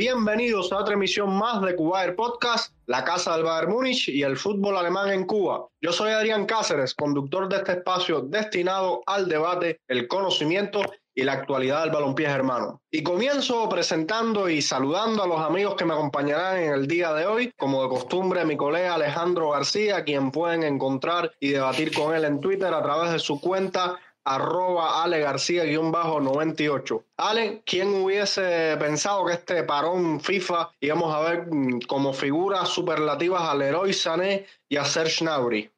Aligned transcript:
Bienvenidos 0.00 0.72
a 0.72 0.78
otra 0.78 0.94
emisión 0.94 1.36
más 1.36 1.60
de 1.60 1.76
Cuba 1.76 2.00
Podcast, 2.16 2.72
la 2.86 3.04
casa 3.04 3.34
del 3.34 3.44
Bayern 3.44 3.70
Múnich 3.70 4.08
y 4.08 4.22
el 4.22 4.38
fútbol 4.38 4.78
alemán 4.78 5.10
en 5.10 5.26
Cuba. 5.26 5.66
Yo 5.82 5.92
soy 5.92 6.12
Adrián 6.12 6.46
Cáceres, 6.46 6.94
conductor 6.94 7.50
de 7.50 7.56
este 7.56 7.72
espacio 7.72 8.22
destinado 8.22 9.02
al 9.04 9.28
debate, 9.28 9.78
el 9.88 10.08
conocimiento 10.08 10.80
y 11.14 11.24
la 11.24 11.34
actualidad 11.34 11.82
del 11.82 11.90
balompié 11.90 12.28
germano. 12.28 12.80
Y 12.90 13.02
comienzo 13.02 13.68
presentando 13.68 14.48
y 14.48 14.62
saludando 14.62 15.22
a 15.22 15.26
los 15.26 15.40
amigos 15.40 15.74
que 15.74 15.84
me 15.84 15.92
acompañarán 15.92 16.56
en 16.62 16.72
el 16.72 16.86
día 16.86 17.12
de 17.12 17.26
hoy, 17.26 17.52
como 17.58 17.82
de 17.82 17.90
costumbre 17.90 18.46
mi 18.46 18.56
colega 18.56 18.94
Alejandro 18.94 19.50
García, 19.50 20.02
quien 20.04 20.30
pueden 20.30 20.62
encontrar 20.62 21.30
y 21.40 21.50
debatir 21.50 21.92
con 21.92 22.14
él 22.14 22.24
en 22.24 22.40
Twitter 22.40 22.72
a 22.72 22.82
través 22.82 23.12
de 23.12 23.18
su 23.18 23.38
cuenta 23.38 23.98
arroba 24.24 25.02
Ale 25.02 25.20
García-98. 25.20 27.02
Ale, 27.16 27.62
¿quién 27.64 28.02
hubiese 28.02 28.76
pensado 28.78 29.24
que 29.26 29.32
este 29.34 29.62
parón 29.64 30.20
FIFA 30.20 30.70
íbamos 30.80 31.14
a 31.14 31.20
ver 31.20 31.46
mm, 31.50 31.80
como 31.86 32.12
figuras 32.12 32.68
superlativas 32.68 33.42
al 33.42 33.60
Leroy 33.60 33.92
Sané 33.92 34.46
y 34.68 34.76
a 34.76 34.84
Serge 34.84 35.24
Gnabry? 35.24 35.70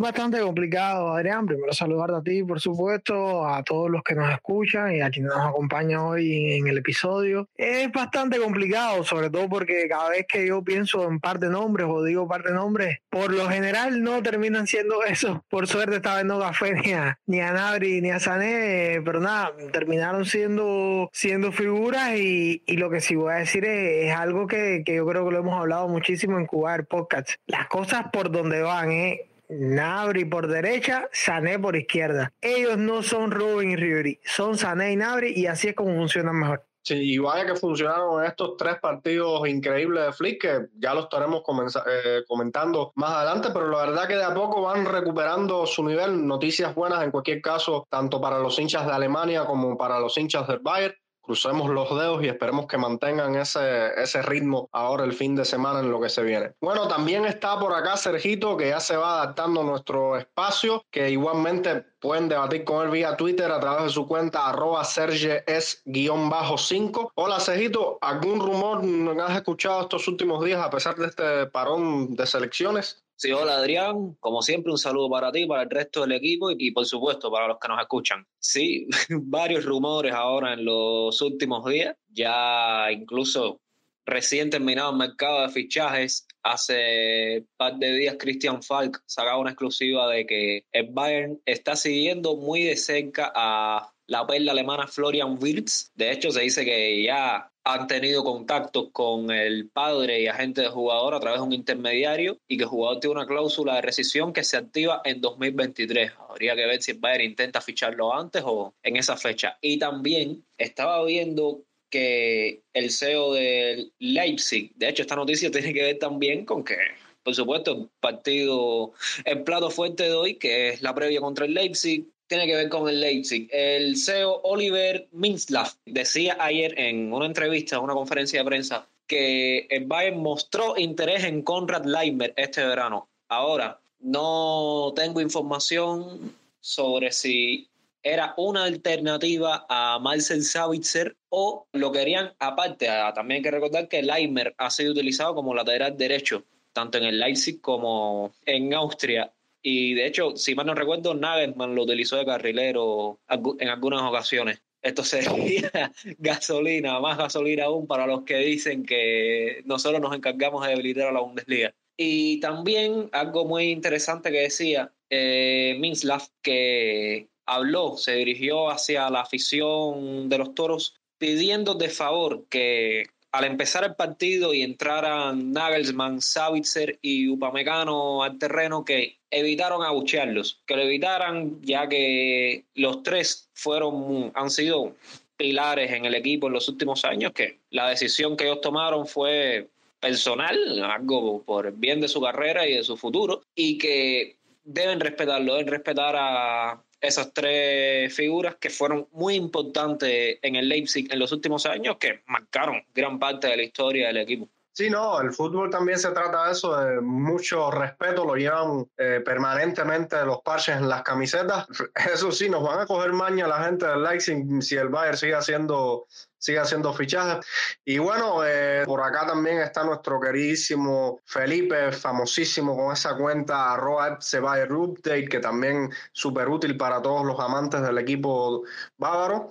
Bastante 0.00 0.40
complicado, 0.40 1.14
Adrián. 1.14 1.46
Primero 1.46 1.72
saludarte 1.72 2.16
a 2.16 2.22
ti, 2.22 2.42
por 2.42 2.60
supuesto, 2.60 3.46
a 3.46 3.62
todos 3.62 3.90
los 3.90 4.02
que 4.02 4.14
nos 4.14 4.32
escuchan 4.32 4.96
y 4.96 5.00
a 5.00 5.10
quienes 5.10 5.32
nos 5.32 5.46
acompañan 5.46 6.00
hoy 6.00 6.54
en 6.54 6.66
el 6.66 6.78
episodio. 6.78 7.48
Es 7.56 7.90
bastante 7.92 8.38
complicado, 8.38 9.04
sobre 9.04 9.30
todo 9.30 9.48
porque 9.48 9.86
cada 9.88 10.10
vez 10.10 10.26
que 10.26 10.46
yo 10.46 10.62
pienso 10.62 11.08
en 11.08 11.20
par 11.20 11.38
de 11.38 11.50
nombres 11.50 11.86
o 11.88 12.02
digo 12.02 12.26
par 12.26 12.42
de 12.42 12.52
nombres, 12.52 12.98
por 13.10 13.32
lo 13.32 13.48
general 13.48 14.02
no 14.02 14.22
terminan 14.22 14.66
siendo 14.66 15.04
eso. 15.04 15.44
Por 15.48 15.66
suerte 15.66 15.96
esta 15.96 16.22
vez 16.22 16.30
café 16.40 16.74
ni 16.74 16.92
a, 16.92 17.18
ni 17.26 17.40
a 17.40 17.52
Nabri 17.52 18.00
ni 18.00 18.10
a 18.10 18.18
Sané, 18.18 19.02
pero 19.04 19.20
nada, 19.20 19.52
terminaron 19.72 20.24
siendo, 20.24 21.10
siendo 21.12 21.52
figuras 21.52 22.16
y, 22.16 22.62
y 22.66 22.76
lo 22.76 22.90
que 22.90 23.00
sí 23.00 23.14
voy 23.16 23.32
a 23.32 23.36
decir 23.36 23.64
es, 23.64 24.14
algo 24.14 24.46
que, 24.46 24.82
que, 24.84 24.96
yo 24.96 25.06
creo 25.06 25.26
que 25.26 25.32
lo 25.32 25.38
hemos 25.40 25.58
hablado 25.58 25.88
muchísimo 25.88 26.38
en 26.38 26.46
Cuba 26.46 26.78
Podcast. 26.88 27.30
Las 27.46 27.68
cosas 27.68 28.06
por 28.12 28.30
donde 28.30 28.62
van, 28.62 28.90
¿eh? 28.90 29.29
Nabri 29.50 30.24
por 30.24 30.46
derecha, 30.46 31.08
Sané 31.12 31.58
por 31.58 31.76
izquierda. 31.76 32.32
Ellos 32.40 32.78
no 32.78 33.02
son 33.02 33.30
Robin 33.30 33.70
y 33.70 33.76
Ribery, 33.76 34.20
son 34.24 34.56
Sané 34.56 34.92
y 34.92 34.96
Nabri 34.96 35.32
y 35.34 35.46
así 35.46 35.68
es 35.68 35.74
como 35.74 35.94
funcionan 35.96 36.38
mejor. 36.38 36.64
Sí, 36.82 36.94
y 36.94 37.18
vaya 37.18 37.44
que 37.44 37.56
funcionaron 37.56 38.24
estos 38.24 38.56
tres 38.56 38.76
partidos 38.80 39.46
increíbles 39.46 40.06
de 40.06 40.12
Flick, 40.12 40.40
que 40.40 40.66
ya 40.78 40.94
los 40.94 41.04
estaremos 41.04 41.42
eh, 41.86 42.22
comentando 42.26 42.92
más 42.94 43.10
adelante, 43.10 43.50
pero 43.52 43.68
la 43.68 43.84
verdad 43.84 44.08
que 44.08 44.16
de 44.16 44.24
a 44.24 44.32
poco 44.32 44.62
van 44.62 44.86
recuperando 44.86 45.66
su 45.66 45.84
nivel. 45.84 46.26
Noticias 46.26 46.74
buenas 46.74 47.02
en 47.04 47.10
cualquier 47.10 47.42
caso, 47.42 47.86
tanto 47.90 48.18
para 48.18 48.38
los 48.38 48.58
hinchas 48.58 48.86
de 48.86 48.92
Alemania 48.92 49.44
como 49.44 49.76
para 49.76 50.00
los 50.00 50.16
hinchas 50.16 50.48
del 50.48 50.60
Bayern 50.60 50.94
crucemos 51.20 51.68
los 51.70 51.90
dedos 51.90 52.22
y 52.22 52.28
esperemos 52.28 52.66
que 52.66 52.78
mantengan 52.78 53.34
ese, 53.36 53.88
ese 54.00 54.22
ritmo 54.22 54.68
ahora 54.72 55.04
el 55.04 55.12
fin 55.12 55.36
de 55.36 55.44
semana 55.44 55.80
en 55.80 55.90
lo 55.90 56.00
que 56.00 56.08
se 56.08 56.22
viene. 56.22 56.54
Bueno, 56.60 56.86
también 56.88 57.24
está 57.24 57.58
por 57.58 57.74
acá 57.74 57.96
Sergito, 57.96 58.56
que 58.56 58.68
ya 58.70 58.80
se 58.80 58.96
va 58.96 59.22
adaptando 59.22 59.60
a 59.60 59.64
nuestro 59.64 60.16
espacio, 60.16 60.84
que 60.90 61.10
igualmente 61.10 61.84
pueden 62.00 62.28
debatir 62.28 62.64
con 62.64 62.84
él 62.84 62.90
vía 62.90 63.16
Twitter 63.16 63.52
a 63.52 63.60
través 63.60 63.84
de 63.84 63.90
su 63.90 64.06
cuenta 64.06 64.48
arroba 64.48 64.82
serges-5. 64.84 67.10
Hola 67.14 67.40
Sergito, 67.40 67.98
¿algún 68.00 68.40
rumor 68.40 68.82
has 69.20 69.36
escuchado 69.36 69.82
estos 69.82 70.08
últimos 70.08 70.42
días 70.44 70.60
a 70.60 70.70
pesar 70.70 70.96
de 70.96 71.06
este 71.06 71.46
parón 71.46 72.16
de 72.16 72.26
selecciones? 72.26 73.04
Sí, 73.22 73.32
hola 73.32 73.56
Adrián, 73.56 74.16
como 74.18 74.40
siempre 74.40 74.72
un 74.72 74.78
saludo 74.78 75.10
para 75.10 75.30
ti, 75.30 75.44
para 75.44 75.64
el 75.64 75.68
resto 75.68 76.00
del 76.00 76.12
equipo 76.12 76.50
y, 76.56 76.70
por 76.70 76.86
supuesto 76.86 77.30
para 77.30 77.48
los 77.48 77.58
que 77.58 77.68
nos 77.68 77.78
escuchan. 77.78 78.26
Sí, 78.38 78.88
varios 79.10 79.66
rumores 79.66 80.14
ahora 80.14 80.54
en 80.54 80.64
los 80.64 81.20
últimos 81.20 81.66
días, 81.66 81.94
ya 82.08 82.90
incluso 82.90 83.60
recién 84.06 84.48
terminado 84.48 84.92
el 84.92 84.96
mercado 84.96 85.42
de 85.42 85.50
fichajes, 85.50 86.26
hace 86.42 87.44
par 87.58 87.76
de 87.76 87.92
días 87.92 88.16
Christian 88.18 88.62
Falk 88.62 89.02
sacaba 89.04 89.36
una 89.36 89.50
exclusiva 89.50 90.08
de 90.08 90.24
que 90.24 90.64
el 90.72 90.88
Bayern 90.90 91.42
está 91.44 91.76
siguiendo 91.76 92.36
muy 92.36 92.62
de 92.62 92.76
cerca 92.78 93.30
a 93.34 93.92
la 94.06 94.26
perla 94.26 94.52
alemana 94.52 94.86
Florian 94.86 95.36
Wirtz. 95.38 95.92
De 95.94 96.10
hecho, 96.10 96.30
se 96.30 96.40
dice 96.40 96.64
que 96.64 97.02
ya 97.02 97.49
han 97.64 97.86
tenido 97.86 98.24
contactos 98.24 98.88
con 98.92 99.30
el 99.30 99.68
padre 99.68 100.22
y 100.22 100.26
agente 100.26 100.62
del 100.62 100.70
jugador 100.70 101.14
a 101.14 101.20
través 101.20 101.40
de 101.40 101.46
un 101.46 101.52
intermediario 101.52 102.38
y 102.48 102.56
que 102.56 102.64
el 102.64 102.68
jugador 102.68 103.00
tiene 103.00 103.16
una 103.16 103.26
cláusula 103.26 103.76
de 103.76 103.82
rescisión 103.82 104.32
que 104.32 104.44
se 104.44 104.56
activa 104.56 105.02
en 105.04 105.20
2023. 105.20 106.12
Habría 106.28 106.56
que 106.56 106.66
ver 106.66 106.82
si 106.82 106.92
el 106.92 106.98
Bayern 106.98 107.24
intenta 107.24 107.60
ficharlo 107.60 108.14
antes 108.14 108.42
o 108.44 108.74
en 108.82 108.96
esa 108.96 109.16
fecha. 109.16 109.58
Y 109.60 109.78
también 109.78 110.44
estaba 110.58 111.04
viendo 111.04 111.62
que 111.90 112.62
el 112.72 112.90
CEO 112.90 113.34
del 113.34 113.92
Leipzig, 113.98 114.72
de 114.76 114.88
hecho 114.88 115.02
esta 115.02 115.16
noticia 115.16 115.50
tiene 115.52 115.74
que 115.74 115.82
ver 115.82 115.98
también 115.98 116.44
con 116.44 116.64
que 116.64 116.76
por 117.22 117.34
supuesto, 117.34 117.72
el 117.72 117.88
partido, 118.00 118.92
el 119.26 119.42
plato 119.44 119.70
fuerte 119.70 120.04
de 120.04 120.14
hoy, 120.14 120.34
que 120.36 120.70
es 120.70 120.82
la 120.82 120.94
previa 120.94 121.20
contra 121.20 121.44
el 121.44 121.52
Leipzig, 121.52 122.06
tiene 122.30 122.46
que 122.46 122.54
ver 122.54 122.68
con 122.68 122.88
el 122.88 123.00
Leipzig. 123.00 123.48
El 123.50 123.96
CEO 123.96 124.40
Oliver 124.44 125.08
Minslav 125.10 125.66
decía 125.84 126.36
ayer 126.38 126.78
en 126.78 127.12
una 127.12 127.26
entrevista, 127.26 127.74
en 127.74 127.82
una 127.82 127.94
conferencia 127.94 128.38
de 128.38 128.44
prensa, 128.44 128.86
que 129.08 129.66
el 129.68 129.86
Bayern 129.86 130.22
mostró 130.22 130.78
interés 130.78 131.24
en 131.24 131.42
Konrad 131.42 131.84
Leimer 131.84 132.32
este 132.36 132.64
verano. 132.64 133.08
Ahora, 133.28 133.80
no 133.98 134.92
tengo 134.94 135.20
información 135.20 136.36
sobre 136.60 137.10
si 137.10 137.68
era 138.00 138.32
una 138.36 138.62
alternativa 138.62 139.66
a 139.68 139.98
Marcel 139.98 140.44
Savitzer 140.44 141.16
o 141.30 141.66
lo 141.72 141.90
querían 141.90 142.32
aparte. 142.38 142.88
Ah, 142.88 143.12
también 143.12 143.38
hay 143.38 143.42
que 143.42 143.50
recordar 143.50 143.88
que 143.88 144.04
Leimer 144.04 144.54
ha 144.56 144.70
sido 144.70 144.92
utilizado 144.92 145.34
como 145.34 145.52
lateral 145.52 145.98
derecho, 145.98 146.44
tanto 146.72 146.98
en 146.98 147.04
el 147.04 147.18
Leipzig 147.18 147.60
como 147.60 148.32
en 148.46 148.72
Austria. 148.72 149.32
Y 149.62 149.94
de 149.94 150.06
hecho, 150.06 150.36
si 150.36 150.54
mal 150.54 150.66
no 150.66 150.74
recuerdo, 150.74 151.14
Nagelsmann 151.14 151.74
lo 151.74 151.82
utilizó 151.82 152.16
de 152.16 152.24
carrilero 152.24 153.20
en 153.28 153.68
algunas 153.68 154.02
ocasiones. 154.02 154.62
Esto 154.82 155.04
sería 155.04 155.70
gasolina, 156.18 156.98
más 157.00 157.18
gasolina 157.18 157.64
aún 157.64 157.86
para 157.86 158.06
los 158.06 158.22
que 158.22 158.38
dicen 158.38 158.84
que 158.84 159.62
nosotros 159.66 160.00
nos 160.00 160.14
encargamos 160.16 160.64
de 160.64 160.70
debilitar 160.70 161.08
a 161.08 161.12
la 161.12 161.20
Bundesliga. 161.20 161.74
Y 161.96 162.40
también 162.40 163.10
algo 163.12 163.44
muy 163.44 163.64
interesante 163.64 164.32
que 164.32 164.40
decía 164.40 164.90
eh, 165.10 165.76
Minslav, 165.78 166.22
que 166.40 167.28
habló, 167.44 167.98
se 167.98 168.14
dirigió 168.14 168.70
hacia 168.70 169.10
la 169.10 169.20
afición 169.20 170.30
de 170.30 170.38
los 170.38 170.54
toros 170.54 170.94
pidiendo 171.18 171.74
de 171.74 171.90
favor 171.90 172.46
que 172.48 173.04
al 173.32 173.44
empezar 173.44 173.84
el 173.84 173.94
partido 173.94 174.52
y 174.52 174.62
entraran 174.62 175.52
Nagelsmann, 175.52 176.20
Savitzer 176.20 176.98
y 177.00 177.28
Upamecano 177.28 178.22
al 178.22 178.38
terreno 178.38 178.84
que 178.84 179.18
evitaron 179.30 179.84
abuchearlos, 179.84 180.60
que 180.66 180.76
lo 180.76 180.82
evitaran 180.82 181.60
ya 181.62 181.88
que 181.88 182.64
los 182.74 183.02
tres 183.02 183.48
fueron, 183.54 184.32
han 184.34 184.50
sido 184.50 184.94
pilares 185.36 185.92
en 185.92 186.04
el 186.04 186.14
equipo 186.14 186.48
en 186.48 186.54
los 186.54 186.68
últimos 186.68 187.04
años, 187.04 187.32
que 187.32 187.58
la 187.70 187.88
decisión 187.88 188.36
que 188.36 188.44
ellos 188.44 188.60
tomaron 188.60 189.06
fue 189.06 189.68
personal, 190.00 190.82
algo 190.82 191.42
por 191.42 191.66
el 191.66 191.72
bien 191.72 192.00
de 192.00 192.08
su 192.08 192.20
carrera 192.20 192.66
y 192.66 192.74
de 192.74 192.84
su 192.84 192.96
futuro, 192.96 193.42
y 193.54 193.78
que 193.78 194.36
deben 194.64 195.00
respetarlo, 195.00 195.54
deben 195.54 195.68
respetar 195.68 196.16
a, 196.18 196.82
esas 197.00 197.32
tres 197.32 198.14
figuras 198.14 198.56
que 198.56 198.70
fueron 198.70 199.08
muy 199.12 199.34
importantes 199.34 200.38
en 200.42 200.56
el 200.56 200.68
Leipzig 200.68 201.12
en 201.12 201.18
los 201.18 201.32
últimos 201.32 201.66
años, 201.66 201.96
que 201.98 202.22
marcaron 202.26 202.82
gran 202.94 203.18
parte 203.18 203.48
de 203.48 203.56
la 203.56 203.62
historia 203.62 204.08
del 204.08 204.18
equipo. 204.18 204.48
Sí, 204.72 204.88
no, 204.88 205.20
el 205.20 205.32
fútbol 205.32 205.68
también 205.68 205.98
se 205.98 206.10
trata 206.10 206.46
de 206.46 206.52
eso, 206.52 206.76
de 206.76 207.00
mucho 207.00 207.70
respeto, 207.70 208.24
lo 208.24 208.36
llevan 208.36 208.88
eh, 208.96 209.20
permanentemente 209.24 210.24
los 210.24 210.42
parches 210.42 210.76
en 210.76 210.88
las 210.88 211.02
camisetas. 211.02 211.66
Eso 212.14 212.30
sí, 212.30 212.48
nos 212.48 212.62
van 212.62 212.78
a 212.78 212.86
coger 212.86 213.12
maña 213.12 213.48
la 213.48 213.64
gente 213.64 213.86
del 213.86 214.02
Leipzig 214.02 214.44
si 214.62 214.76
el 214.76 214.88
Bayern 214.88 215.16
sigue 215.16 215.34
haciendo 215.34 216.06
sigue 216.40 216.58
haciendo 216.58 216.92
fichajes. 216.92 217.46
Y 217.84 217.98
bueno, 217.98 218.44
eh, 218.44 218.82
por 218.86 219.02
acá 219.02 219.26
también 219.26 219.58
está 219.58 219.84
nuestro 219.84 220.18
queridísimo 220.18 221.20
Felipe, 221.24 221.92
famosísimo 221.92 222.76
con 222.76 222.92
esa 222.92 223.16
cuenta 223.16 223.74
arroba 223.74 224.18
Update, 224.18 225.28
que 225.28 225.38
también 225.38 225.90
súper 226.12 226.48
útil 226.48 226.76
para 226.76 227.00
todos 227.00 227.24
los 227.24 227.38
amantes 227.38 227.82
del 227.82 227.98
equipo 227.98 228.64
bávaro. 228.96 229.50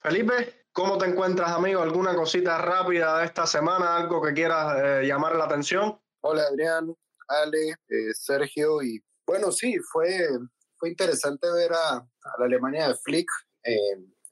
Felipe, 0.00 0.66
¿cómo 0.72 0.98
te 0.98 1.06
encuentras, 1.06 1.50
amigo? 1.50 1.82
¿Alguna 1.82 2.14
cosita 2.14 2.58
rápida 2.58 3.18
de 3.18 3.24
esta 3.24 3.46
semana? 3.46 3.96
¿Algo 3.96 4.22
que 4.22 4.34
quieras 4.34 4.76
eh, 4.78 5.06
llamar 5.06 5.34
la 5.36 5.44
atención? 5.44 5.98
Hola, 6.20 6.42
Adrián, 6.42 6.94
Ale, 7.28 7.70
eh, 7.88 8.12
Sergio. 8.12 8.82
Y 8.82 9.02
bueno, 9.26 9.50
sí, 9.50 9.78
fue, 9.78 10.28
fue 10.76 10.90
interesante 10.90 11.50
ver 11.50 11.72
a, 11.72 12.06
la 12.38 12.44
Alemania 12.44 12.88
de 12.88 12.94
Flick 12.96 13.28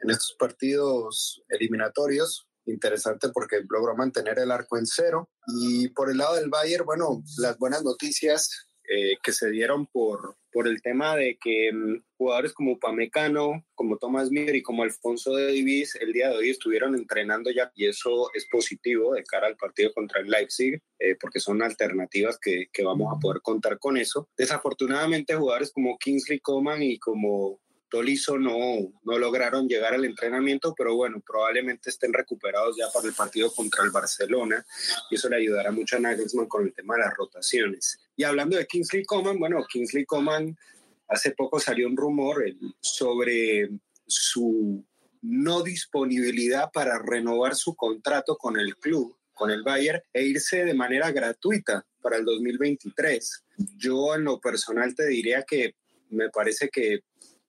en 0.04 0.10
estos 0.10 0.36
partidos 0.38 1.42
eliminatorios. 1.48 2.46
Interesante 2.66 3.28
porque 3.30 3.62
logró 3.68 3.96
mantener 3.96 4.38
el 4.38 4.50
arco 4.50 4.78
en 4.78 4.86
cero. 4.86 5.28
Y 5.58 5.88
por 5.88 6.10
el 6.10 6.18
lado 6.18 6.36
del 6.36 6.48
Bayern, 6.48 6.86
bueno, 6.86 7.22
las 7.38 7.58
buenas 7.58 7.82
noticias 7.82 8.68
eh, 8.86 9.16
que 9.22 9.32
se 9.32 9.50
dieron 9.50 9.86
por, 9.86 10.36
por 10.52 10.68
el 10.68 10.82
tema 10.82 11.16
de 11.16 11.38
que 11.42 11.72
mm, 11.72 12.02
jugadores 12.18 12.52
como 12.52 12.78
Pamecano, 12.78 13.64
como 13.74 13.96
Tomás 13.96 14.30
Mier 14.30 14.54
y 14.56 14.62
como 14.62 14.82
Alfonso 14.82 15.34
de 15.34 15.52
Divis 15.52 15.94
el 15.96 16.12
día 16.12 16.28
de 16.28 16.36
hoy 16.36 16.50
estuvieron 16.50 16.94
entrenando 16.94 17.50
ya 17.50 17.72
y 17.74 17.86
eso 17.86 18.28
es 18.34 18.46
positivo 18.50 19.14
de 19.14 19.24
cara 19.24 19.46
al 19.46 19.56
partido 19.56 19.90
contra 19.94 20.20
el 20.20 20.28
Leipzig 20.28 20.82
eh, 20.98 21.16
porque 21.18 21.40
son 21.40 21.62
alternativas 21.62 22.38
que, 22.38 22.66
que, 22.70 22.84
vamos 22.84 23.10
a 23.10 23.18
poder 23.18 23.40
contar 23.40 23.78
con 23.78 23.96
eso. 23.96 24.28
Desafortunadamente 24.36 25.34
jugadores 25.34 25.72
como 25.72 25.96
Kingsley 25.96 26.40
Coman 26.40 26.82
y 26.82 26.98
como 26.98 27.62
Tolizo 27.94 28.36
no, 28.40 28.92
no 29.04 29.18
lograron 29.20 29.68
llegar 29.68 29.94
al 29.94 30.04
entrenamiento, 30.04 30.74
pero 30.76 30.96
bueno, 30.96 31.22
probablemente 31.24 31.90
estén 31.90 32.12
recuperados 32.12 32.76
ya 32.76 32.86
para 32.92 33.06
el 33.06 33.14
partido 33.14 33.52
contra 33.52 33.84
el 33.84 33.92
Barcelona 33.92 34.66
y 35.08 35.14
eso 35.14 35.28
le 35.28 35.36
ayudará 35.36 35.70
mucho 35.70 35.96
a 35.96 36.00
Nagelsmann 36.00 36.48
con 36.48 36.64
el 36.64 36.74
tema 36.74 36.96
de 36.96 37.02
las 37.02 37.14
rotaciones. 37.14 38.00
Y 38.16 38.24
hablando 38.24 38.56
de 38.56 38.66
Kingsley 38.66 39.04
Coman, 39.04 39.38
bueno, 39.38 39.64
Kingsley 39.72 40.04
Coman 40.06 40.58
hace 41.06 41.30
poco 41.36 41.60
salió 41.60 41.86
un 41.86 41.96
rumor 41.96 42.44
sobre 42.80 43.70
su 44.08 44.84
no 45.22 45.62
disponibilidad 45.62 46.72
para 46.72 46.98
renovar 46.98 47.54
su 47.54 47.76
contrato 47.76 48.36
con 48.36 48.58
el 48.58 48.76
club, 48.76 49.16
con 49.34 49.52
el 49.52 49.62
Bayern, 49.62 50.02
e 50.12 50.24
irse 50.24 50.64
de 50.64 50.74
manera 50.74 51.12
gratuita 51.12 51.86
para 52.02 52.16
el 52.16 52.24
2023. 52.24 53.44
Yo 53.76 54.16
en 54.16 54.24
lo 54.24 54.40
personal 54.40 54.96
te 54.96 55.06
diría 55.06 55.44
que 55.44 55.76
me 56.10 56.30
parece 56.30 56.68
que 56.68 57.04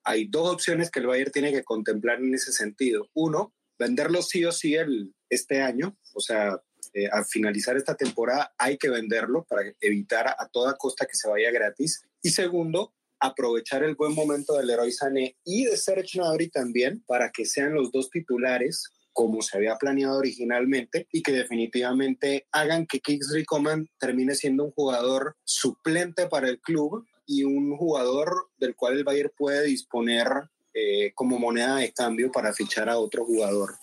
hay 0.06 0.28
dos 0.28 0.54
opciones 0.54 0.92
que 0.92 1.00
el 1.00 1.08
Bayern 1.08 1.32
tiene 1.32 1.52
que 1.52 1.64
contemplar 1.64 2.20
en 2.20 2.34
ese 2.34 2.52
sentido. 2.52 3.10
Uno, 3.14 3.54
venderlo 3.78 4.22
sí 4.22 4.46
o 4.46 4.52
sí 4.52 4.76
el, 4.76 5.14
este 5.30 5.62
año, 5.62 5.98
o 6.14 6.20
sea, 6.20 6.62
eh, 6.94 7.10
al 7.12 7.26
finalizar 7.26 7.76
esta 7.76 7.96
temporada 7.96 8.54
hay 8.58 8.78
que 8.78 8.90
venderlo 8.90 9.44
para 9.50 9.64
evitar 9.82 10.28
a, 10.28 10.48
toda 10.48 10.78
costa 10.78 11.06
que 11.06 11.16
se 11.16 11.28
vaya 11.28 11.52
gratis. 11.52 12.04
Y 12.22 12.30
segundo, 12.30 12.94
aprovechar 13.20 13.84
el 13.84 13.96
buen 13.96 14.14
momento 14.14 14.56
del 14.56 14.68
Leroy 14.68 14.92
Sané 14.92 15.36
y 15.44 15.66
de 15.66 15.76
Serge 15.76 16.20
Gnabry 16.20 16.50
también 16.50 17.04
para 17.06 17.32
que 17.32 17.46
sean 17.46 17.74
los 17.74 17.92
dos 17.92 18.10
titulares 18.10 18.92
como 19.12 19.42
se 19.42 19.58
había 19.58 19.78
planeado 19.78 20.18
originalmente 20.18 21.08
y 21.10 21.24
que 21.24 21.32
definitivamente 21.32 22.48
hagan 22.52 22.86
que 22.86 23.00
Kingsley 23.00 23.46
Coman 23.46 23.88
termine 23.98 24.36
siendo 24.36 24.66
un 24.66 24.72
jugador 24.72 25.38
suplente 25.46 26.28
para 26.28 26.50
el 26.50 26.60
club 26.60 27.06
y 27.26 27.44
un 27.44 27.76
jugador 27.78 28.50
del 28.58 28.76
cual 28.76 28.98
el 28.98 29.04
Bayern 29.04 29.32
puede 29.36 29.66
disponer 29.66 30.28
eh, 30.74 31.12
como 31.16 31.40
moneda 31.40 31.78
de 31.78 31.94
cambio 31.94 32.32
para 32.32 32.54
fichar 32.54 32.90
a 32.90 32.98
otro 32.98 33.26
jugador 33.26 33.76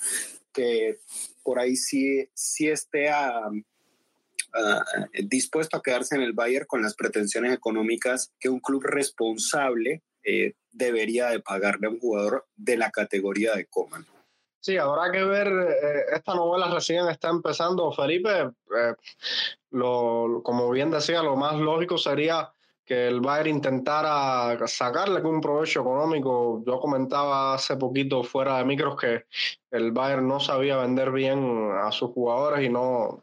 que 0.52 1.00
por 1.42 1.58
ahí 1.58 1.76
sí, 1.76 2.28
sí 2.34 2.68
esté 2.68 3.10
dispuesto 5.24 5.76
a 5.76 5.82
quedarse 5.82 6.14
en 6.14 6.22
el 6.22 6.34
Bayern 6.34 6.66
con 6.66 6.82
las 6.82 6.94
pretensiones 6.94 7.54
económicas 7.54 8.32
que 8.38 8.48
un 8.48 8.60
club 8.60 8.82
responsable 8.84 10.02
eh, 10.22 10.54
debería 10.70 11.28
de 11.28 11.40
pagarle 11.40 11.86
a 11.86 11.90
un 11.90 11.98
jugador 11.98 12.46
de 12.54 12.76
la 12.76 12.90
categoría 12.90 13.54
de 13.54 13.66
Coman. 13.66 14.06
Sí, 14.60 14.76
habrá 14.76 15.10
que 15.10 15.24
ver, 15.24 15.48
eh, 15.48 16.04
esta 16.14 16.34
novela 16.34 16.72
recién 16.72 17.08
está 17.08 17.30
empezando, 17.30 17.90
Felipe. 17.90 18.50
lo, 19.70 20.40
como 20.44 20.70
bien 20.70 20.90
decía, 20.90 21.22
lo 21.22 21.34
más 21.34 21.56
lógico 21.56 21.98
sería 21.98 22.52
que 22.84 23.06
el 23.08 23.20
Bayern 23.20 23.56
intentara 23.56 24.56
sacarle 24.66 25.20
un 25.22 25.40
provecho 25.40 25.80
económico. 25.80 26.62
Yo 26.66 26.80
comentaba 26.80 27.54
hace 27.54 27.76
poquito 27.76 28.22
fuera 28.22 28.58
de 28.58 28.64
micros 28.64 28.96
que 28.96 29.24
el 29.70 29.92
Bayern 29.92 30.26
no 30.26 30.40
sabía 30.40 30.76
vender 30.78 31.12
bien 31.12 31.70
a 31.82 31.92
sus 31.92 32.10
jugadores 32.10 32.64
y 32.64 32.68
no, 32.68 33.22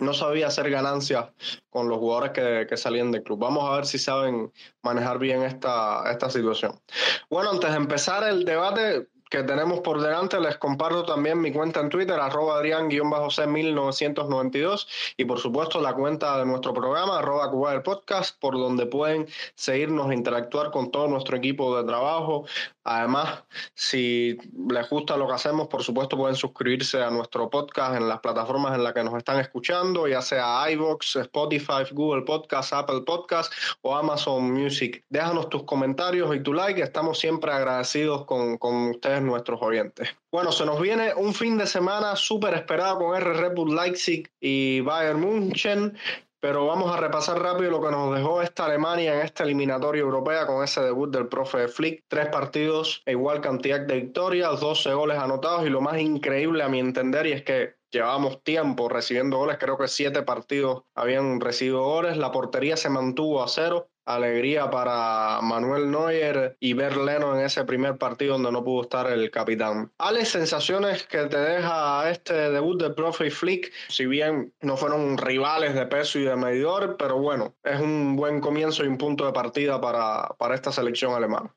no 0.00 0.14
sabía 0.14 0.46
hacer 0.46 0.70
ganancias 0.70 1.30
con 1.70 1.88
los 1.88 1.98
jugadores 1.98 2.32
que, 2.32 2.66
que, 2.68 2.76
salían 2.76 3.12
del 3.12 3.22
club. 3.22 3.38
Vamos 3.38 3.68
a 3.68 3.76
ver 3.76 3.86
si 3.86 3.98
saben 3.98 4.52
manejar 4.82 5.18
bien 5.18 5.42
esta, 5.42 6.10
esta 6.10 6.30
situación. 6.30 6.80
Bueno, 7.28 7.50
antes 7.50 7.70
de 7.70 7.76
empezar 7.76 8.28
el 8.28 8.44
debate, 8.44 9.08
que 9.30 9.42
tenemos 9.42 9.80
por 9.80 10.00
delante, 10.00 10.38
les 10.40 10.56
comparto 10.58 11.04
también 11.04 11.40
mi 11.40 11.52
cuenta 11.52 11.80
en 11.80 11.88
Twitter, 11.88 12.18
arroba 12.18 12.58
Adrián-C1992 12.58 14.86
y 15.16 15.24
por 15.24 15.38
supuesto 15.38 15.80
la 15.80 15.94
cuenta 15.94 16.38
de 16.38 16.46
nuestro 16.46 16.72
programa, 16.72 17.18
arroba 17.18 17.50
Cuba 17.50 17.82
Podcast, 17.82 18.38
por 18.40 18.54
donde 18.54 18.86
pueden 18.86 19.26
seguirnos 19.54 20.10
e 20.10 20.14
interactuar 20.14 20.70
con 20.70 20.90
todo 20.90 21.08
nuestro 21.08 21.36
equipo 21.36 21.76
de 21.76 21.84
trabajo. 21.84 22.46
Además, 22.84 23.42
si 23.74 24.38
les 24.70 24.88
gusta 24.88 25.18
lo 25.18 25.26
que 25.26 25.34
hacemos, 25.34 25.68
por 25.68 25.82
supuesto 25.82 26.16
pueden 26.16 26.36
suscribirse 26.36 27.02
a 27.02 27.10
nuestro 27.10 27.50
podcast 27.50 27.96
en 27.96 28.08
las 28.08 28.20
plataformas 28.20 28.74
en 28.74 28.82
las 28.82 28.94
que 28.94 29.04
nos 29.04 29.12
están 29.14 29.38
escuchando, 29.40 30.08
ya 30.08 30.22
sea 30.22 30.70
iVoox, 30.70 31.16
Spotify, 31.16 31.84
Google 31.92 32.22
Podcast, 32.22 32.72
Apple 32.72 33.02
Podcast 33.02 33.52
o 33.82 33.94
Amazon 33.94 34.50
Music. 34.50 35.04
Déjanos 35.10 35.50
tus 35.50 35.64
comentarios 35.64 36.34
y 36.34 36.40
tu 36.40 36.54
like, 36.54 36.80
estamos 36.80 37.18
siempre 37.18 37.52
agradecidos 37.52 38.24
con, 38.24 38.56
con 38.56 38.88
ustedes 38.90 39.17
nuestros 39.22 39.60
oyentes. 39.62 40.08
Bueno, 40.30 40.52
se 40.52 40.64
nos 40.64 40.80
viene 40.80 41.14
un 41.14 41.34
fin 41.34 41.58
de 41.58 41.66
semana 41.66 42.16
súper 42.16 42.54
esperado 42.54 42.98
con 42.98 43.16
R 43.16 43.32
Red 43.34 43.54
Bull 43.54 43.74
Leipzig 43.74 44.30
y 44.40 44.80
Bayern 44.80 45.20
München. 45.20 45.96
Pero 46.40 46.66
vamos 46.66 46.94
a 46.94 46.96
repasar 46.96 47.42
rápido 47.42 47.72
lo 47.72 47.82
que 47.82 47.90
nos 47.90 48.14
dejó 48.14 48.42
esta 48.42 48.66
Alemania 48.66 49.12
en 49.14 49.26
esta 49.26 49.42
eliminatoria 49.42 50.02
europea 50.02 50.46
con 50.46 50.62
ese 50.62 50.80
debut 50.80 51.10
del 51.10 51.26
profe 51.26 51.66
Flick. 51.66 52.04
Tres 52.06 52.28
partidos 52.28 53.02
e 53.06 53.12
igual 53.12 53.40
cantidad 53.40 53.80
de 53.80 54.02
victorias, 54.02 54.60
12 54.60 54.94
goles 54.94 55.18
anotados 55.18 55.66
y 55.66 55.70
lo 55.70 55.80
más 55.80 55.98
increíble 55.98 56.62
a 56.62 56.68
mi 56.68 56.78
entender 56.78 57.26
y 57.26 57.32
es 57.32 57.42
que 57.42 57.74
llevábamos 57.90 58.42
tiempo 58.44 58.88
recibiendo 58.88 59.38
goles, 59.38 59.56
creo 59.58 59.78
que 59.78 59.88
siete 59.88 60.22
partidos 60.22 60.82
habían 60.94 61.40
recibido 61.40 61.82
goles, 61.82 62.16
la 62.16 62.30
portería 62.30 62.76
se 62.76 62.90
mantuvo 62.90 63.42
a 63.42 63.48
cero, 63.48 63.88
alegría 64.14 64.70
para 64.70 65.40
Manuel 65.42 65.90
Neuer 65.90 66.56
y 66.60 66.72
ver 66.72 66.96
Leno 66.96 67.38
en 67.38 67.44
ese 67.44 67.64
primer 67.64 67.98
partido 67.98 68.34
donde 68.34 68.52
no 68.52 68.64
pudo 68.64 68.82
estar 68.82 69.10
el 69.10 69.30
capitán. 69.30 69.92
Alex, 69.98 70.30
sensaciones 70.30 71.04
que 71.04 71.26
te 71.26 71.38
deja 71.38 72.10
este 72.10 72.50
debut 72.50 72.80
del 72.80 72.94
profe 72.94 73.30
Flick, 73.30 73.72
si 73.88 74.06
bien 74.06 74.52
no 74.60 74.76
fueron 74.76 75.18
rivales 75.18 75.74
de 75.74 75.86
peso 75.86 76.18
y 76.18 76.24
de 76.24 76.36
medidor, 76.36 76.96
pero 76.98 77.18
bueno, 77.18 77.54
es 77.62 77.80
un 77.80 78.16
buen 78.16 78.40
comienzo 78.40 78.84
y 78.84 78.88
un 78.88 78.98
punto 78.98 79.26
de 79.26 79.32
partida 79.32 79.80
para, 79.80 80.28
para 80.38 80.54
esta 80.54 80.72
selección 80.72 81.14
alemana. 81.14 81.54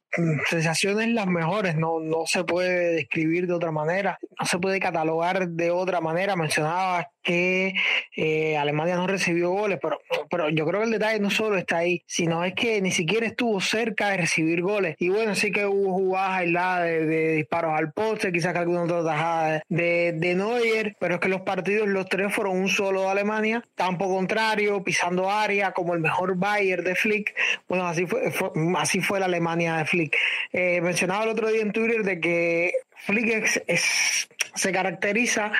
Sensaciones 0.49 1.09
las 1.09 1.27
mejores, 1.27 1.75
no, 1.75 1.99
no 1.99 2.25
se 2.25 2.43
puede 2.43 2.95
describir 2.95 3.47
de 3.47 3.53
otra 3.53 3.71
manera, 3.71 4.19
no 4.39 4.45
se 4.45 4.59
puede 4.59 4.79
catalogar 4.79 5.47
de 5.47 5.71
otra 5.71 6.01
manera. 6.01 6.35
Mencionabas 6.35 7.07
que 7.21 7.73
eh, 8.15 8.57
Alemania 8.57 8.95
no 8.95 9.07
recibió 9.07 9.51
goles, 9.51 9.79
pero, 9.81 9.99
pero 10.29 10.49
yo 10.49 10.65
creo 10.65 10.81
que 10.81 10.85
el 10.85 10.91
detalle 10.91 11.19
no 11.19 11.29
solo 11.29 11.57
está 11.57 11.77
ahí, 11.77 12.03
sino 12.07 12.43
es 12.43 12.53
que 12.55 12.81
ni 12.81 12.91
siquiera 12.91 13.25
estuvo 13.25 13.61
cerca 13.61 14.09
de 14.09 14.17
recibir 14.17 14.61
goles. 14.61 14.95
Y 14.99 15.09
bueno, 15.09 15.35
sí 15.35 15.51
que 15.51 15.65
hubo 15.65 15.93
jugadas 15.93 16.39
aisladas 16.39 16.85
de, 16.85 17.05
de 17.05 17.35
disparos 17.35 17.77
al 17.77 17.93
poste, 17.93 18.31
quizás 18.31 18.55
alguna 18.55 18.83
otra 18.83 19.03
tajada 19.03 19.63
de, 19.69 20.13
de 20.13 20.35
Neuer, 20.35 20.95
pero 20.99 21.15
es 21.15 21.19
que 21.21 21.29
los 21.29 21.41
partidos, 21.41 21.87
los 21.87 22.07
tres 22.07 22.33
fueron 22.33 22.57
un 22.57 22.69
solo 22.69 23.03
de 23.03 23.09
Alemania, 23.09 23.63
campo 23.75 24.07
contrario, 24.07 24.83
pisando 24.83 25.29
área, 25.29 25.71
como 25.71 25.93
el 25.93 25.99
mejor 25.99 26.35
Bayern 26.35 26.83
de 26.83 26.95
Flick. 26.95 27.33
Bueno, 27.67 27.85
así 27.87 28.05
fue, 28.05 28.31
así 28.77 28.99
fue 28.99 29.19
la 29.19 29.25
Alemania 29.25 29.77
de 29.77 29.85
Flick. 29.85 30.00
Eh, 30.53 30.81
mencionaba 30.81 31.23
el 31.25 31.29
otro 31.29 31.49
día 31.49 31.61
en 31.61 31.71
Twitter 31.71 32.03
de 32.03 32.19
que 32.19 32.73
Flick 33.05 33.63
se 34.55 34.71
caracteriza 34.71 35.51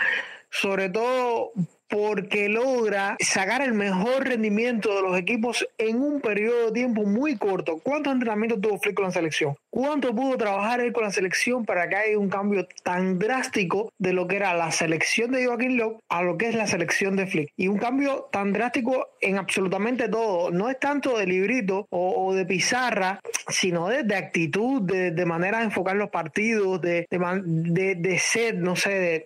sobre 0.50 0.90
todo 0.90 1.52
porque 1.88 2.48
logra 2.48 3.18
sacar 3.20 3.62
el 3.62 3.74
mejor 3.74 4.26
rendimiento 4.26 4.96
de 4.96 5.02
los 5.02 5.18
equipos 5.18 5.68
en 5.78 6.02
un 6.02 6.22
periodo 6.22 6.68
de 6.68 6.72
tiempo 6.72 7.04
muy 7.04 7.38
corto. 7.38 7.80
¿Cuántos 7.84 8.14
entrenamientos 8.14 8.62
tuvo 8.62 8.80
Flick 8.80 8.96
con 8.96 9.06
la 9.06 9.12
selección? 9.12 9.56
¿Cuánto 9.72 10.14
pudo 10.14 10.38
trabajar 10.38 10.82
él 10.82 10.92
con 10.92 11.06
la 11.06 11.12
selección 11.12 11.64
para 11.64 11.88
que 11.88 11.96
haya 11.96 12.18
un 12.18 12.30
cambio 12.30 12.68
tan 12.84 13.18
drástico 13.18 13.94
de 13.98 14.12
lo 14.12 14.28
que 14.28 14.36
era 14.36 14.54
la 14.54 14.70
selección 14.70 15.32
de 15.32 15.46
Joaquín 15.46 15.78
Love 15.78 16.02
a 16.10 16.24
lo 16.24 16.38
que 16.38 16.50
es 16.50 16.56
la 16.56 16.68
selección 16.68 17.16
de 17.16 17.26
Flick? 17.26 17.54
Y 17.56 17.70
un 17.70 17.78
cambio 17.78 18.28
tan 18.34 18.52
drástico 18.52 19.08
en 19.22 19.38
absolutamente 19.38 20.10
todo. 20.10 20.52
No 20.52 20.70
es 20.70 20.78
tanto 20.78 21.18
de 21.18 21.26
librito 21.26 21.88
o, 21.90 22.34
de 22.34 22.46
pizarra, 22.46 23.22
sino 23.48 23.88
de, 23.88 24.14
actitud, 24.14 24.82
de, 24.82 25.26
manera 25.26 25.60
de 25.60 25.66
enfocar 25.66 25.96
los 25.96 26.10
partidos, 26.10 26.82
de, 26.82 27.08
de, 27.10 27.96
de 27.96 28.20
ser, 28.20 28.56
no 28.56 28.76
sé, 28.76 28.90
de, 28.90 29.26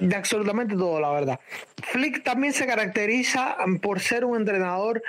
de 0.00 0.16
absolutamente 0.16 0.74
todo, 0.74 1.00
la 1.00 1.10
verdad. 1.10 1.40
Flick 1.82 2.22
también 2.22 2.54
se 2.54 2.66
caracteriza 2.66 3.56
por 3.82 4.00
ser 4.00 4.24
un 4.24 4.38
entrenador 4.38 5.02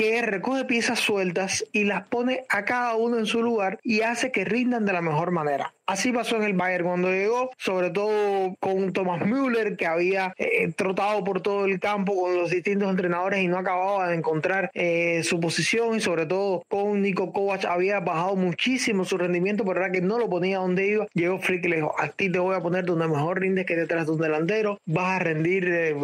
que 0.00 0.22
recoge 0.22 0.64
piezas 0.64 0.98
sueltas 0.98 1.62
y 1.72 1.84
las 1.84 2.08
pone 2.08 2.46
a 2.48 2.64
cada 2.64 2.94
uno 2.94 3.18
en 3.18 3.26
su 3.26 3.42
lugar 3.42 3.78
y 3.82 4.00
hace 4.00 4.32
que 4.32 4.46
rindan 4.46 4.86
de 4.86 4.94
la 4.94 5.02
mejor 5.02 5.30
manera. 5.30 5.74
Así 5.90 6.12
pasó 6.12 6.36
en 6.36 6.44
el 6.44 6.52
Bayern 6.52 6.84
cuando 6.84 7.10
llegó, 7.10 7.50
sobre 7.58 7.90
todo 7.90 8.54
con 8.60 8.92
Thomas 8.92 9.26
Müller, 9.26 9.76
que 9.76 9.86
había 9.86 10.32
eh, 10.38 10.70
trotado 10.76 11.24
por 11.24 11.40
todo 11.40 11.64
el 11.64 11.80
campo 11.80 12.14
con 12.14 12.36
los 12.36 12.50
distintos 12.50 12.88
entrenadores 12.88 13.42
y 13.42 13.48
no 13.48 13.58
acababa 13.58 14.06
de 14.06 14.14
encontrar 14.14 14.70
eh, 14.74 15.22
su 15.24 15.40
posición, 15.40 15.96
y 15.96 16.00
sobre 16.00 16.26
todo 16.26 16.62
con 16.68 17.02
Nico 17.02 17.32
Kovac 17.32 17.64
había 17.64 17.98
bajado 17.98 18.36
muchísimo 18.36 19.04
su 19.04 19.18
rendimiento, 19.18 19.64
pero 19.64 19.80
era 19.80 19.90
que 19.90 20.00
no 20.00 20.16
lo 20.20 20.30
ponía 20.30 20.58
donde 20.58 20.86
iba. 20.86 21.08
Llegó 21.12 21.40
Flick 21.40 21.64
y 21.64 21.68
le 21.70 21.76
dijo, 21.78 21.92
a 21.98 22.06
ti 22.06 22.30
te 22.30 22.38
voy 22.38 22.54
a 22.54 22.60
poner 22.60 22.84
donde 22.84 23.08
mejor 23.08 23.40
rindes 23.40 23.66
que 23.66 23.74
detrás 23.74 24.06
de 24.06 24.12
un 24.12 24.20
delantero, 24.20 24.78
vas 24.86 25.16
a 25.16 25.18
rendir, 25.18 25.68
eh, 25.68 25.96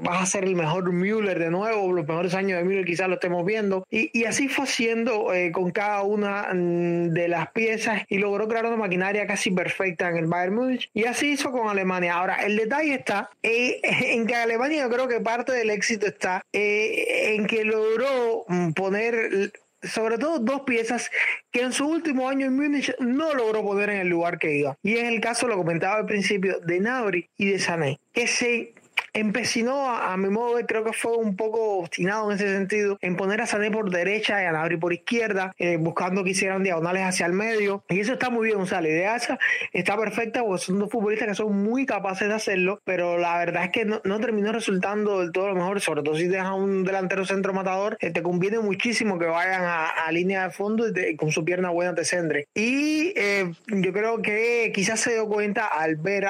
vas 0.00 0.22
a 0.22 0.24
ser 0.26 0.44
el 0.44 0.56
mejor 0.56 0.90
Müller 0.90 1.38
de 1.38 1.50
nuevo, 1.50 1.92
los 1.92 2.08
mejores 2.08 2.32
años 2.32 2.58
de 2.58 2.64
Müller 2.64 2.86
quizás 2.86 3.08
lo 3.08 3.16
estemos 3.16 3.44
viendo. 3.44 3.86
Y, 3.90 4.08
y 4.18 4.24
así 4.24 4.48
fue 4.48 4.64
haciendo 4.64 5.26
con 5.52 5.70
cada 5.70 6.00
una 6.00 6.48
mm, 6.54 7.10
de 7.10 7.28
las 7.28 7.50
piezas 7.50 8.04
y 8.08 8.16
logró 8.16 8.48
crear 8.48 8.64
una 8.64 8.76
maquinaria 8.76 9.17
casi 9.26 9.50
perfecta 9.50 10.08
en 10.08 10.16
el 10.16 10.26
Bayern 10.26 10.54
Múnich 10.54 10.90
y 10.94 11.04
así 11.04 11.32
hizo 11.32 11.50
con 11.50 11.68
Alemania. 11.68 12.14
Ahora, 12.14 12.36
el 12.44 12.56
detalle 12.56 12.94
está 12.94 13.30
eh, 13.42 13.80
en 13.82 14.26
que 14.26 14.34
Alemania 14.34 14.82
yo 14.82 14.90
creo 14.90 15.08
que 15.08 15.20
parte 15.20 15.52
del 15.52 15.70
éxito 15.70 16.06
está 16.06 16.42
eh, 16.52 17.34
en 17.34 17.46
que 17.46 17.64
logró 17.64 18.44
mm, 18.48 18.72
poner 18.72 19.52
sobre 19.82 20.18
todo 20.18 20.38
dos 20.38 20.62
piezas 20.62 21.10
que 21.50 21.62
en 21.62 21.72
su 21.72 21.86
último 21.86 22.28
año 22.28 22.46
en 22.46 22.56
Múnich 22.56 22.94
no 22.98 23.34
logró 23.34 23.62
poner 23.62 23.90
en 23.90 23.98
el 23.98 24.08
lugar 24.08 24.38
que 24.38 24.56
iba. 24.56 24.76
Y 24.82 24.96
en 24.96 25.06
el 25.06 25.20
caso, 25.20 25.46
lo 25.46 25.56
comentaba 25.56 25.96
al 25.96 26.06
principio, 26.06 26.58
de 26.60 26.80
Nabri 26.80 27.28
y 27.36 27.50
de 27.50 27.58
Sané, 27.58 28.00
que 28.12 28.26
se 28.26 28.74
empecinó 29.18 29.88
a, 29.90 30.16
mi 30.16 30.28
modo 30.28 30.56
de 30.56 30.66
creo 30.66 30.84
que 30.84 30.92
fue 30.92 31.16
un 31.16 31.36
poco 31.36 31.78
obstinado 31.78 32.30
en 32.30 32.36
ese 32.36 32.52
sentido 32.52 32.98
en 33.00 33.16
poner 33.16 33.40
a 33.40 33.46
Sané 33.46 33.70
por 33.70 33.90
derecha 33.90 34.42
y 34.42 34.46
a 34.46 34.52
Nabri 34.52 34.76
por 34.76 34.92
izquierda, 34.92 35.52
eh, 35.58 35.76
buscando 35.76 36.22
que 36.22 36.30
hicieran 36.30 36.62
diagonales 36.62 37.02
hacia 37.02 37.26
el 37.26 37.32
medio. 37.32 37.82
Y 37.88 38.00
eso 38.00 38.12
está 38.12 38.30
muy 38.30 38.46
bien, 38.46 38.60
o 38.60 38.66
sea, 38.66 38.80
la 38.80 38.88
idea 38.88 39.16
esa 39.16 39.38
está 39.72 39.96
perfecta 39.96 40.44
porque 40.44 40.62
son 40.64 40.78
dos 40.78 40.90
futbolistas 40.90 41.28
que 41.28 41.34
son 41.34 41.62
muy 41.62 41.84
capaces 41.84 42.28
de 42.28 42.34
hacerlo, 42.34 42.80
pero 42.84 43.18
la 43.18 43.38
verdad 43.38 43.64
es 43.64 43.70
que 43.70 43.84
no, 43.84 44.00
terminó 44.20 44.52
resultando 44.52 45.20
del 45.20 45.32
todo 45.32 45.48
lo 45.48 45.54
mejor, 45.54 45.80
sobre 45.80 46.02
todo 46.02 46.16
si 46.16 46.28
dejas 46.28 46.52
un 46.52 46.84
delantero 46.84 47.24
centro 47.24 47.52
matador, 47.52 47.96
eh, 48.00 48.10
te 48.10 48.22
conviene 48.22 48.60
muchísimo 48.60 49.18
que 49.18 49.26
vayan 49.26 49.62
a, 49.64 50.10
línea 50.12 50.44
de 50.44 50.50
fondo 50.50 50.86
y, 50.88 51.16
con 51.16 51.30
su 51.32 51.44
pierna 51.44 51.70
buena 51.70 51.94
te 51.94 52.04
centre. 52.04 52.48
Y 52.54 53.12
eh, 53.14 53.52
yo 53.66 53.92
creo 53.92 54.22
que 54.22 54.72
quizás 54.74 55.00
se 55.00 55.12
dio 55.12 55.28
cuenta 55.28 55.66
al 55.66 55.96
ver, 55.96 56.26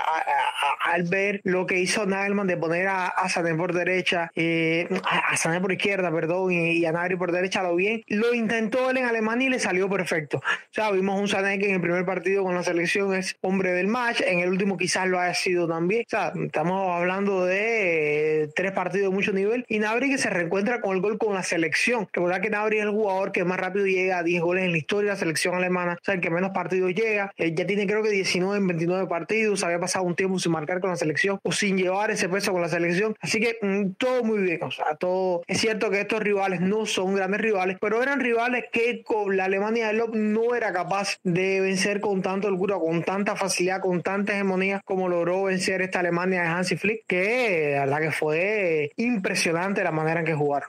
al 0.85 1.03
ver 1.05 1.41
lo 1.45 1.67
que 1.67 1.79
hizo 1.79 2.05
Nagelman 2.07 2.47
de 2.47 2.57
poner 2.57 2.78
a, 2.87 3.09
a 3.09 3.29
Sané 3.29 3.55
por 3.55 3.75
derecha, 3.75 4.31
eh, 4.35 4.89
a, 5.05 5.37
Sané 5.37 5.61
por 5.61 5.73
izquierda, 5.73 6.13
perdón, 6.13 6.53
y, 6.53 6.85
a 6.85 6.93
Nagri 6.93 7.17
por 7.17 7.33
derecha, 7.33 7.63
lo 7.63 7.75
bien. 7.75 8.03
Lo 8.09 8.35
intentó 8.35 8.91
él 8.91 8.99
en 8.99 9.07
Alemania 9.07 9.49
y 9.49 9.51
le 9.51 9.59
salió 9.59 9.89
perfecto. 9.89 10.39
O 10.39 10.73
sea, 10.73 10.91
vimos 10.91 11.21
un 11.21 11.29
Sané 11.29 11.59
que 11.59 11.69
en 11.69 11.75
el 11.77 11.81
primer 11.81 12.05
partido 12.05 12.45
con 12.45 12.55
la 12.55 12.63
selección 12.63 13.15
es 13.15 13.37
hombre 13.41 13.73
del 13.73 13.89
match, 13.89 14.21
en 14.21 14.41
el 14.41 14.51
último 14.51 14.77
quizás 14.77 15.09
lo 15.09 15.19
haya 15.19 15.35
sido 15.35 15.67
también. 15.67 16.03
O 16.07 16.11
sea, 16.11 16.33
estamos 16.45 16.91
hablando 16.95 17.45
de 17.45 18.43
eh, 18.43 18.49
tres 18.55 18.73
partidos 18.73 19.11
de 19.11 19.15
mucho 19.15 19.33
nivel 19.33 19.65
y 19.69 19.79
Nabri 19.79 20.11
que 20.11 20.19
se 20.19 20.31
reencuentra 20.31 20.81
con 20.81 20.95
el 20.95 21.03
gol 21.03 21.19
con 21.19 21.35
la 21.35 21.43
selección. 21.43 22.09
Recordad 22.13 22.41
que 22.41 22.51
Nabri 22.51 22.79
es 22.79 22.85
el 22.85 22.91
jugador 22.91 23.33
que 23.33 23.45
más 23.45 23.59
rápido 23.59 23.87
llega 23.87 24.19
a 24.19 24.23
10 24.23 24.43
goles 24.43 24.65
en 24.65 24.73
la 24.73 24.79
historia 24.79 25.11
de 25.11 25.15
la 25.15 25.21
selección 25.21 25.55
alemana, 25.55 25.97
o 26.01 26.05
sea, 26.05 26.15
el 26.15 26.21
que 26.21 26.31
menos 26.31 26.51
partidos 26.51 26.93
llega. 26.95 27.33
Eh, 27.37 27.55
ya 27.55 27.67
tiene 27.67 27.87
creo 27.87 28.03
que 28.03 28.11
19 28.11 28.59
en 28.59 28.67
29 28.67 29.07
partidos, 29.07 29.63
había 29.65 29.79
pasado 29.79 30.05
un 30.05 30.15
tiempo 30.15 30.39
sin 30.39 30.53
marcar 30.53 30.81
con 30.81 30.91
la 30.91 30.97
selección 30.97 31.39
o 31.43 31.53
sin 31.53 31.77
llevar 31.77 32.11
ese 32.11 32.29
peso 32.29 32.53
con 32.59 32.63
la 32.63 32.69
selección. 32.69 33.17
Así 33.21 33.41
que 33.41 33.59
mm, 33.63 33.93
todo 33.93 34.25
muy 34.25 34.43
bien. 34.43 34.63
O 34.63 34.71
sea, 34.71 34.97
todo. 34.97 35.43
Es 35.47 35.61
cierto 35.61 35.91
que 35.91 36.01
estos 36.01 36.21
rivales 36.21 36.61
no 36.61 36.87
son 36.87 37.15
grandes 37.15 37.41
rivales, 37.41 37.79
pero 37.81 38.03
eran 38.03 38.21
rivales 38.21 38.65
que 38.73 39.03
con 39.03 39.37
la 39.37 39.45
Alemania 39.45 39.89
de 39.89 39.95
Lop 39.95 40.15
no 40.15 40.55
era 40.55 40.73
capaz 40.73 41.19
de 41.23 41.61
vencer 41.61 42.01
con 42.01 42.23
tanto 42.23 42.49
holgura, 42.49 42.79
con 42.79 43.03
tanta 43.03 43.37
facilidad, 43.37 43.81
con 43.81 44.03
tanta 44.03 44.35
hegemonía 44.35 44.81
como 44.85 45.09
logró 45.09 45.45
vencer 45.45 45.83
esta 45.83 46.01
Alemania 46.01 46.43
de 46.43 46.49
Hansi 46.49 46.77
Flick, 46.77 47.05
que 47.07 47.83
la 47.87 48.01
que 48.01 48.11
fue 48.11 48.91
impresionante 48.97 49.85
la 49.85 49.93
manera 49.93 50.21
en 50.21 50.27
que 50.27 50.35
jugaron. 50.35 50.69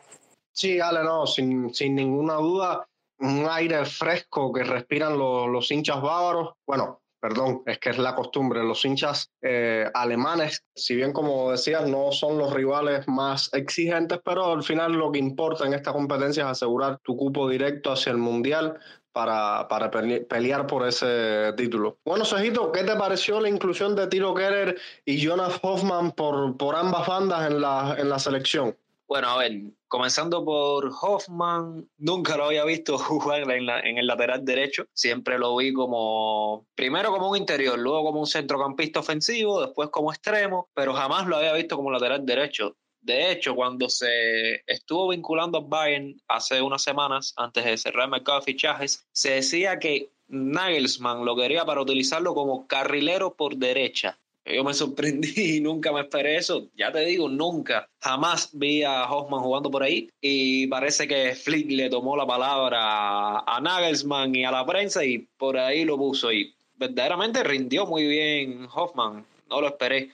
Sí, 0.51 0.79
Ale, 0.79 1.03
no, 1.03 1.25
sin, 1.25 1.73
sin 1.73 1.95
ninguna 1.95 2.35
duda, 2.35 2.85
un 3.19 3.47
aire 3.49 3.85
fresco 3.85 4.51
que 4.51 4.63
respiran 4.63 5.17
los, 5.17 5.47
los 5.47 5.71
hinchas 5.71 6.01
bávaros. 6.01 6.53
Bueno, 6.67 7.01
perdón, 7.19 7.63
es 7.65 7.79
que 7.79 7.89
es 7.89 7.97
la 7.97 8.15
costumbre. 8.15 8.63
Los 8.63 8.83
hinchas 8.85 9.31
eh, 9.41 9.89
alemanes, 9.93 10.63
si 10.75 10.95
bien 10.95 11.13
como 11.13 11.51
decías, 11.51 11.87
no 11.87 12.11
son 12.11 12.37
los 12.37 12.53
rivales 12.53 13.07
más 13.07 13.49
exigentes, 13.53 14.19
pero 14.23 14.53
al 14.53 14.63
final 14.63 14.93
lo 14.93 15.11
que 15.11 15.19
importa 15.19 15.65
en 15.65 15.73
esta 15.73 15.91
competencia 15.91 16.43
es 16.43 16.49
asegurar 16.49 16.99
tu 16.99 17.15
cupo 17.15 17.49
directo 17.49 17.91
hacia 17.91 18.11
el 18.11 18.17
Mundial. 18.17 18.79
Para, 19.11 19.67
para 19.67 19.89
pelear 19.89 20.67
por 20.67 20.87
ese 20.87 21.51
título. 21.57 21.97
Bueno, 22.05 22.23
Sejito, 22.23 22.71
¿qué 22.71 22.83
te 22.83 22.95
pareció 22.95 23.41
la 23.41 23.49
inclusión 23.49 23.95
de 23.95 24.05
Tiro 24.05 24.35
Keller 24.35 24.77
y 25.03 25.19
Jonas 25.19 25.59
Hoffman 25.63 26.11
por, 26.11 26.55
por 26.57 26.75
ambas 26.75 27.07
bandas 27.07 27.49
en 27.49 27.59
la, 27.59 27.95
en 27.97 28.07
la 28.07 28.19
selección? 28.19 28.77
Bueno, 29.09 29.29
a 29.29 29.37
ver, 29.39 29.73
comenzando 29.87 30.45
por 30.45 30.91
Hoffman, 31.01 31.89
nunca 31.97 32.37
lo 32.37 32.45
había 32.45 32.63
visto 32.63 32.95
jugar 32.99 33.41
en, 33.49 33.97
el 33.97 34.05
lateral 34.05 34.45
derecho, 34.45 34.85
siempre 34.93 35.39
lo 35.39 35.55
vi 35.57 35.73
como, 35.73 36.67
primero 36.75 37.09
como 37.09 37.31
un 37.31 37.37
interior, 37.37 37.79
luego 37.79 38.03
como 38.03 38.19
un 38.19 38.27
centrocampista 38.27 38.99
ofensivo, 38.99 39.61
después 39.61 39.89
como 39.89 40.11
extremo, 40.11 40.69
pero 40.75 40.93
jamás 40.93 41.25
lo 41.25 41.37
había 41.37 41.53
visto 41.53 41.75
como 41.75 41.89
lateral 41.89 42.23
derecho. 42.23 42.77
De 43.01 43.31
hecho, 43.31 43.55
cuando 43.55 43.89
se 43.89 44.61
estuvo 44.67 45.07
vinculando 45.07 45.57
a 45.57 45.61
Bayern 45.61 46.21
hace 46.27 46.61
unas 46.61 46.83
semanas, 46.83 47.33
antes 47.35 47.65
de 47.65 47.77
cerrar 47.77 48.05
el 48.05 48.11
mercado 48.11 48.41
de 48.41 48.45
fichajes, 48.45 49.07
se 49.11 49.31
decía 49.31 49.79
que 49.79 50.11
Nagelsmann 50.27 51.25
lo 51.25 51.35
quería 51.35 51.65
para 51.65 51.81
utilizarlo 51.81 52.35
como 52.35 52.67
carrilero 52.67 53.33
por 53.33 53.55
derecha. 53.55 54.18
Yo 54.45 54.63
me 54.63 54.73
sorprendí 54.73 55.33
y 55.57 55.61
nunca 55.61 55.91
me 55.91 56.01
esperé 56.01 56.37
eso. 56.37 56.69
Ya 56.75 56.91
te 56.91 57.05
digo, 57.05 57.29
nunca. 57.29 57.87
Jamás 57.99 58.49
vi 58.53 58.83
a 58.83 59.09
Hoffman 59.09 59.41
jugando 59.41 59.69
por 59.69 59.83
ahí 59.83 60.09
y 60.21 60.67
parece 60.67 61.07
que 61.07 61.35
Flick 61.35 61.69
le 61.71 61.89
tomó 61.89 62.17
la 62.17 62.25
palabra 62.25 63.39
a 63.39 63.59
Nagelsmann 63.61 64.35
y 64.35 64.45
a 64.45 64.51
la 64.51 64.65
prensa 64.65 65.03
y 65.05 65.19
por 65.37 65.57
ahí 65.57 65.85
lo 65.85 65.97
puso. 65.97 66.31
Y 66.31 66.53
verdaderamente 66.75 67.43
rindió 67.43 67.85
muy 67.85 68.07
bien 68.07 68.67
Hoffman. 68.73 69.25
No 69.49 69.61
lo 69.61 69.67
esperé. 69.67 70.11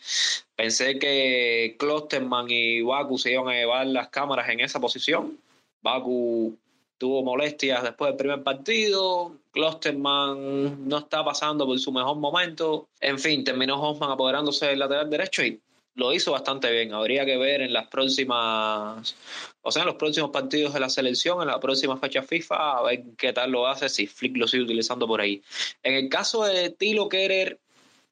Pensé 0.55 0.97
que 0.97 1.75
Klosterman 1.77 2.47
y 2.49 2.81
Baku 2.81 3.17
se 3.17 3.31
iban 3.33 3.49
a 3.49 3.53
llevar 3.53 3.87
las 3.87 4.07
cámaras 4.09 4.49
en 4.49 4.61
esa 4.61 4.79
posición. 4.79 5.37
Baku 5.81 6.57
tuvo 6.97 7.23
molestias 7.23 7.83
después 7.83 8.09
del 8.09 8.17
primer 8.17 8.43
partido, 8.43 9.35
Klosterman 9.55 10.85
no 10.85 10.97
está 10.97 11.23
pasando 11.23 11.65
por 11.65 11.79
su 11.79 11.89
mejor 11.89 12.17
momento, 12.17 12.89
en 12.99 13.17
fin, 13.17 13.41
terminó 13.45 13.81
Hoffman 13.81 14.11
apoderándose 14.11 14.65
del 14.67 14.79
lateral 14.79 15.09
derecho 15.09 15.43
y 15.45 15.61
lo 15.95 16.11
hizo 16.11 16.33
bastante 16.33 16.69
bien. 16.69 16.93
Habría 16.93 17.25
que 17.25 17.37
ver 17.37 17.61
en 17.61 17.71
las 17.71 17.87
próximas, 17.87 19.15
o 19.61 19.71
sea, 19.71 19.83
en 19.83 19.87
los 19.87 19.95
próximos 19.95 20.31
partidos 20.31 20.73
de 20.73 20.81
la 20.81 20.89
selección, 20.89 21.41
en 21.41 21.47
la 21.47 21.61
próxima 21.61 21.95
fecha 21.97 22.21
FIFA, 22.21 22.79
a 22.79 22.83
ver 22.83 23.03
qué 23.17 23.31
tal 23.31 23.51
lo 23.51 23.65
hace, 23.65 23.87
si 23.87 24.07
Flick 24.07 24.35
lo 24.35 24.45
sigue 24.45 24.63
utilizando 24.63 25.07
por 25.07 25.21
ahí. 25.21 25.41
En 25.83 25.93
el 25.93 26.09
caso 26.09 26.43
de 26.43 26.71
Tilo 26.71 27.07
Kerer, 27.07 27.57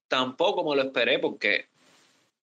tampoco 0.07 0.63
me 0.63 0.77
lo 0.77 0.83
esperé 0.83 1.19
porque 1.19 1.67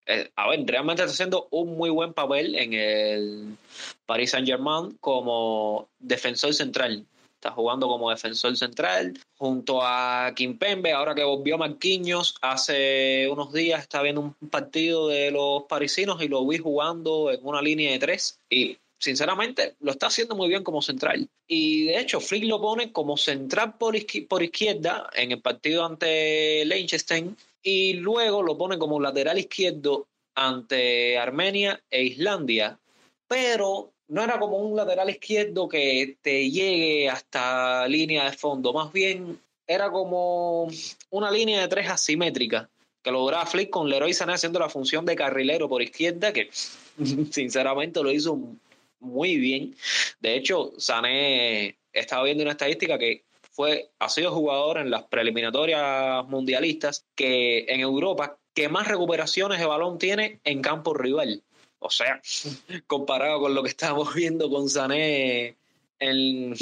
eh, 0.05 0.29
a 0.35 0.47
ver, 0.47 0.63
realmente 0.67 1.01
está 1.01 1.11
haciendo 1.11 1.47
un 1.49 1.75
muy 1.75 1.89
buen 1.89 2.13
papel 2.13 2.53
en 2.53 2.73
el 2.73 3.57
Paris 4.05 4.29
Saint 4.29 4.47
Germain 4.47 4.95
como 4.99 5.89
defensor 5.97 6.53
central. 6.53 7.05
Está 7.41 7.53
jugando 7.53 7.87
como 7.87 8.11
defensor 8.11 8.55
central 8.55 9.19
junto 9.35 9.81
a 9.81 10.31
Kimpembe. 10.35 10.91
Ahora 10.91 11.15
que 11.15 11.23
volvió 11.23 11.57
Marquinhos, 11.57 12.35
hace 12.39 13.27
unos 13.31 13.51
días 13.51 13.81
está 13.81 14.03
viendo 14.03 14.21
un 14.21 14.49
partido 14.51 15.07
de 15.07 15.31
los 15.31 15.63
parisinos 15.63 16.21
y 16.21 16.27
lo 16.27 16.45
vi 16.45 16.59
jugando 16.59 17.31
en 17.31 17.39
una 17.41 17.59
línea 17.59 17.93
de 17.93 17.97
tres. 17.97 18.39
Y 18.47 18.77
sinceramente 18.99 19.73
lo 19.79 19.89
está 19.89 20.05
haciendo 20.05 20.35
muy 20.35 20.49
bien 20.49 20.63
como 20.63 20.83
central. 20.83 21.27
Y 21.47 21.85
de 21.85 21.99
hecho, 21.99 22.21
Flick 22.21 22.43
lo 22.43 22.61
pone 22.61 22.91
como 22.91 23.17
central 23.17 23.73
por, 23.79 23.95
por 24.29 24.43
izquierda 24.43 25.09
en 25.15 25.31
el 25.31 25.41
partido 25.41 25.83
ante 25.83 26.63
Liechtenstein 26.63 27.35
y 27.63 27.93
luego 27.93 28.43
lo 28.43 28.55
pone 28.55 28.77
como 28.77 28.99
lateral 28.99 29.39
izquierdo 29.39 30.05
ante 30.35 31.17
Armenia 31.17 31.81
e 31.89 32.03
Islandia, 32.03 32.77
pero 33.27 33.93
no 34.11 34.21
era 34.21 34.37
como 34.39 34.57
un 34.57 34.75
lateral 34.75 35.09
izquierdo 35.09 35.69
que 35.69 36.17
te 36.21 36.51
llegue 36.51 37.09
hasta 37.09 37.87
línea 37.87 38.29
de 38.29 38.35
fondo, 38.37 38.73
más 38.73 38.91
bien 38.91 39.39
era 39.65 39.89
como 39.89 40.69
una 41.09 41.31
línea 41.31 41.61
de 41.61 41.69
tres 41.69 41.89
asimétrica 41.89 42.69
que 43.01 43.09
lograba 43.09 43.45
Flick 43.45 43.69
con 43.69 43.89
Leroy 43.89 44.13
Sané 44.13 44.33
haciendo 44.33 44.59
la 44.59 44.67
función 44.67 45.05
de 45.05 45.15
carrilero 45.15 45.69
por 45.69 45.81
izquierda, 45.81 46.33
que 46.33 46.49
sinceramente 47.31 48.03
lo 48.03 48.11
hizo 48.11 48.37
muy 48.99 49.37
bien. 49.37 49.75
De 50.19 50.35
hecho, 50.35 50.73
Sané 50.77 51.77
estaba 51.93 52.23
viendo 52.23 52.43
una 52.43 52.51
estadística 52.51 52.99
que 52.99 53.23
fue, 53.51 53.91
ha 53.97 54.09
sido 54.09 54.33
jugador 54.33 54.77
en 54.77 54.91
las 54.91 55.03
preliminatorias 55.03 56.27
mundialistas 56.27 57.05
que 57.15 57.65
en 57.69 57.79
Europa 57.79 58.37
que 58.53 58.67
más 58.67 58.89
recuperaciones 58.89 59.59
de 59.59 59.65
balón 59.65 59.97
tiene 59.97 60.41
en 60.43 60.61
campo 60.61 60.93
rival. 60.93 61.41
O 61.83 61.89
sea, 61.89 62.21
comparado 62.85 63.39
con 63.41 63.55
lo 63.55 63.63
que 63.63 63.69
estábamos 63.69 64.13
viendo 64.15 64.49
con 64.49 64.69
Sané 64.69 65.55
en, 65.99 66.55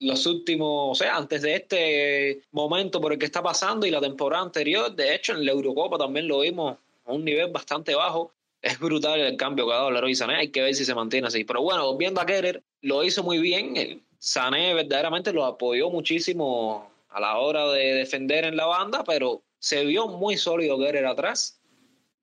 los 0.00 0.26
últimos, 0.26 0.90
o 0.90 0.94
sea, 0.94 1.16
antes 1.16 1.42
de 1.42 1.54
este 1.54 2.42
momento 2.52 3.00
por 3.00 3.12
el 3.12 3.18
que 3.18 3.24
está 3.24 3.42
pasando 3.42 3.86
y 3.86 3.90
la 3.90 4.00
temporada 4.00 4.42
anterior, 4.42 4.94
de 4.94 5.14
hecho 5.14 5.32
en 5.32 5.44
la 5.44 5.52
Eurocopa 5.52 5.96
también 5.96 6.28
lo 6.28 6.40
vimos 6.40 6.76
a 7.06 7.12
un 7.12 7.24
nivel 7.24 7.50
bastante 7.50 7.94
bajo. 7.94 8.32
Es 8.60 8.78
brutal 8.78 9.20
el 9.20 9.36
cambio 9.36 9.66
que 9.66 9.72
ha 9.72 9.76
dado 9.76 9.90
Leroy 9.90 10.14
Sané, 10.14 10.36
hay 10.36 10.48
que 10.48 10.62
ver 10.62 10.74
si 10.74 10.84
se 10.84 10.94
mantiene 10.94 11.28
así. 11.28 11.44
Pero 11.44 11.62
bueno, 11.62 11.86
volviendo 11.86 12.20
a 12.20 12.26
Kerer, 12.26 12.62
lo 12.80 13.04
hizo 13.04 13.22
muy 13.22 13.38
bien. 13.38 14.02
Sané 14.18 14.74
verdaderamente 14.74 15.32
lo 15.32 15.44
apoyó 15.44 15.90
muchísimo 15.90 16.90
a 17.10 17.20
la 17.20 17.38
hora 17.38 17.70
de 17.72 17.94
defender 17.94 18.44
en 18.44 18.56
la 18.56 18.66
banda, 18.66 19.04
pero 19.04 19.42
se 19.58 19.84
vio 19.84 20.08
muy 20.08 20.36
sólido 20.36 20.78
Kerer 20.78 21.06
atrás. 21.06 21.60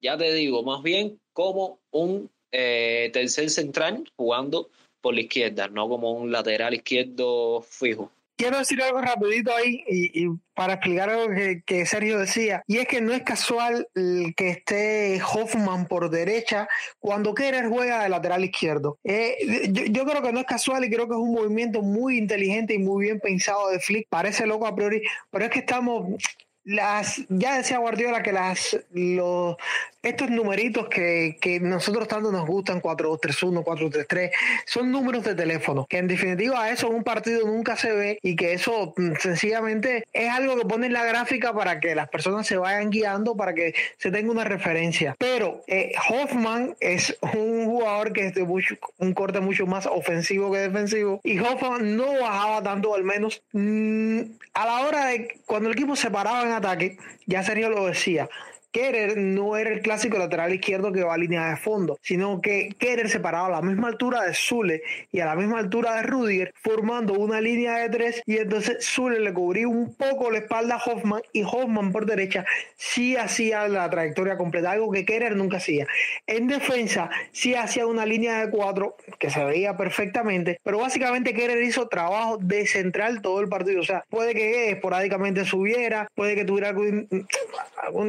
Ya 0.01 0.17
te 0.17 0.31
digo, 0.33 0.63
más 0.63 0.83
bien 0.83 1.19
como 1.33 1.79
un 1.91 2.29
eh, 2.51 3.09
tercer 3.13 3.49
central 3.49 4.03
jugando 4.15 4.69
por 5.01 5.13
la 5.13 5.21
izquierda, 5.21 5.67
no 5.67 5.89
como 5.89 6.11
un 6.11 6.31
lateral 6.31 6.73
izquierdo 6.73 7.61
fijo. 7.61 8.11
Quiero 8.35 8.57
decir 8.57 8.81
algo 8.81 8.99
rapidito 8.99 9.55
ahí 9.55 9.83
y, 9.87 10.27
para 10.55 10.73
explicar 10.73 11.09
algo 11.09 11.27
que, 11.65 11.85
Sergio 11.85 12.17
decía, 12.17 12.63
y 12.67 12.77
es 12.77 12.87
que 12.87 12.99
no 12.99 13.13
es 13.13 13.21
casual 13.21 13.87
que 13.93 14.49
esté 14.49 15.21
Hoffman 15.21 15.87
por 15.87 16.09
derecha 16.09 16.67
cuando 16.99 17.35
Kerer 17.35 17.67
juega 17.67 18.03
de 18.03 18.09
lateral 18.09 18.43
izquierdo. 18.43 18.97
Eh, 19.03 19.69
yo, 19.69 19.85
yo, 19.85 20.05
creo 20.05 20.23
que 20.23 20.33
no 20.33 20.39
es 20.39 20.45
casual 20.45 20.83
y 20.83 20.89
creo 20.89 21.07
que 21.07 21.13
es 21.13 21.19
un 21.19 21.33
movimiento 21.33 21.83
muy 21.83 22.17
inteligente 22.17 22.73
y 22.73 22.79
muy 22.79 23.05
bien 23.05 23.19
pensado 23.19 23.69
de 23.69 23.79
Flick. 23.79 24.07
Parece 24.09 24.47
loco 24.47 24.65
a 24.65 24.75
priori, 24.75 25.03
pero 25.29 25.45
es 25.45 25.51
que 25.51 25.59
estamos 25.59 26.15
las, 26.63 27.21
ya 27.29 27.57
decía 27.57 27.77
Guardiola 27.77 28.23
que 28.23 28.31
las, 28.31 28.77
los, 28.91 29.57
estos 30.03 30.29
numeritos 30.29 30.89
que, 30.89 31.37
que 31.39 31.61
nosotros 31.61 32.07
tanto 32.07 32.31
nos 32.31 32.45
gustan, 32.45 32.81
4-2-3-1, 32.81 33.63
4-3-3, 33.63 34.31
son 34.65 34.91
números 34.91 35.23
de 35.23 35.33
teléfono, 35.33 35.85
que 35.89 35.97
en 35.97 36.07
definitiva 36.07 36.69
eso 36.69 36.87
en 36.87 36.95
un 36.95 37.03
partido 37.03 37.47
nunca 37.47 37.77
se 37.77 37.93
ve 37.93 38.19
y 38.21 38.35
que 38.35 38.53
eso 38.53 38.93
mm, 38.97 39.13
sencillamente 39.19 40.03
es 40.11 40.29
algo 40.29 40.57
que 40.57 40.65
pone 40.65 40.87
en 40.87 40.93
la 40.93 41.05
gráfica 41.05 41.53
para 41.53 41.79
que 41.79 41.95
las 41.95 42.09
personas 42.09 42.45
se 42.45 42.57
vayan 42.57 42.89
guiando, 42.89 43.35
para 43.35 43.53
que 43.53 43.73
se 43.97 44.11
tenga 44.11 44.31
una 44.31 44.43
referencia. 44.43 45.15
Pero 45.17 45.63
eh, 45.67 45.93
Hoffman 46.09 46.75
es 46.81 47.17
un 47.21 47.65
jugador 47.65 48.11
que 48.11 48.27
es 48.27 48.33
de 48.33 48.43
mucho, 48.43 48.75
un 48.97 49.13
corte 49.13 49.39
mucho 49.39 49.65
más 49.65 49.85
ofensivo 49.85 50.51
que 50.51 50.59
defensivo 50.59 51.21
y 51.23 51.39
Hoffman 51.39 51.95
no 51.95 52.19
bajaba 52.19 52.61
tanto, 52.61 52.93
al 52.93 53.03
menos 53.05 53.41
mm, 53.53 54.19
a 54.53 54.65
la 54.65 54.81
hora 54.85 55.05
de 55.07 55.39
cuando 55.45 55.69
el 55.69 55.75
equipo 55.75 55.95
se 55.95 56.11
paraba 56.11 56.43
en 56.43 56.51
ataque, 56.51 56.97
ya 57.25 57.41
Sergio 57.41 57.69
lo 57.69 57.85
decía, 57.85 58.27
Kerer 58.73 59.17
no 59.17 59.55
era 59.55 59.69
el 59.69 59.81
clásico 59.81 60.17
lateral 60.17 60.51
izquierdo 60.51 60.91
que 60.91 61.03
va 61.03 61.13
a 61.13 61.17
línea 61.17 61.51
de 61.51 61.57
fondo, 61.57 61.99
sino 62.01 62.41
que 62.41 62.69
Kerer 62.79 63.07
se 63.07 63.19
paraba 63.19 63.45
a 63.45 63.51
la 63.51 63.61
misma 63.61 63.87
altura 63.87 64.23
de 64.23 64.33
Zule 64.33 64.81
y 65.11 65.19
a 65.19 65.27
la 65.27 65.35
misma 65.35 65.59
altura 65.59 65.97
de 65.97 66.03
Rudiger, 66.03 66.55
formando 66.59 67.13
una 67.13 67.39
línea 67.39 67.77
de 67.77 67.89
tres 67.89 68.23
y 68.25 68.37
entonces 68.37 68.83
Zule 68.83 69.19
le 69.19 69.31
cubría 69.31 69.67
un 69.67 69.93
poco 69.93 70.31
la 70.31 70.39
espalda 70.39 70.75
a 70.75 70.83
Hoffman 70.83 71.21
y 71.31 71.43
Hoffman 71.43 71.91
por 71.91 72.07
derecha 72.07 72.45
sí 72.75 73.15
hacía 73.15 73.67
la 73.67 73.87
trayectoria 73.91 74.37
completa, 74.37 74.71
algo 74.71 74.91
que 74.91 75.05
Kerer 75.05 75.35
nunca 75.35 75.57
hacía. 75.57 75.85
En 76.25 76.47
defensa 76.47 77.11
sí 77.31 77.53
hacía 77.53 77.85
una 77.85 78.07
línea 78.07 78.43
de 78.43 78.49
cuatro 78.49 78.97
que 79.19 79.29
se 79.29 79.43
veía 79.45 79.77
perfectamente, 79.77 80.59
pero 80.63 80.79
básicamente 80.79 81.35
Kerer 81.35 81.61
hizo 81.61 81.87
trabajo 81.87 82.37
de 82.37 82.65
central 82.65 83.21
todo 83.21 83.39
el 83.39 83.49
partido, 83.49 83.81
o 83.81 83.85
sea, 83.85 84.03
puede 84.09 84.33
que 84.33 84.71
esporádicamente 84.71 85.45
subiera, 85.45 86.07
puede 86.15 86.33
que 86.33 86.43
tuviera 86.43 86.69
alguna 86.69 87.05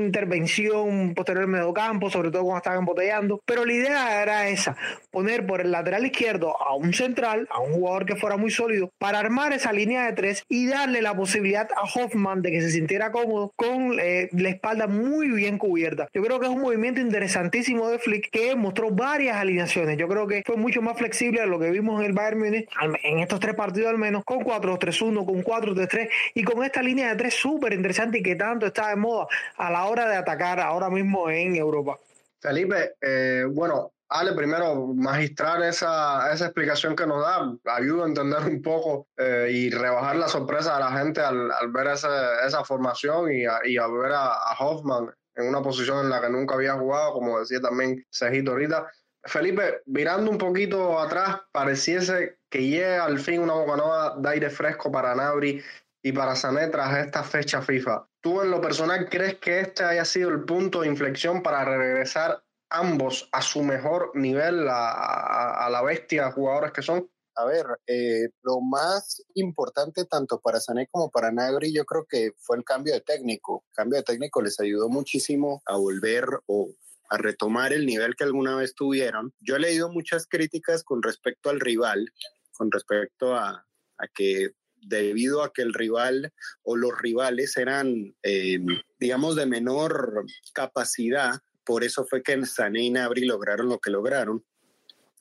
intervención 0.00 0.53
un 0.60 1.14
posterior 1.14 1.46
medio 1.46 1.72
campo, 1.72 2.10
sobre 2.10 2.30
todo 2.30 2.42
cuando 2.42 2.58
estaban 2.58 2.80
embotellando. 2.80 3.40
Pero 3.44 3.64
la 3.64 3.72
idea 3.72 4.22
era 4.22 4.48
esa, 4.48 4.76
poner 5.10 5.46
por 5.46 5.60
el 5.60 5.70
lateral 5.70 6.06
izquierdo 6.06 6.60
a 6.60 6.74
un 6.74 6.92
central, 6.92 7.48
a 7.50 7.60
un 7.60 7.72
jugador 7.72 8.06
que 8.06 8.16
fuera 8.16 8.36
muy 8.36 8.50
sólido, 8.50 8.90
para 8.98 9.18
armar 9.18 9.52
esa 9.52 9.72
línea 9.72 10.06
de 10.06 10.12
tres 10.12 10.44
y 10.48 10.66
darle 10.66 11.02
la 11.02 11.14
posibilidad 11.14 11.68
a 11.76 11.82
Hoffman 11.82 12.42
de 12.42 12.50
que 12.50 12.60
se 12.60 12.70
sintiera 12.70 13.12
cómodo 13.12 13.52
con 13.56 13.98
eh, 14.00 14.28
la 14.32 14.48
espalda 14.48 14.86
muy 14.86 15.28
bien 15.28 15.58
cubierta. 15.58 16.08
Yo 16.12 16.22
creo 16.22 16.40
que 16.40 16.46
es 16.46 16.52
un 16.52 16.60
movimiento 16.60 17.00
interesantísimo 17.00 17.88
de 17.88 17.98
Flick 17.98 18.30
que 18.30 18.54
mostró 18.54 18.90
varias 18.90 19.36
alineaciones. 19.36 19.96
Yo 19.98 20.08
creo 20.08 20.26
que 20.26 20.42
fue 20.44 20.56
mucho 20.56 20.82
más 20.82 20.96
flexible 20.98 21.40
a 21.40 21.46
lo 21.46 21.58
que 21.58 21.70
vimos 21.70 22.00
en 22.00 22.06
el 22.06 22.12
Bayern 22.12 22.38
Munich, 22.38 22.68
en 23.02 23.18
estos 23.18 23.40
tres 23.40 23.54
partidos 23.54 23.90
al 23.90 23.98
menos, 23.98 24.24
con 24.24 24.40
4-3-1, 24.40 25.24
con 25.24 25.42
4-3-3 25.42 26.08
y 26.34 26.44
con 26.44 26.62
esta 26.64 26.82
línea 26.82 27.08
de 27.10 27.16
tres 27.16 27.34
súper 27.34 27.72
interesante 27.72 28.18
y 28.18 28.22
que 28.22 28.36
tanto 28.36 28.66
está 28.66 28.88
de 28.88 28.96
moda 28.96 29.26
a 29.56 29.70
la 29.70 29.84
hora 29.86 30.08
de 30.08 30.16
atacar 30.16 30.43
ahora 30.44 30.90
mismo 30.90 31.28
en 31.30 31.56
Europa. 31.56 31.98
Felipe, 32.40 32.94
eh, 33.00 33.44
bueno, 33.50 33.94
Ale, 34.08 34.32
primero, 34.32 34.86
magistrar 34.94 35.62
esa, 35.62 36.32
esa 36.32 36.44
explicación 36.44 36.94
que 36.94 37.06
nos 37.06 37.20
da, 37.22 37.52
ayuda 37.74 38.04
a 38.04 38.08
entender 38.08 38.40
un 38.46 38.62
poco 38.62 39.08
eh, 39.16 39.48
y 39.50 39.70
rebajar 39.70 40.16
la 40.16 40.28
sorpresa 40.28 40.74
de 40.74 40.80
la 40.80 40.92
gente 40.92 41.20
al, 41.20 41.50
al 41.50 41.72
ver 41.72 41.88
esa, 41.88 42.46
esa 42.46 42.64
formación 42.64 43.32
y 43.32 43.46
a, 43.46 43.60
y 43.64 43.76
a 43.78 43.86
ver 43.88 44.12
a, 44.12 44.38
Hoffman 44.60 45.12
en 45.34 45.48
una 45.48 45.62
posición 45.62 46.04
en 46.04 46.10
la 46.10 46.20
que 46.20 46.28
nunca 46.28 46.54
había 46.54 46.74
jugado, 46.74 47.14
como 47.14 47.40
decía 47.40 47.60
también 47.60 48.06
Cejito 48.10 48.52
ahorita. 48.52 48.86
Felipe, 49.24 49.80
mirando 49.86 50.30
un 50.30 50.38
poquito 50.38 51.00
atrás, 51.00 51.40
pareciese 51.50 52.38
que 52.50 52.68
llega 52.68 53.04
al 53.04 53.18
fin 53.18 53.40
una 53.40 53.54
bocanada 53.54 54.16
de 54.18 54.28
aire 54.28 54.50
fresco 54.50 54.92
para 54.92 55.14
Nabri 55.14 55.60
y 56.02 56.12
para 56.12 56.36
Sané 56.36 56.68
tras 56.68 56.98
esta 56.98 57.24
fecha 57.24 57.62
FIFA. 57.62 58.06
¿Tú 58.24 58.40
en 58.40 58.50
lo 58.50 58.58
personal 58.58 59.06
crees 59.10 59.38
que 59.38 59.60
este 59.60 59.84
haya 59.84 60.06
sido 60.06 60.30
el 60.30 60.46
punto 60.46 60.80
de 60.80 60.88
inflexión 60.88 61.42
para 61.42 61.62
regresar 61.62 62.42
ambos 62.70 63.28
a 63.32 63.42
su 63.42 63.62
mejor 63.62 64.12
nivel, 64.14 64.66
a, 64.66 65.68
la 65.70 65.82
bestia 65.82 66.32
jugadores 66.32 66.72
que 66.72 66.80
son? 66.80 67.06
A 67.34 67.44
ver, 67.44 67.66
eh, 67.86 68.30
lo 68.42 68.62
más 68.62 69.22
importante 69.34 70.06
tanto 70.06 70.40
para 70.40 70.58
Sané 70.58 70.88
como 70.90 71.10
para 71.10 71.32
Nagri, 71.32 71.70
yo 71.74 71.84
creo 71.84 72.06
que 72.08 72.30
fue 72.38 72.56
el 72.56 72.64
cambio 72.64 72.94
de 72.94 73.02
técnico. 73.02 73.62
El 73.68 73.74
cambio 73.74 73.98
de 73.98 74.04
técnico 74.04 74.40
les 74.40 74.58
ayudó 74.58 74.88
muchísimo 74.88 75.60
a 75.66 75.76
volver 75.76 76.24
o 76.46 76.70
a 77.10 77.18
retomar 77.18 77.74
el 77.74 77.84
nivel 77.84 78.16
que 78.16 78.24
alguna 78.24 78.56
vez 78.56 78.74
tuvieron. 78.74 79.34
Yo 79.40 79.56
he 79.56 79.60
leído 79.60 79.90
muchas 79.90 80.26
críticas 80.26 80.82
con 80.82 81.02
respecto 81.02 81.50
al 81.50 81.60
rival, 81.60 82.10
con 82.52 82.70
respecto 82.72 83.34
a, 83.34 83.66
a 83.98 84.08
que 84.14 84.54
debido 84.86 85.42
a 85.42 85.52
que 85.52 85.62
el 85.62 85.74
rival 85.74 86.32
o 86.62 86.76
los 86.76 86.92
rivales 86.98 87.56
eran, 87.56 88.14
eh, 88.22 88.58
digamos, 88.98 89.36
de 89.36 89.46
menor 89.46 90.24
capacidad. 90.52 91.40
Por 91.64 91.84
eso 91.84 92.04
fue 92.04 92.22
que 92.22 92.44
Sané 92.46 92.82
y 92.84 92.90
Nabri 92.90 93.24
lograron 93.24 93.68
lo 93.68 93.78
que 93.78 93.90
lograron. 93.90 94.44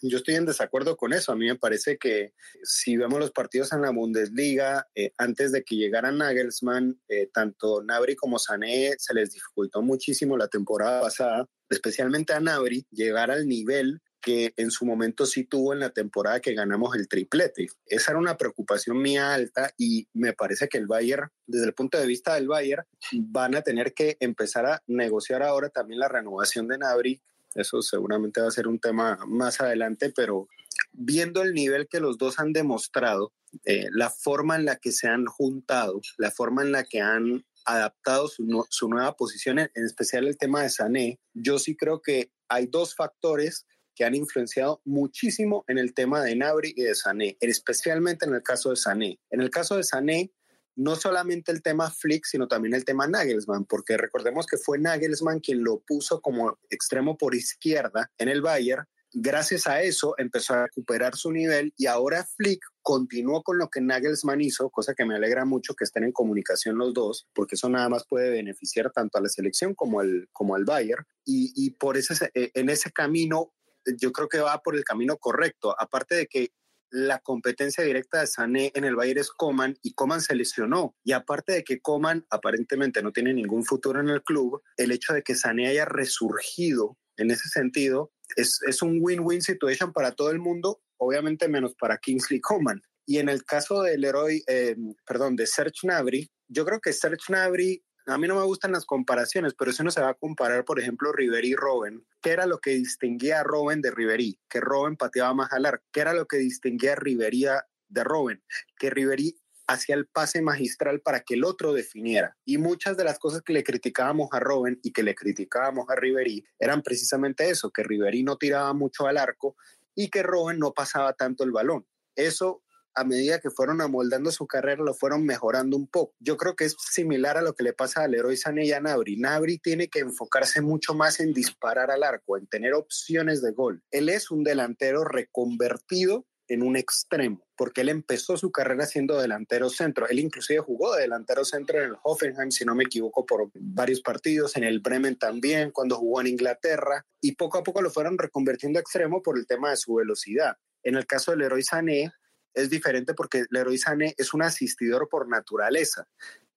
Yo 0.02 0.18
estoy 0.18 0.36
en 0.36 0.46
desacuerdo 0.46 0.98
con 0.98 1.14
eso. 1.14 1.32
A 1.32 1.36
mí 1.38 1.48
me 1.48 1.56
parece 1.56 1.98
que 1.98 2.34
si 2.62 2.98
vemos 2.98 3.20
los 3.20 3.32
partidos 3.32 3.72
en 3.72 3.82
la 3.82 3.92
Bundesliga, 3.92 4.86
eh, 4.96 5.14
antes 5.18 5.54
de 5.54 5.64
que 5.64 5.78
llegara 5.78 6.12
Nagelsmann, 6.12 7.00
eh, 7.08 7.30
tanto 7.34 7.82
Nabri 7.82 8.18
como 8.18 8.38
Sané 8.38 8.96
se 8.98 9.14
les 9.14 9.32
dificultó 9.32 9.82
muchísimo 9.82 10.36
la 10.36 10.50
temporada 10.50 11.02
pasada, 11.02 11.48
especialmente 11.70 12.34
a 12.34 12.42
Nabri, 12.42 12.86
llegar 12.92 13.32
al 13.32 13.48
nivel 13.48 14.02
que 14.24 14.54
en 14.56 14.72
su 14.72 14.86
momento 14.86 15.26
sí 15.26 15.44
tuvo 15.44 15.74
en 15.74 15.82
la 15.82 15.90
temporada 15.90 16.40
que 16.40 16.54
ganamos 16.54 16.96
el 16.96 17.10
triplete. 17.10 17.68
Esa 17.86 18.12
era 18.12 18.20
una 18.20 18.38
preocupación 18.38 19.00
mía 19.02 19.34
alta 19.34 19.74
y 19.78 20.08
me 20.14 20.32
parece 20.34 20.70
que 20.70 20.78
el 20.78 20.88
Bayern, 20.88 21.30
desde 21.46 21.66
el 21.66 21.74
punto 21.74 22.00
de 22.00 22.08
vista 22.08 22.36
del 22.36 22.48
Bayern, 22.48 22.86
van 23.12 23.54
a 23.54 23.62
tener 23.62 23.94
que 23.94 24.16
empezar 24.22 24.66
a 24.66 24.82
negociar 24.88 25.44
ahora 25.44 25.70
también 25.70 26.00
la 26.00 26.08
renovación 26.08 26.70
de 26.70 26.78
Nabri. 26.78 27.22
Eso 27.54 27.82
seguramente 27.82 28.42
va 28.42 28.48
a 28.48 28.52
ser 28.52 28.68
un 28.68 28.80
tema 28.80 29.20
más 29.28 29.60
adelante, 29.60 30.12
pero 30.16 30.48
viendo 30.94 31.44
el 31.44 31.54
nivel 31.54 31.88
que 31.90 32.00
los 32.00 32.18
dos 32.18 32.40
han 32.40 32.54
demostrado, 32.54 33.34
eh, 33.66 33.88
la 33.92 34.10
forma 34.10 34.56
en 34.56 34.66
la 34.66 34.78
que 34.78 34.94
se 34.94 35.08
han 35.08 35.26
juntado, 35.26 36.00
la 36.18 36.32
forma 36.32 36.64
en 36.64 36.72
la 36.72 36.86
que 36.86 37.02
han 37.02 37.46
adaptado 37.66 38.30
su, 38.30 38.66
su 38.70 38.88
nueva 38.88 39.16
posición, 39.18 39.60
en 39.60 39.70
especial 39.76 40.28
el 40.28 40.38
tema 40.38 40.64
de 40.64 40.70
Sané, 40.70 41.20
yo 41.34 41.60
sí 41.60 41.76
creo 41.76 42.02
que 42.02 42.32
hay 42.48 42.68
dos 42.68 42.96
factores 42.96 43.66
que 43.96 44.06
han 44.06 44.16
influenciado 44.16 44.82
muchísimo 44.86 45.64
en 45.68 45.78
el 45.78 45.94
tema 45.94 46.24
de 46.24 46.36
Nabri 46.36 46.74
y 46.76 46.84
de 46.84 46.96
Sané, 46.96 47.38
especialmente 47.40 48.26
en 48.26 48.34
el 48.34 48.44
caso 48.44 48.70
de 48.72 48.76
Sané. 48.76 49.20
En 49.30 49.42
el 49.42 49.50
caso 49.50 49.78
de 49.78 49.84
Sané, 49.84 50.32
no 50.76 50.96
solamente 50.96 51.52
el 51.52 51.62
tema 51.62 51.92
Flick, 51.92 52.26
sino 52.26 52.48
también 52.48 52.74
el 52.74 52.86
tema 52.86 53.08
Nagelsmann, 53.08 53.66
porque 53.66 53.98
recordemos 53.98 54.46
que 54.48 54.58
fue 54.58 54.80
Nagelsmann 54.80 55.40
quien 55.40 55.64
lo 55.64 55.82
puso 55.82 56.22
como 56.22 56.58
extremo 56.70 57.18
por 57.18 57.36
izquierda 57.36 58.12
en 58.18 58.30
el 58.30 58.42
Bayern. 58.42 58.86
Gracias 59.16 59.68
a 59.68 59.84
eso 59.84 60.16
empezó 60.18 60.56
a 60.56 60.64
recuperar 60.64 61.16
su 61.16 61.32
nivel 61.32 61.72
y 61.78 61.86
ahora 61.86 62.26
Flick 62.36 62.60
continuó 62.82 63.44
con 63.44 63.60
lo 63.60 63.70
que 63.70 63.80
Nagelsmann 63.80 64.42
hizo, 64.42 64.72
cosa 64.72 64.96
que 64.96 65.06
me 65.06 65.16
alegra 65.16 65.46
mucho 65.46 65.76
que 65.76 65.84
estén 65.84 66.04
en 66.04 66.12
comunicación 66.12 66.80
los 66.80 66.96
dos, 66.96 67.28
porque 67.36 67.54
eso 67.54 67.70
nada 67.70 67.90
más 67.90 68.08
puede 68.08 68.32
beneficiar 68.32 68.92
tanto 68.92 69.20
a 69.20 69.22
la 69.22 69.30
selección 69.30 69.76
como 69.76 70.00
al, 70.00 70.28
como 70.32 70.56
al 70.56 70.66
Bayern. 70.66 71.06
Y, 71.24 71.54
y 71.56 71.72
por 71.72 71.96
ese, 71.96 72.32
en 72.34 72.70
ese 72.70 72.92
camino 72.92 73.54
yo 73.98 74.12
creo 74.12 74.28
que 74.28 74.40
va 74.40 74.62
por 74.62 74.76
el 74.76 74.84
camino 74.84 75.18
correcto. 75.18 75.76
Aparte 75.80 76.16
de 76.16 76.28
que 76.28 76.52
la 76.90 77.20
competencia 77.20 77.84
directa 77.84 78.20
de 78.20 78.28
Sané 78.28 78.72
en 78.76 78.84
el 78.84 78.96
Bayern 78.96 79.20
es 79.20 79.32
Coman 79.32 79.78
y 79.82 79.94
Coman 79.94 80.22
se 80.22 80.36
lesionó. 80.36 80.96
Y 81.04 81.14
aparte 81.14 81.54
de 81.54 81.64
que 81.64 81.82
Coman 81.82 82.26
aparentemente 82.30 83.02
no 83.02 83.12
tiene 83.12 83.34
ningún 83.34 83.66
futuro 83.66 84.00
en 84.00 84.10
el 84.10 84.22
club, 84.22 84.62
el 84.78 84.92
hecho 84.92 85.14
de 85.14 85.24
que 85.24 85.34
Sané 85.34 85.68
haya 85.68 85.86
resurgido 85.86 86.98
en 87.18 87.32
ese 87.32 87.50
sentido 87.50 88.12
es, 88.36 88.60
es 88.68 88.82
un 88.82 89.00
win-win 89.02 89.42
situation 89.42 89.92
para 89.92 90.12
todo 90.12 90.30
el 90.30 90.40
mundo, 90.40 90.82
obviamente 90.98 91.48
menos 91.48 91.74
para 91.76 91.98
Kingsley 91.98 92.40
Coman. 92.40 92.82
Y 93.06 93.18
en 93.18 93.28
el 93.28 93.44
caso 93.44 93.82
del 93.82 94.06
héroe, 94.06 94.44
eh, 94.48 94.76
perdón, 95.06 95.36
de 95.36 95.48
Serge 95.48 95.88
Nabri, 95.88 96.32
yo 96.48 96.66
creo 96.66 96.80
que 96.80 96.94
Serge 96.94 97.32
Nabri, 97.32 97.84
a 98.06 98.18
mí 98.18 98.28
no 98.28 98.36
me 98.36 98.44
gustan 98.44 98.72
las 98.72 98.86
comparaciones, 98.86 99.54
pero 99.54 99.72
si 99.72 99.82
uno 99.82 99.92
se 99.92 100.02
va 100.02 100.10
a 100.10 100.14
comparar, 100.14 100.66
por 100.66 100.80
ejemplo, 100.80 101.12
Ribery 101.12 101.52
y 101.52 101.56
Robben, 101.56 102.06
¿qué 102.22 102.32
era 102.32 102.46
lo 102.46 102.60
que 102.60 102.72
distinguía 102.72 103.40
a 103.40 103.44
Robben 103.44 103.82
de 103.82 103.92
Ribery? 103.92 104.40
Que 104.50 104.60
Robben 104.60 104.98
pateaba 104.98 105.34
más 105.34 105.52
al 105.54 105.66
arco. 105.66 105.86
¿Qué 105.92 106.02
era 106.02 106.14
lo 106.14 106.26
que 106.26 106.38
distinguía 106.38 106.94
a 106.94 106.96
Ribery 106.96 107.46
de 107.88 108.04
Robben? 108.04 108.44
Que 108.78 108.90
Ribery 108.90 109.36
hacía 109.68 109.96
el 109.96 110.08
pase 110.08 110.42
magistral 110.42 111.02
para 111.02 111.22
que 111.22 111.36
el 111.36 111.46
otro 111.46 111.74
definiera. 111.74 112.38
Y 112.46 112.58
muchas 112.58 112.98
de 112.98 113.06
las 113.06 113.20
cosas 113.20 113.42
que 113.42 113.54
le 113.54 113.64
criticábamos 113.64 114.30
a 114.32 114.40
Robben 114.40 114.80
y 114.84 114.92
que 114.92 115.04
le 115.04 115.16
criticábamos 115.16 115.90
a 115.90 115.96
Ribery 115.96 116.46
eran 116.60 116.82
precisamente 116.82 117.50
eso, 117.50 117.72
que 117.72 117.84
Ribery 117.84 118.24
no 118.24 118.38
tiraba 118.38 118.74
mucho 118.74 119.08
al 119.08 119.18
arco 119.18 119.56
y 119.96 120.10
que 120.10 120.24
Robben 120.24 120.60
no 120.60 120.74
pasaba 120.74 121.14
tanto 121.14 121.44
el 121.44 121.52
balón. 121.52 121.86
Eso 122.16 122.64
a 122.96 123.04
medida 123.04 123.40
que 123.40 123.50
fueron 123.50 123.82
amoldando 123.82 124.32
su 124.32 124.48
carrera, 124.48 124.84
lo 124.84 124.94
fueron 124.94 125.26
mejorando 125.26 125.78
un 125.78 125.88
poco. 125.88 126.14
Yo 126.20 126.38
creo 126.38 126.56
que 126.56 126.66
es 126.66 126.76
similar 126.80 127.38
a 127.38 127.42
lo 127.42 127.54
que 127.54 127.64
le 127.64 127.74
pasa 127.74 128.04
al 128.04 128.16
héroe 128.16 128.38
Sané 128.38 128.66
y 128.66 128.72
a 128.72 128.80
Nabri. 128.80 129.18
Nabri 129.18 129.58
tiene 129.58 129.88
que 129.88 130.00
enfocarse 130.00 130.62
mucho 130.62 130.94
más 130.94 131.20
en 131.20 131.34
disparar 131.34 131.92
al 131.92 132.04
arco, 132.04 132.38
en 132.38 132.48
tener 132.48 132.74
opciones 132.74 133.42
de 133.42 133.52
gol. 133.52 133.82
Él 133.92 134.10
es 134.10 134.32
un 134.32 134.44
delantero 134.44 135.04
reconvertido 135.04 136.26
en 136.48 136.62
un 136.62 136.76
extremo, 136.76 137.48
porque 137.56 137.82
él 137.82 137.90
empezó 137.90 138.38
su 138.38 138.52
carrera 138.52 138.86
siendo 138.86 139.20
delantero 139.20 139.70
centro. 139.70 140.08
Él 140.08 140.20
inclusive 140.20 140.60
jugó 140.60 140.96
de 140.96 141.04
delantero 141.04 141.46
centro 141.46 141.80
en 141.80 141.90
el 141.90 141.96
Hoffenheim, 142.04 142.52
si 142.52 142.66
no 142.66 142.76
me 142.76 142.84
equivoco, 142.84 143.26
por 143.26 143.50
varios 143.56 144.02
partidos, 144.02 144.56
en 144.58 144.64
el 144.64 144.80
Bremen 144.80 145.18
también, 145.18 145.72
cuando 145.72 145.98
jugó 145.98 146.22
en 146.22 146.28
Inglaterra, 146.28 147.06
y 147.22 147.36
poco 147.36 147.58
a 147.58 147.64
poco 147.64 147.82
lo 147.82 147.90
fueron 147.90 148.18
reconvirtiendo 148.18 148.80
a 148.80 148.82
extremo 148.82 149.22
por 149.22 149.38
el 149.38 149.48
tema 149.48 149.70
de 149.70 149.78
su 149.78 149.96
velocidad. 149.96 150.58
En 150.84 150.96
el 150.96 151.06
caso 151.06 151.32
del 151.32 151.44
héroe 151.44 151.64
Sané, 151.64 152.12
es 152.54 152.70
diferente 152.70 153.14
porque 153.14 153.46
Leroy 153.50 153.78
Sané 153.78 154.14
es 154.18 154.34
un 154.34 154.42
asistidor 154.42 155.10
por 155.10 155.30
naturaleza. 155.30 156.08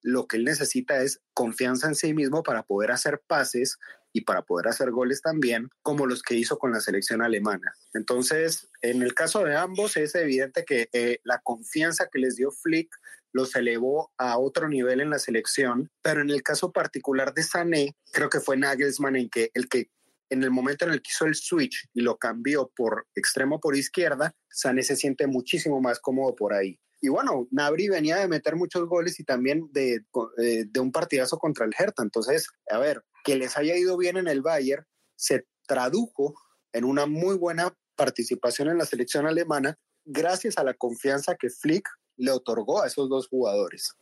Lo 0.03 0.27
que 0.27 0.37
él 0.37 0.45
necesita 0.45 1.03
es 1.03 1.21
confianza 1.35 1.89
en 1.89 1.95
sí 1.95 2.15
mismo 2.15 2.43
para 2.43 2.63
poder 2.63 2.93
hacer 2.93 3.21
pases 3.27 3.79
y 4.13 4.23
para 4.23 4.43
poder 4.43 4.69
hacer 4.69 4.91
goles 4.93 5.21
también, 5.21 5.69
como 5.83 6.07
los 6.07 6.23
que 6.23 6.37
hizo 6.37 6.59
con 6.59 6.73
la 6.73 6.81
selección 6.81 7.23
alemana. 7.23 7.75
Entonces, 7.93 8.69
en 8.81 9.03
el 9.03 9.15
caso 9.15 9.45
de 9.45 9.57
ambos, 9.57 9.97
es 9.97 10.15
evidente 10.15 10.65
que 10.65 10.89
eh, 10.93 11.19
la 11.25 11.41
confianza 11.41 12.09
que 12.11 12.19
les 12.19 12.37
dio 12.37 12.51
Flick 12.51 12.89
los 13.33 13.55
elevó 13.55 14.13
a 14.17 14.39
otro 14.39 14.69
nivel 14.69 15.01
en 15.01 15.11
la 15.11 15.19
selección, 15.19 15.91
pero 16.01 16.23
en 16.23 16.31
el 16.31 16.43
caso 16.43 16.73
particular 16.73 17.35
de 17.35 17.43
Sané, 17.43 17.97
creo 18.13 18.31
que 18.31 18.41
fue 18.41 18.57
Nagelsmann 18.57 19.17
el 19.17 19.69
que 19.69 19.91
en 20.31 20.43
el 20.43 20.51
momento 20.51 20.85
en 20.85 20.93
el 20.93 21.03
que 21.03 21.11
hizo 21.11 21.27
el 21.27 21.35
switch 21.35 21.89
y 21.95 22.01
lo 22.01 22.17
cambió 22.17 22.71
por 22.77 23.07
extremo 23.15 23.61
por 23.61 23.77
izquierda, 23.77 24.35
Sané 24.49 24.83
se 24.83 24.97
siente 24.97 25.27
muchísimo 25.27 25.81
más 25.81 26.01
cómodo 26.01 26.35
por 26.35 26.53
ahí. 26.53 26.79
Y 27.01 27.09
bueno, 27.09 27.47
Nabri 27.51 27.89
venía 27.89 28.17
de 28.17 28.29
meter 28.29 28.57
muchos 28.57 28.89
goles 28.89 29.21
y 29.21 29.25
también 29.25 29.69
de, 29.73 30.03
eh, 30.39 30.65
de 30.67 30.81
un 30.81 30.91
partidazo 30.91 31.39
contra 31.39 31.67
el 31.67 31.75
Hertha. 31.79 32.03
Entonces, 32.03 32.49
a 32.71 32.79
ver, 32.79 33.03
que 33.23 33.37
les 33.37 33.57
haya 33.57 33.77
ido 33.77 33.97
bien 33.97 34.17
en 34.17 34.29
el 34.29 34.43
Bayern 34.43 34.85
se 35.15 35.47
tradujo 35.67 36.35
en 36.73 36.85
una 36.85 37.07
muy 37.07 37.37
buena 37.37 37.75
participación 37.97 38.69
en 38.69 38.79
la 38.79 38.87
selección 38.87 39.27
alemana 39.27 39.79
gracias 40.05 40.59
a 40.59 40.65
la 40.65 40.75
confianza 40.75 41.37
que 41.37 41.51
Flick 41.51 41.89
le 42.17 42.31
otorgó 42.31 42.83
a 42.83 42.87
esos 42.87 43.09
dos 43.09 43.29
jugadores. 43.29 43.95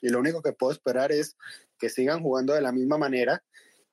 Y 0.00 0.08
lo 0.08 0.18
único 0.18 0.42
que 0.42 0.52
puedo 0.52 0.72
esperar 0.72 1.12
es 1.12 1.36
que 1.78 1.90
sigan 1.90 2.22
jugando 2.22 2.54
de 2.54 2.60
la 2.60 2.72
misma 2.72 2.96
manera 2.96 3.42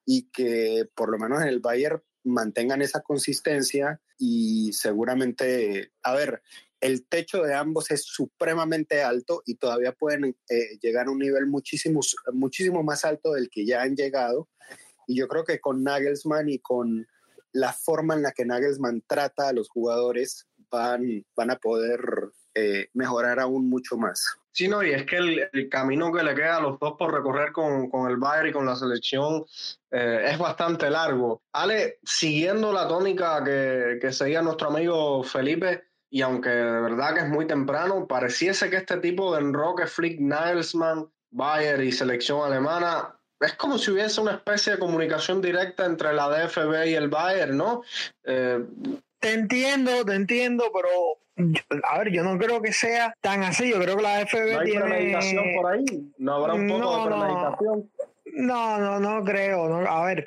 y 0.09 0.29
que 0.31 0.89
por 0.95 1.11
lo 1.11 1.19
menos 1.19 1.41
en 1.41 1.49
el 1.49 1.59
Bayern 1.59 2.01
mantengan 2.23 2.81
esa 2.81 3.01
consistencia 3.01 4.01
y 4.17 4.71
seguramente, 4.71 5.91
a 6.01 6.15
ver, 6.15 6.41
el 6.79 7.05
techo 7.05 7.43
de 7.43 7.53
ambos 7.53 7.91
es 7.91 8.03
supremamente 8.03 9.03
alto 9.03 9.43
y 9.45 9.55
todavía 9.55 9.91
pueden 9.91 10.37
eh, 10.49 10.77
llegar 10.81 11.07
a 11.07 11.11
un 11.11 11.19
nivel 11.19 11.45
muchísimo, 11.47 11.99
muchísimo 12.31 12.83
más 12.83 13.03
alto 13.03 13.33
del 13.33 13.49
que 13.49 13.65
ya 13.65 13.81
han 13.81 13.97
llegado. 13.97 14.47
Y 15.07 15.17
yo 15.17 15.27
creo 15.27 15.43
que 15.43 15.59
con 15.59 15.83
Nagelsmann 15.83 16.47
y 16.49 16.59
con 16.59 17.05
la 17.51 17.73
forma 17.73 18.13
en 18.13 18.21
la 18.21 18.31
que 18.31 18.45
Nagelsmann 18.45 19.03
trata 19.05 19.49
a 19.49 19.53
los 19.53 19.67
jugadores 19.67 20.47
van, 20.69 21.25
van 21.35 21.51
a 21.51 21.57
poder 21.57 21.99
eh, 22.57 22.89
mejorar 22.93 23.39
aún 23.39 23.69
mucho 23.69 23.97
más. 23.97 24.37
Sí, 24.51 24.67
no, 24.67 24.81
y 24.81 24.91
es 24.91 25.05
que 25.05 25.17
el, 25.17 25.69
camino 25.69 26.11
que 26.11 26.23
le 26.23 26.33
queda 26.33 26.57
a 26.57 26.61
los 26.61 26.79
dos 26.79 26.95
por 26.97 27.13
recorrer 27.13 27.51
con, 27.51 27.89
con 27.89 28.09
el 28.09 28.17
Bayern 28.17 28.49
y 28.49 28.51
con 28.51 28.65
la 28.65 28.75
selección 28.75 29.45
eh, 29.91 30.29
es 30.31 30.39
bastante 30.39 30.89
largo. 30.89 31.43
Ale, 31.53 31.99
siguiendo 32.03 32.73
la 32.73 32.87
tónica 32.87 33.43
que, 33.43 33.99
que 34.01 34.11
seguía 34.11 34.41
nuestro 34.41 34.69
amigo 34.69 35.23
Felipe, 35.23 35.83
y 36.09 36.21
aunque 36.21 36.49
de 36.49 36.81
verdad 36.81 37.13
que 37.13 37.19
es 37.19 37.29
muy 37.29 37.45
temprano, 37.45 38.07
pareciese 38.07 38.69
que 38.71 38.77
este 38.77 38.97
tipo 38.97 39.35
de 39.35 39.41
enroque 39.41 39.85
Flick, 39.85 40.19
Nagelsmann, 40.19 41.07
Bayern 41.29 41.83
y 41.83 41.91
selección 41.91 42.43
alemana 42.43 43.13
es 43.39 43.53
como 43.53 43.77
si 43.77 43.91
hubiese 43.91 44.19
una 44.21 44.31
especie 44.31 44.73
de 44.73 44.79
comunicación 44.79 45.41
directa 45.41 45.85
entre 45.85 46.13
la 46.13 46.29
DFB 46.29 46.87
y 46.87 46.95
el 46.95 47.09
Bayern, 47.09 47.57
¿no? 47.57 47.83
Eh, 48.23 48.65
te 49.19 49.33
entiendo, 49.33 50.03
te 50.05 50.15
entiendo, 50.15 50.65
pero 50.73 50.89
a 51.83 51.99
ver, 51.99 52.11
yo 52.11 52.23
no 52.23 52.37
creo 52.37 52.61
que 52.61 52.73
sea 52.73 53.13
tan 53.21 53.43
así. 53.43 53.69
Yo 53.69 53.79
creo 53.79 53.97
que 53.97 54.03
la 54.03 54.25
FB 54.25 54.53
¿No 54.53 54.59
hay 54.59 54.71
tiene. 54.71 55.55
por 55.55 55.73
ahí? 55.73 55.85
¿No 56.17 56.35
habrá 56.35 56.53
un 56.53 56.67
poco 56.67 56.79
no, 56.79 57.03
de 57.03 57.09
premeditación? 57.09 57.91
No, 58.33 58.77
no, 58.79 58.99
no 58.99 59.23
creo. 59.23 59.67
No. 59.69 59.89
A 59.89 60.05
ver, 60.05 60.25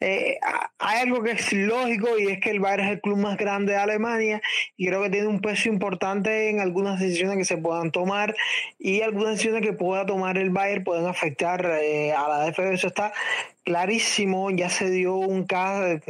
eh, 0.00 0.38
hay 0.78 1.00
algo 1.00 1.22
que 1.22 1.32
es 1.32 1.52
lógico 1.52 2.18
y 2.18 2.28
es 2.28 2.40
que 2.40 2.50
el 2.50 2.60
Bayern 2.60 2.84
es 2.84 2.92
el 2.92 3.00
club 3.02 3.18
más 3.18 3.36
grande 3.36 3.72
de 3.72 3.78
Alemania 3.78 4.40
y 4.76 4.86
creo 4.86 5.02
que 5.02 5.10
tiene 5.10 5.26
un 5.26 5.40
peso 5.40 5.68
importante 5.68 6.48
en 6.48 6.58
algunas 6.58 6.98
decisiones 6.98 7.36
que 7.36 7.44
se 7.44 7.58
puedan 7.58 7.90
tomar 7.90 8.34
y 8.78 9.02
algunas 9.02 9.32
decisiones 9.32 9.60
que 9.60 9.74
pueda 9.74 10.06
tomar 10.06 10.38
el 10.38 10.48
Bayern 10.50 10.84
pueden 10.84 11.06
afectar 11.06 11.64
eh, 11.82 12.12
a 12.12 12.28
la 12.28 12.50
DFB. 12.50 12.72
Eso 12.72 12.86
está 12.86 13.12
clarísimo. 13.62 14.50
Ya 14.50 14.70
se 14.70 14.88
dio 14.90 15.16
un 15.16 15.44
caso 15.44 16.00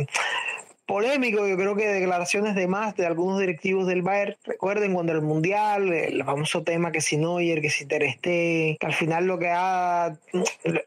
polémico, 0.91 1.47
yo 1.47 1.57
creo 1.57 1.77
que 1.77 1.87
declaraciones 1.87 2.57
de 2.57 2.67
más 2.67 2.97
de 2.97 3.07
algunos 3.07 3.39
directivos 3.39 3.87
del 3.87 4.03
Bayern. 4.03 4.37
Recuerden 4.45 4.93
cuando 4.93 5.13
el 5.13 5.23
Mundial, 5.23 5.93
el 5.93 6.25
famoso 6.25 6.65
tema 6.65 6.91
que 6.91 7.01
si 7.01 7.17
Neuer, 7.17 7.61
que 7.61 7.71
si 7.71 7.87
Ter 7.87 8.03
Stegen, 8.11 8.77
que 8.77 8.87
al 8.87 8.93
final 8.93 9.25
lo 9.27 9.39
que 9.39 9.51
ha, 9.51 10.17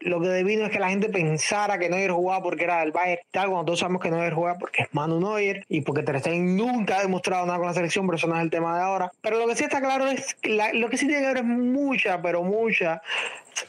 lo 0.00 0.20
que 0.20 0.28
devino 0.28 0.66
es 0.66 0.70
que 0.70 0.78
la 0.78 0.90
gente 0.90 1.08
pensara 1.08 1.78
que 1.78 1.88
Neuer 1.88 2.10
jugaba 2.10 2.42
porque 2.42 2.64
era 2.64 2.80
del 2.80 2.92
Bayern, 2.92 3.22
tal, 3.30 3.48
cuando 3.48 3.64
todos 3.64 3.78
sabemos 3.78 4.02
que 4.02 4.10
Neuer 4.10 4.34
juega 4.34 4.58
porque 4.58 4.82
es 4.82 4.88
Manu 4.92 5.18
Neuer 5.20 5.64
y 5.70 5.80
porque 5.80 6.02
Ter 6.02 6.20
Stegen 6.20 6.54
nunca 6.54 6.98
ha 6.98 7.02
demostrado 7.02 7.46
nada 7.46 7.58
con 7.58 7.68
la 7.68 7.74
selección, 7.74 8.06
pero 8.06 8.18
eso 8.18 8.26
no 8.26 8.36
es 8.36 8.42
el 8.42 8.50
tema 8.50 8.76
de 8.76 8.82
ahora. 8.82 9.10
Pero 9.22 9.38
lo 9.38 9.46
que 9.46 9.56
sí 9.56 9.64
está 9.64 9.80
claro 9.80 10.06
es, 10.06 10.36
lo 10.74 10.90
que 10.90 10.98
sí 10.98 11.06
tiene 11.06 11.22
que 11.22 11.28
haber 11.28 11.38
es 11.38 11.44
mucha, 11.44 12.20
pero 12.20 12.42
mucha 12.42 13.00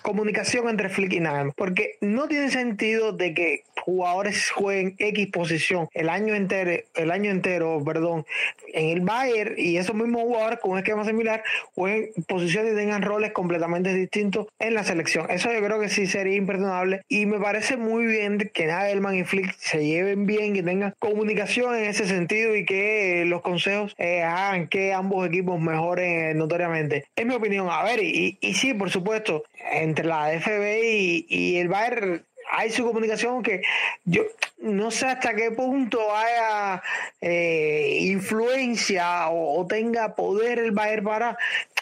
comunicación 0.01 0.69
entre 0.69 0.89
Flick 0.89 1.13
y 1.13 1.19
Nagelsmann, 1.19 1.53
porque 1.55 1.97
no 2.01 2.27
tiene 2.27 2.49
sentido 2.49 3.11
de 3.11 3.33
que 3.33 3.63
jugadores 3.81 4.49
jueguen 4.51 4.95
X 4.97 5.27
posición 5.27 5.87
el 5.93 6.09
año 6.09 6.33
entero, 6.33 6.71
el 6.95 7.11
año 7.11 7.31
entero, 7.31 7.81
perdón, 7.85 8.25
en 8.73 8.89
el 8.89 9.01
Bayern 9.01 9.55
y 9.57 9.77
esos 9.77 9.95
mismos 9.95 10.23
jugadores 10.23 10.59
con 10.59 10.71
un 10.71 10.77
esquema 10.79 11.05
similar 11.05 11.43
jueguen 11.73 12.09
posiciones 12.27 12.73
y 12.73 12.75
tengan 12.75 13.01
roles 13.01 13.31
completamente 13.31 13.93
distintos 13.93 14.47
en 14.59 14.73
la 14.73 14.83
selección. 14.83 15.29
Eso 15.29 15.51
yo 15.51 15.63
creo 15.63 15.79
que 15.79 15.89
sí 15.89 16.07
sería 16.07 16.35
imperdonable 16.35 17.01
y 17.07 17.25
me 17.25 17.39
parece 17.39 17.77
muy 17.77 18.05
bien 18.05 18.49
que 18.53 18.65
Nagelman 18.65 19.15
y 19.15 19.23
Flick 19.23 19.55
se 19.57 19.85
lleven 19.85 20.25
bien, 20.25 20.55
y 20.55 20.61
tengan 20.61 20.93
comunicación 20.99 21.75
en 21.75 21.85
ese 21.85 22.05
sentido 22.05 22.55
y 22.55 22.65
que 22.65 23.25
los 23.27 23.41
consejos 23.41 23.95
eh, 23.97 24.23
hagan 24.23 24.67
que 24.67 24.93
ambos 24.93 25.27
equipos 25.27 25.59
mejoren 25.59 26.37
notoriamente. 26.37 27.05
Es 27.15 27.25
mi 27.25 27.33
opinión. 27.33 27.67
A 27.69 27.83
ver, 27.83 28.03
y, 28.03 28.37
y 28.41 28.53
sí, 28.53 28.73
por 28.73 28.89
supuesto, 28.89 29.43
entre 29.81 30.05
la 30.05 30.29
FB 30.39 30.79
y, 31.27 31.57
el 31.57 31.67
Bayern 31.67 32.25
hay 32.51 32.71
su 32.71 32.83
comunicación 32.83 33.41
que 33.41 33.63
yo 34.03 34.23
no 34.59 34.91
sé 34.91 35.07
hasta 35.07 35.33
qué 35.33 35.51
punto 35.51 35.99
haya 36.15 36.81
eh, 37.21 37.97
influencia 38.01 39.29
o, 39.29 39.65
tenga 39.67 40.15
poder 40.15 40.59
el 40.59 40.71
Bayern 40.71 41.03
para 41.03 41.37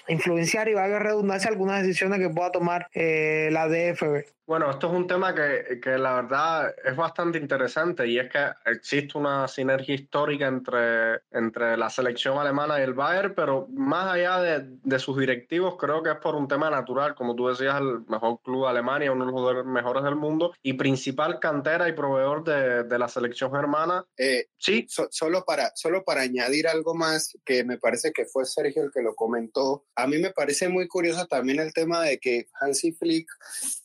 influenciar 0.08 0.70
y 0.70 0.74
valga 0.74 1.00
redundancia 1.00 1.50
algunas 1.50 1.82
decisiones 1.82 2.20
que 2.20 2.30
pueda 2.30 2.52
tomar 2.52 2.90
eh, 2.94 3.50
la 3.52 3.68
DFB. 3.68 4.26
Bueno, 4.46 4.70
esto 4.70 4.88
es 4.88 4.94
un 4.94 5.08
tema 5.08 5.34
que, 5.34 5.80
que, 5.82 5.98
la 5.98 6.16
verdad 6.16 6.76
es 6.84 6.98
bastante 6.98 7.38
interesante 7.38 8.06
y 8.06 8.20
es 8.20 8.30
que 8.30 8.46
existe 8.66 9.18
una 9.18 9.48
sinergia 9.48 9.96
histórica 9.96 10.48
entre, 10.48 11.22
entre 11.32 11.78
la 11.78 11.90
selección 11.90 12.38
alemana 12.38 12.78
y 12.78 12.84
el 12.84 12.94
Bayern, 12.94 13.34
pero 13.36 13.68
más 13.70 14.12
allá 14.12 14.42
de, 14.42 14.78
de, 14.84 15.00
sus 15.00 15.18
directivos, 15.18 15.78
creo 15.80 16.04
que 16.04 16.12
es 16.12 16.18
por 16.18 16.36
un 16.36 16.50
tema 16.50 16.70
natural, 16.70 17.16
como 17.16 17.36
tú 17.36 17.48
decías, 17.48 17.80
el 17.80 18.02
mejor 18.10 18.42
club 18.44 18.66
de 18.66 18.72
Alemania, 18.72 19.14
uno 19.14 19.48
de 19.48 19.54
los 19.54 19.66
mejores 19.66 20.04
del 20.04 20.18
mundo 20.18 20.54
y 20.62 20.74
principal 20.74 21.40
cantera 21.40 21.88
y 21.88 21.94
proveedor 21.94 22.44
de, 22.44 22.84
de 22.84 23.00
la 23.00 23.08
selección 23.08 23.50
germana. 23.50 24.06
Eh, 24.18 24.48
sí. 24.58 24.86
solo, 24.90 25.46
para, 25.46 25.72
solo 25.76 26.04
para 26.04 26.22
añadir 26.22 26.68
algo 26.68 26.96
más, 26.96 27.38
que 27.46 27.64
me 27.64 27.78
parece 27.78 28.12
que 28.12 28.26
fue 28.26 28.44
Sergio 28.44 28.84
el 28.84 28.92
que 28.92 29.02
lo 29.02 29.16
comentó, 29.16 29.86
a 29.96 30.06
mí 30.06 30.18
me 30.18 30.32
parece 30.32 30.68
muy 30.68 30.90
curioso 30.90 31.28
también 31.28 31.62
el 31.62 31.72
tema 31.72 32.02
de 32.02 32.20
que 32.20 32.48
Hansi 32.60 32.92
Flick 32.92 33.30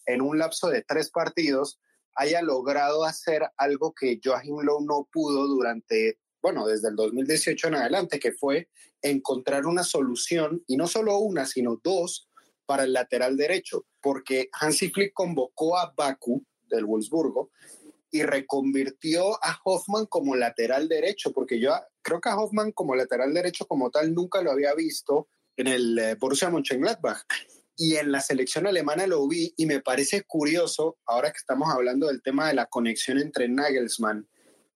en 0.09 0.23
un 0.23 0.39
lapso 0.39 0.69
de 0.69 0.83
tres 0.83 1.11
partidos 1.11 1.79
haya 2.17 2.43
logrado 2.43 3.05
hacer 3.05 3.43
algo 3.57 3.95
que 3.95 4.19
Joachim 4.23 4.59
Lowe 4.61 4.85
no 4.85 5.09
pudo 5.13 5.47
durante, 5.47 6.19
bueno, 6.43 6.67
desde 6.67 6.89
el 6.89 6.97
2018 6.97 7.69
en 7.69 7.75
adelante, 7.77 8.19
que 8.19 8.33
fue 8.33 8.69
encontrar 9.03 9.67
una 9.67 9.85
solución, 9.85 10.65
y 10.67 10.77
no 10.77 10.89
solo 10.89 11.19
una, 11.19 11.47
sino 11.47 11.81
dos, 11.85 12.29
para 12.67 12.83
el 12.83 12.93
lateral 12.93 13.37
derecho, 13.37 13.87
porque 14.03 14.51
Hansi 14.53 14.91
Flick 14.91 15.13
convocó 15.15 15.79
a 15.79 15.95
Baku 15.97 16.45
del 16.69 16.87
Wolfsburgo 16.87 17.51
y 18.11 18.23
reconvirtió 18.23 19.43
a 19.43 19.59
Hoffman 19.65 20.07
como 20.07 20.35
lateral 20.35 20.89
derecho, 20.89 21.33
porque 21.33 21.61
yo 21.61 21.73
creo 22.03 22.21
que 22.21 22.29
a 22.31 22.37
Hoffman 22.37 22.73
como 22.73 22.97
lateral 22.97 23.33
derecho 23.33 23.67
como 23.67 23.91
tal 23.91 24.13
nunca 24.13 24.43
lo 24.43 24.51
había 24.51 24.75
visto 24.75 25.29
en 25.57 25.67
el 25.67 25.99
eh, 25.99 26.15
Borussia 26.17 26.51
Mönchengladbach. 26.51 27.25
Y 27.81 27.95
en 27.95 28.11
la 28.11 28.21
selección 28.21 28.67
alemana 28.67 29.07
lo 29.07 29.27
vi 29.29 29.55
y 29.57 29.65
me 29.65 29.81
parece 29.81 30.25
curioso, 30.25 30.99
ahora 31.07 31.31
que 31.31 31.39
estamos 31.39 31.73
hablando 31.73 32.09
del 32.09 32.23
tema 32.23 32.49
de 32.49 32.55
la 32.55 32.67
conexión 32.67 33.19
entre 33.19 33.49
Nagelsmann 33.49 34.29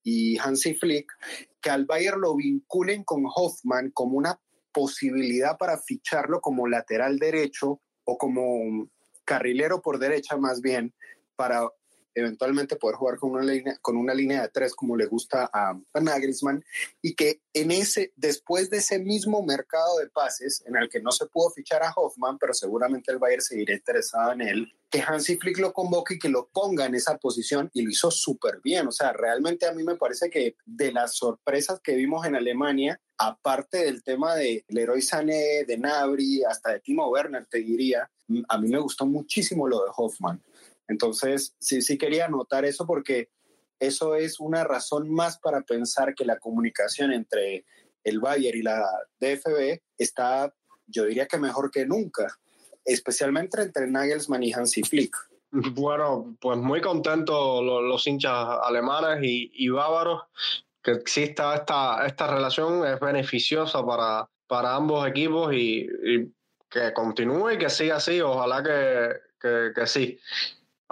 y 0.04 0.38
Hansi 0.38 0.74
Flick, 0.74 1.12
que 1.60 1.70
al 1.70 1.84
Bayern 1.84 2.20
lo 2.20 2.36
vinculen 2.36 3.02
con 3.02 3.24
Hoffman 3.26 3.90
como 3.90 4.16
una 4.16 4.40
posibilidad 4.72 5.58
para 5.58 5.78
ficharlo 5.78 6.40
como 6.40 6.68
lateral 6.68 7.18
derecho 7.18 7.80
o 8.04 8.16
como 8.16 8.88
carrilero 9.24 9.82
por 9.82 9.98
derecha 9.98 10.36
más 10.36 10.60
bien 10.60 10.94
para 11.34 11.68
eventualmente 12.14 12.77
poder 12.77 12.96
jugar 12.96 13.18
con 13.18 13.33
una 13.33 13.42
línea, 13.42 13.79
con 13.81 13.96
una 13.96 14.14
línea 14.14 14.42
de 14.42 14.48
tres 14.48 14.75
como 14.75 14.96
le 14.96 15.07
gusta 15.07 15.51
a, 15.53 15.79
a 15.92 16.01
Nagelsmann 16.01 16.64
y 17.01 17.14
que 17.14 17.40
en 17.53 17.70
ese, 17.70 18.12
después 18.16 18.70
de 18.70 18.79
ese 18.79 18.98
mismo 18.98 19.42
mercado 19.42 19.98
de 19.98 20.09
pases 20.09 20.62
en 20.66 20.77
el 20.77 20.88
que 20.88 21.01
no 21.01 21.12
se 21.12 21.27
pudo 21.27 21.51
fichar 21.51 21.83
a 21.83 21.92
Hoffman, 21.94 22.38
pero 22.38 22.55
seguramente 22.55 23.12
el 23.12 23.18
Bayern 23.18 23.42
seguirá 23.42 23.75
interesado 23.75 24.33
en 24.33 24.40
él, 24.42 24.72
que 24.90 25.01
Hansi 25.01 25.37
Flick 25.37 25.59
lo 25.59 25.72
convoque 25.72 26.14
y 26.14 26.18
que 26.18 26.29
lo 26.29 26.48
ponga 26.48 26.87
en 26.87 26.94
esa 26.94 27.16
posición 27.18 27.70
y 27.72 27.83
lo 27.83 27.90
hizo 27.90 28.11
súper 28.11 28.61
bien. 28.62 28.87
O 28.87 28.92
sea, 28.92 29.12
realmente 29.12 29.66
a 29.66 29.72
mí 29.72 29.83
me 29.83 29.96
parece 29.96 30.31
que 30.31 30.57
de 30.66 30.92
las 30.92 31.16
sorpresas 31.16 31.81
que 31.81 31.94
vimos 31.94 32.27
en 32.27 32.37
Alemania, 32.37 33.01
aparte 33.16 33.85
del 33.85 34.03
tema 34.03 34.35
de 34.35 34.64
Leroy 34.68 35.01
Sané, 35.01 35.64
de 35.66 35.79
Nabri, 35.79 36.44
hasta 36.44 36.72
de 36.72 36.81
Timo 36.81 37.09
Werner, 37.09 37.46
te 37.46 37.59
diría, 37.59 38.11
a 38.48 38.59
mí 38.59 38.68
me 38.68 38.79
gustó 38.79 39.07
muchísimo 39.07 39.66
lo 39.68 39.85
de 39.85 39.90
Hoffman. 39.96 40.42
Entonces, 40.88 41.55
sí, 41.59 41.83
sí 41.83 41.99
quería 41.99 42.27
anotar 42.27 42.64
eso 42.64 42.87
porque 42.87 43.31
eso 43.83 44.14
es 44.14 44.38
una 44.38 44.62
razón 44.62 45.12
más 45.12 45.38
para 45.38 45.62
pensar 45.62 46.14
que 46.14 46.25
la 46.25 46.38
comunicación 46.38 47.12
entre 47.12 47.64
el 48.05 48.21
Bayern 48.21 48.59
y 48.59 48.62
la 48.62 48.87
DFB 49.21 49.81
está, 49.99 50.55
yo 50.87 51.05
diría 51.05 51.27
que 51.27 51.38
mejor 51.38 51.71
que 51.71 51.85
nunca, 51.85 52.38
especialmente 52.85 53.61
entre 53.61 53.88
Nagelsmann 53.88 54.42
y 54.42 54.53
Hansi 54.53 54.83
Flick. 54.83 55.16
Bueno, 55.51 56.37
pues 56.40 56.59
muy 56.59 56.81
contentos 56.81 57.62
los, 57.62 58.07
hinchas 58.07 58.33
alemanes 58.62 59.18
y, 59.23 59.68
bávaros 59.68 60.23
que 60.83 60.92
exista 60.92 61.55
esta, 61.55 62.07
esta 62.07 62.33
relación, 62.33 62.87
es 62.87 62.99
beneficiosa 62.99 63.85
para, 63.85 64.29
para 64.47 64.75
ambos 64.75 65.07
equipos 65.07 65.53
y, 65.53 65.88
que 66.71 66.92
continúe 66.95 67.51
y 67.51 67.59
que 67.59 67.68
siga 67.68 67.97
así, 67.97 68.21
ojalá 68.21 68.62
que, 68.62 69.73
que 69.75 69.87
sí. 69.87 70.18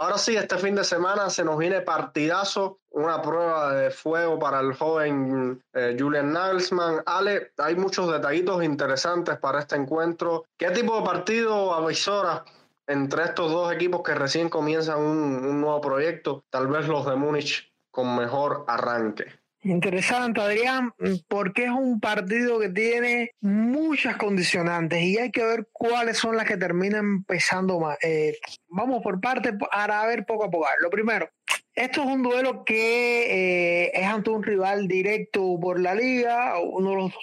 Ahora 0.01 0.17
sí, 0.17 0.35
este 0.35 0.57
fin 0.57 0.75
de 0.75 0.83
semana 0.83 1.29
se 1.29 1.45
nos 1.45 1.59
viene 1.59 1.83
partidazo, 1.83 2.81
una 2.89 3.21
prueba 3.21 3.75
de 3.75 3.91
fuego 3.91 4.39
para 4.39 4.61
el 4.61 4.73
joven 4.73 5.63
eh, 5.75 5.95
Julian 5.99 6.33
Nagelsmann. 6.33 7.03
Ale, 7.05 7.53
hay 7.59 7.77
muchos 7.77 8.11
detallitos 8.11 8.65
interesantes 8.65 9.37
para 9.37 9.59
este 9.59 9.77
encuentro. 9.77 10.47
¿Qué 10.57 10.71
tipo 10.71 10.99
de 10.99 11.05
partido 11.05 11.75
avisora 11.75 12.47
entre 12.87 13.25
estos 13.25 13.53
dos 13.53 13.71
equipos 13.75 14.01
que 14.03 14.15
recién 14.15 14.49
comienzan 14.49 15.01
un 15.01 15.61
nuevo 15.61 15.83
proyecto? 15.83 16.47
Tal 16.49 16.69
vez 16.69 16.89
los 16.89 17.05
de 17.05 17.17
Múnich 17.17 17.71
con 17.91 18.17
mejor 18.17 18.65
arranque. 18.69 19.40
Interesante, 19.63 20.41
Adrián, 20.41 20.95
porque 21.29 21.65
es 21.65 21.71
un 21.71 22.01
partido 22.01 22.59
que 22.59 22.71
tiene 22.71 23.33
muchas 23.43 24.17
condicionantes 24.17 25.03
y 25.03 25.19
hay 25.19 25.31
que 25.31 25.45
ver 25.45 25.69
cuáles 25.71 26.17
son 26.17 26.37
las 26.37 26.47
que 26.47 26.57
terminan 26.57 27.25
pesando 27.25 27.79
más. 27.79 27.99
Eh, 28.03 28.39
vamos 28.69 29.03
por 29.03 29.21
parte 29.21 29.53
para 29.53 30.07
ver 30.07 30.25
poco 30.25 30.45
a 30.45 30.51
poco. 30.51 30.67
Lo 30.81 30.89
primero, 30.89 31.29
esto 31.75 32.03
es 32.03 32.07
un 32.07 32.23
duelo 32.23 32.65
que 32.65 33.85
eh, 33.85 33.91
es 33.93 34.07
ante 34.07 34.31
un 34.31 34.43
rival 34.43 34.89
directo 34.89 35.59
por 35.61 35.79
la 35.79 35.95
liga, 35.95 36.59
uno 36.59 36.91
de 36.91 36.97
los 36.97 37.15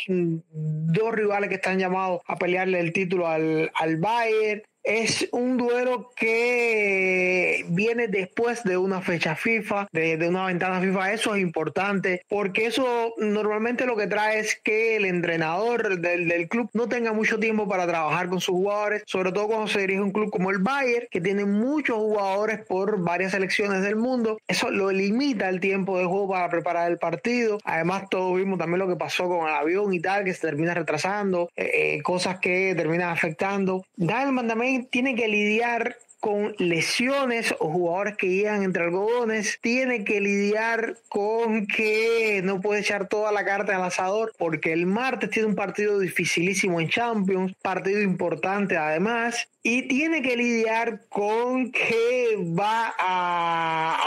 dos 0.48 1.14
rivales 1.16 1.50
que 1.50 1.56
están 1.56 1.80
llamados 1.80 2.22
a 2.28 2.36
pelearle 2.36 2.80
el 2.80 2.94
título 2.94 3.28
al, 3.28 3.72
al 3.74 3.98
Bayern 3.98 4.62
es 4.88 5.28
un 5.34 5.58
duelo 5.58 6.12
que 6.16 7.66
viene 7.68 8.08
después 8.08 8.64
de 8.64 8.78
una 8.78 9.02
fecha 9.02 9.36
FIFA, 9.36 9.90
de, 9.92 10.18
una 10.30 10.46
ventana 10.46 10.80
FIFA. 10.80 11.12
Eso 11.12 11.36
es 11.36 11.42
importante 11.42 12.22
porque 12.30 12.68
eso 12.68 13.14
normalmente 13.18 13.86
lo 13.86 13.98
que 13.98 14.08
trae 14.08 14.40
es 14.40 14.56
que 14.64 14.96
el 14.96 15.06
entrenador 15.06 16.00
del, 16.00 16.48
club 16.48 16.70
no 16.74 16.88
tenga 16.88 17.12
mucho 17.12 17.38
tiempo 17.38 17.68
para 17.68 17.86
trabajar 17.86 18.30
con 18.30 18.40
sus 18.40 18.56
jugadores, 18.56 19.04
sobre 19.06 19.34
todo 19.34 19.48
cuando 19.48 19.68
se 19.68 19.82
dirige 19.82 20.00
un 20.00 20.12
club 20.12 20.30
como 20.30 20.52
el 20.52 20.60
Bayern, 20.60 21.08
que 21.12 21.20
tiene 21.20 21.44
muchos 21.44 21.98
jugadores 21.98 22.66
por 22.66 23.02
varias 23.02 23.34
selecciones 23.34 23.82
del 23.82 23.98
mundo. 23.98 24.38
Eso 24.48 24.72
lo 24.72 24.90
limita 24.92 25.50
el 25.50 25.60
tiempo 25.60 25.98
de 25.98 26.06
juego 26.06 26.30
para 26.30 26.50
preparar 26.50 26.90
el 26.90 26.98
partido. 26.98 27.58
Además, 27.66 28.04
todos 28.10 28.38
vimos 28.38 28.58
también 28.58 28.80
lo 28.80 28.88
que 28.88 28.96
pasó 28.96 29.28
con 29.28 29.50
el 29.50 29.54
avión 29.54 29.94
y 29.94 30.00
tal, 30.00 30.24
que 30.24 30.34
se 30.34 30.48
termina 30.48 30.74
retrasando, 30.74 31.50
eh, 31.58 31.72
eh, 31.74 32.02
cosas 32.02 32.40
que 32.40 32.74
terminan 32.74 33.10
afectando. 33.10 33.84
Da 33.98 34.24
el 34.24 34.32
mandamiento 34.32 34.77
tiene 34.84 35.16
que 35.16 35.28
lidiar 35.28 35.98
con 36.20 36.56
lesiones 36.58 37.54
o 37.60 37.72
jugadores 37.72 38.18
que 38.18 38.30
llegan 38.30 38.64
entre 38.64 38.84
algodones, 38.84 39.60
tiene 39.62 40.04
que 40.04 40.20
lidiar 40.20 40.98
con 41.10 41.68
que 41.68 42.42
no 42.44 42.60
puede 42.60 42.82
echar 42.82 43.08
toda 43.08 43.32
la 43.32 43.46
carta 43.46 43.76
al 43.76 43.84
asador 43.84 44.34
porque 44.38 44.74
el 44.74 44.88
martes 44.88 45.30
tiene 45.30 45.50
un 45.50 45.56
partido 45.56 46.00
dificilísimo 46.00 46.82
en 46.82 46.90
Champions, 46.90 47.54
partido 47.62 48.02
importante 48.02 48.78
además, 48.78 49.48
y 49.70 49.82
tiene 49.82 50.22
que 50.22 50.38
lidiar 50.38 51.02
con 51.10 51.74
que 51.74 52.38
va 52.58 52.94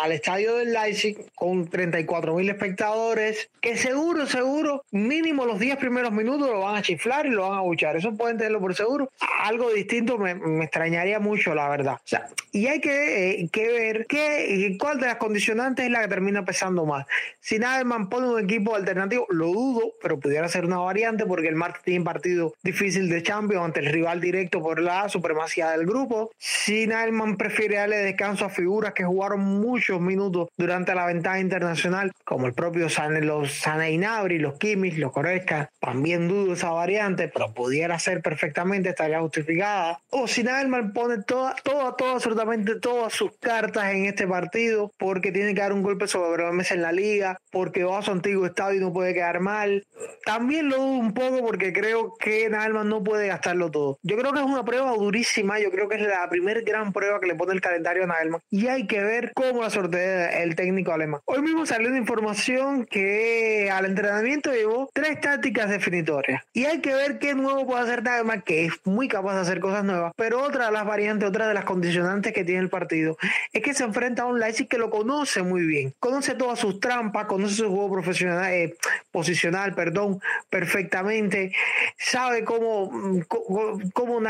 al 0.02 0.10
estadio 0.10 0.54
del 0.54 0.72
Leipzig 0.72 1.18
con 1.34 1.68
34 1.68 2.34
mil 2.34 2.48
espectadores, 2.48 3.50
que 3.60 3.76
seguro, 3.76 4.24
seguro, 4.26 4.86
mínimo 4.90 5.44
los 5.44 5.58
10 5.58 5.76
primeros 5.76 6.12
minutos 6.12 6.48
lo 6.48 6.60
van 6.60 6.76
a 6.76 6.82
chiflar 6.82 7.26
y 7.26 7.28
lo 7.28 7.46
van 7.46 7.58
a 7.58 7.60
buchar. 7.60 7.94
Eso 7.94 8.14
pueden 8.14 8.38
tenerlo 8.38 8.58
por 8.58 8.74
seguro. 8.74 9.12
Algo 9.42 9.70
distinto 9.70 10.16
me, 10.16 10.30
extrañaría 10.64 11.20
mucho, 11.20 11.54
la 11.54 11.68
verdad. 11.68 11.96
O 11.96 12.08
sea, 12.08 12.26
y 12.52 12.66
hay 12.66 12.80
que, 12.80 13.42
eh, 13.42 13.48
que 13.52 13.68
ver 13.68 14.06
qué, 14.06 14.78
cuál 14.80 14.98
de 14.98 15.08
las 15.08 15.16
condicionantes 15.16 15.84
es 15.84 15.90
la 15.90 16.00
que 16.00 16.08
termina 16.08 16.42
pesando 16.42 16.86
más. 16.86 17.04
Si 17.38 17.58
Nadelman 17.58 18.08
pone 18.08 18.28
un 18.28 18.40
equipo 18.42 18.74
alternativo, 18.74 19.26
lo 19.28 19.48
dudo, 19.48 19.92
pero 20.00 20.18
pudiera 20.18 20.48
ser 20.48 20.64
una 20.64 20.78
variante 20.78 21.26
porque 21.26 21.48
el 21.48 21.54
martes 21.54 21.82
tiene 21.82 22.02
partido 22.02 22.54
difícil 22.62 23.10
de 23.10 23.22
Champions 23.22 23.62
ante 23.62 23.80
el 23.80 23.92
rival 23.92 24.22
directo 24.22 24.62
por 24.62 24.80
la 24.80 25.10
supremacía 25.10 25.49
del 25.56 25.86
grupo. 25.86 26.30
Si 26.38 26.86
Nailman 26.86 27.36
prefiere 27.36 27.76
darle 27.76 27.98
descanso 27.98 28.44
a 28.44 28.50
figuras 28.50 28.94
que 28.94 29.04
jugaron 29.04 29.40
muchos 29.40 30.00
minutos 30.00 30.48
durante 30.56 30.94
la 30.94 31.06
ventana 31.06 31.40
internacional, 31.40 32.12
como 32.24 32.46
el 32.46 32.54
propio 32.54 32.88
San, 32.88 33.26
los 33.26 33.52
Saneinabri, 33.52 34.38
los 34.38 34.58
Kimmich, 34.58 34.96
los 34.96 35.12
también 35.80 36.28
dudo 36.28 36.54
esa 36.54 36.70
variante, 36.70 37.28
pero 37.28 37.52
pudiera 37.52 37.98
ser 37.98 38.22
perfectamente, 38.22 38.90
estaría 38.90 39.20
justificada. 39.20 40.00
O 40.10 40.26
si 40.26 40.42
Nailman 40.42 40.92
pone 40.92 41.22
toda, 41.22 41.54
toda, 41.62 41.94
absolutamente 42.12 42.76
todas 42.76 43.12
sus 43.12 43.32
cartas 43.38 43.92
en 43.92 44.06
este 44.06 44.26
partido, 44.26 44.92
porque 44.98 45.32
tiene 45.32 45.54
que 45.54 45.60
dar 45.60 45.72
un 45.72 45.82
golpe 45.82 46.06
sobre 46.06 46.44
la 46.44 46.52
mesa 46.52 46.74
en 46.74 46.82
la 46.82 46.92
liga, 46.92 47.38
porque 47.50 47.84
va 47.84 47.98
a 47.98 48.02
su 48.02 48.10
antiguo 48.10 48.46
estadio 48.46 48.78
y 48.78 48.80
no 48.80 48.92
puede 48.92 49.14
quedar 49.14 49.40
mal. 49.40 49.84
También 50.24 50.68
lo 50.68 50.76
dudo 50.76 50.98
un 50.98 51.14
poco 51.14 51.44
porque 51.44 51.72
creo 51.72 52.14
que 52.18 52.48
Nailman 52.48 52.88
no 52.88 53.02
puede 53.02 53.28
gastarlo 53.28 53.70
todo. 53.70 53.98
Yo 54.02 54.16
creo 54.16 54.32
que 54.32 54.40
es 54.40 54.46
una 54.46 54.64
prueba 54.64 54.92
durísima 54.92 55.39
yo 55.60 55.70
creo 55.70 55.88
que 55.88 55.96
es 55.96 56.02
la 56.02 56.28
primera 56.28 56.60
gran 56.60 56.92
prueba 56.92 57.20
que 57.20 57.26
le 57.26 57.34
pone 57.34 57.52
el 57.52 57.60
calendario 57.60 58.04
a 58.04 58.06
Nagelman. 58.06 58.40
Y 58.50 58.66
hay 58.68 58.86
que 58.86 59.02
ver 59.02 59.32
cómo 59.34 59.62
la 59.62 59.70
sortea 59.70 60.42
el 60.42 60.54
técnico 60.54 60.92
alemán. 60.92 61.20
Hoy 61.24 61.42
mismo 61.42 61.66
salió 61.66 61.88
una 61.88 61.98
información 61.98 62.86
que 62.86 63.70
al 63.72 63.86
entrenamiento 63.86 64.52
llevó 64.52 64.90
tres 64.92 65.20
tácticas 65.20 65.70
definitorias. 65.70 66.42
Y 66.52 66.64
hay 66.64 66.80
que 66.80 66.94
ver 66.94 67.18
qué 67.18 67.34
nuevo 67.34 67.66
puede 67.66 67.82
hacer 67.82 68.02
Nagelman, 68.02 68.42
que 68.42 68.66
es 68.66 68.72
muy 68.84 69.08
capaz 69.08 69.34
de 69.34 69.40
hacer 69.40 69.60
cosas 69.60 69.84
nuevas, 69.84 70.12
pero 70.16 70.42
otra 70.42 70.66
de 70.66 70.72
las 70.72 70.86
variantes, 70.86 71.28
otra 71.28 71.48
de 71.48 71.54
las 71.54 71.64
condicionantes 71.64 72.32
que 72.32 72.44
tiene 72.44 72.60
el 72.60 72.68
partido 72.68 73.16
es 73.52 73.62
que 73.62 73.74
se 73.74 73.84
enfrenta 73.84 74.22
a 74.22 74.26
un 74.26 74.38
Leipzig 74.38 74.68
que 74.68 74.78
lo 74.78 74.90
conoce 74.90 75.42
muy 75.42 75.66
bien, 75.66 75.94
conoce 75.98 76.34
todas 76.34 76.58
sus 76.58 76.80
trampas, 76.80 77.26
conoce 77.26 77.54
su 77.54 77.68
juego 77.68 77.92
profesional, 77.92 78.52
eh, 78.52 78.76
posicional, 79.10 79.74
perdón, 79.74 80.20
perfectamente, 80.48 81.52
sabe 81.98 82.44
cómo, 82.44 82.90
cómo, 83.28 83.78
cómo 83.92 84.20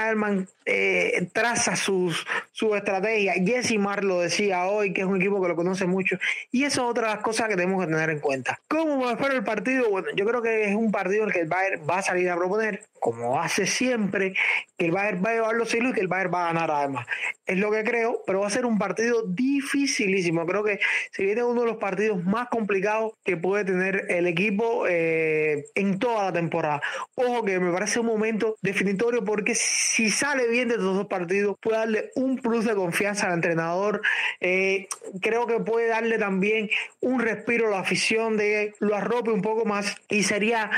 eh, 0.91 1.29
traza 1.33 1.77
sus, 1.77 2.27
su 2.53 2.75
estrategia. 2.75 3.35
Jesse 3.35 3.79
Mar 3.79 4.05
lo 4.05 4.21
decía 4.21 4.67
hoy, 4.67 4.93
que 4.93 5.03
es 5.03 5.07
un 5.07 5.17
equipo 5.17 5.41
que 5.41 5.49
lo 5.49 5.57
conoce 5.57 5.87
mucho. 5.87 6.19
Y 6.51 6.65
eso 6.65 6.83
es 6.83 6.91
otra 6.91 7.09
de 7.09 7.15
las 7.15 7.23
cosas 7.23 7.49
que 7.49 7.57
tenemos 7.57 7.81
que 7.85 7.93
tener 7.93 8.11
en 8.11 8.21
cuenta. 8.21 8.61
¿Cómo 8.69 8.99
me 8.99 9.13
espero 9.13 9.35
el 9.35 9.45
partido? 9.45 9.91
Bueno, 9.91 10.09
yo 10.15 10.25
creo 10.27 10.43
que 10.43 10.65
es 10.65 10.75
un 10.75 10.91
partido 10.91 11.23
en 11.23 11.29
el 11.29 11.35
que 11.35 11.41
el 11.41 11.49
Bayern 11.49 11.83
va 11.89 11.99
a 11.99 12.03
salir 12.03 12.29
a 12.31 12.37
proponer, 12.37 12.85
como 12.99 13.41
hace 13.41 13.67
siempre, 13.67 14.35
que 14.77 14.87
el 14.87 14.93
Bayern 14.93 15.23
va 15.25 15.31
a 15.31 15.35
llevar 15.35 15.55
los 15.55 15.75
hilos 15.75 15.93
y 15.93 15.95
que 15.95 16.01
el 16.01 16.09
Bayern 16.09 16.35
va 16.35 16.45
a 16.45 16.53
ganar 16.53 16.71
además. 16.71 17.07
Es 17.47 17.59
lo 17.59 17.71
que 17.71 17.83
creo, 17.85 18.23
pero 18.27 18.41
va 18.41 18.47
a 18.47 18.51
ser 18.51 18.67
un 18.67 18.79
partido 18.79 19.25
dificilísimo. 19.27 20.47
Creo 20.47 20.63
que 20.63 20.81
se 21.13 21.25
viene 21.25 21.43
uno 21.43 21.63
de 21.63 21.67
los 21.67 21.77
partidos 21.79 22.25
más 22.25 22.49
complicados 22.49 23.13
que 23.25 23.37
puede 23.37 23.65
tener 23.65 24.07
el 24.09 24.27
equipo 24.27 24.87
eh, 24.89 25.65
en 25.75 25.99
toda 25.99 26.27
la 26.27 26.33
temporada. 26.33 26.81
Ojo 27.15 27.45
que 27.45 27.59
me 27.59 27.73
parece 27.73 28.01
un 28.01 28.07
momento 28.07 28.57
definitorio 28.63 29.25
porque 29.25 29.55
si 29.55 30.11
sale 30.11 30.49
bien 30.49 30.69
de 30.69 30.77
dos 30.83 31.07
partidos 31.07 31.57
puede 31.61 31.79
darle 31.79 32.11
un 32.15 32.37
plus 32.37 32.65
de 32.65 32.75
confianza 32.75 33.27
al 33.27 33.35
entrenador. 33.35 34.03
Eh, 34.41 34.89
creo 35.21 35.47
que 35.47 35.61
puede 35.61 35.89
darle 35.89 36.19
también 36.19 36.71
un 37.01 37.21
respiro 37.21 37.69
a 37.69 37.71
la 37.71 37.81
afición 37.81 38.37
de 38.37 38.75
lo 38.79 38.95
arrope 38.95 39.31
un 39.31 39.43
poco 39.43 39.65
más 39.65 39.97
y 40.09 40.23
sería 40.23 40.71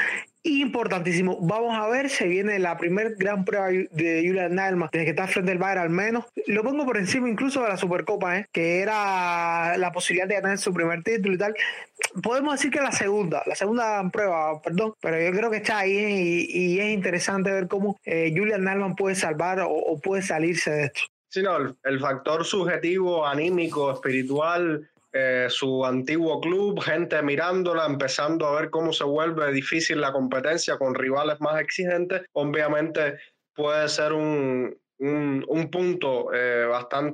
importantísimo. 0.45 1.39
Vamos 1.41 1.77
a 1.77 1.89
ver, 1.89 2.11
se 2.11 2.27
viene 2.27 2.59
la 2.59 2.77
primer 2.77 3.15
gran 3.17 3.45
prueba 3.45 3.69
de 3.69 4.25
Julian 4.27 4.55
Nalma 4.57 4.89
desde 4.93 5.05
que 5.05 5.11
está 5.11 5.27
frente 5.27 5.53
al 5.53 5.59
Bayern 5.59 5.83
al 5.83 5.91
menos. 5.91 6.25
Lo 6.47 6.63
pongo 6.63 6.85
por 6.85 6.97
encima 6.97 7.29
incluso 7.29 7.63
de 7.63 7.69
la 7.69 7.77
Supercopa, 7.77 8.39
¿eh? 8.39 8.47
que 8.53 8.81
era 8.81 9.77
la 9.77 9.93
posibilidad 9.93 10.29
de 10.29 10.35
ganar 10.35 10.59
su 10.59 10.73
primer 10.73 11.03
título 11.03 11.35
y 11.35 11.39
tal. 11.39 11.55
Podemos 12.23 12.55
decir 12.55 12.71
que 12.71 12.81
la 12.81 12.93
segunda, 12.93 13.43
la 13.47 13.55
segunda 13.55 14.09
prueba, 14.11 14.61
perdón, 14.61 14.95
pero 15.01 15.21
yo 15.21 15.31
creo 15.37 15.51
que 15.51 15.59
está 15.59 15.79
ahí 15.79 16.47
y, 16.49 16.81
es 16.81 16.93
interesante 16.93 17.51
ver 17.51 17.69
cómo 17.69 17.99
eh, 18.05 18.33
Julian 18.37 18.65
Nalman 18.65 18.97
puede 18.97 19.15
salvar 19.15 19.61
o, 19.65 20.01
puede 20.01 20.23
salirse 20.23 20.71
de 20.71 20.85
esto. 20.85 21.01
Sí, 21.29 21.43
no, 21.43 21.57
el 21.85 22.01
factor 22.01 22.45
subjetivo, 22.45 23.27
anímico, 23.27 23.93
espiritual, 23.93 24.91
eh, 25.13 25.47
su 25.49 25.85
antiguo 25.85 26.41
club, 26.41 26.81
gente 26.81 27.23
mirándola, 27.23 27.87
empezando 27.87 28.47
a 28.47 28.61
ver 28.61 28.71
cómo 28.71 28.93
se 28.93 29.05
vuelve 29.05 29.53
difícil 29.53 30.01
la 30.01 30.13
competencia 30.13 30.79
con 30.79 30.95
rivales 30.95 31.41
más 31.41 31.61
exigentes, 31.61 32.23
obviamente 32.33 33.19
puede 33.55 33.89
ser 33.89 34.13
un, 34.13 34.75
un, 34.99 35.71
punto 35.71 36.33
eh, 36.33 36.65
bastante 36.65 37.11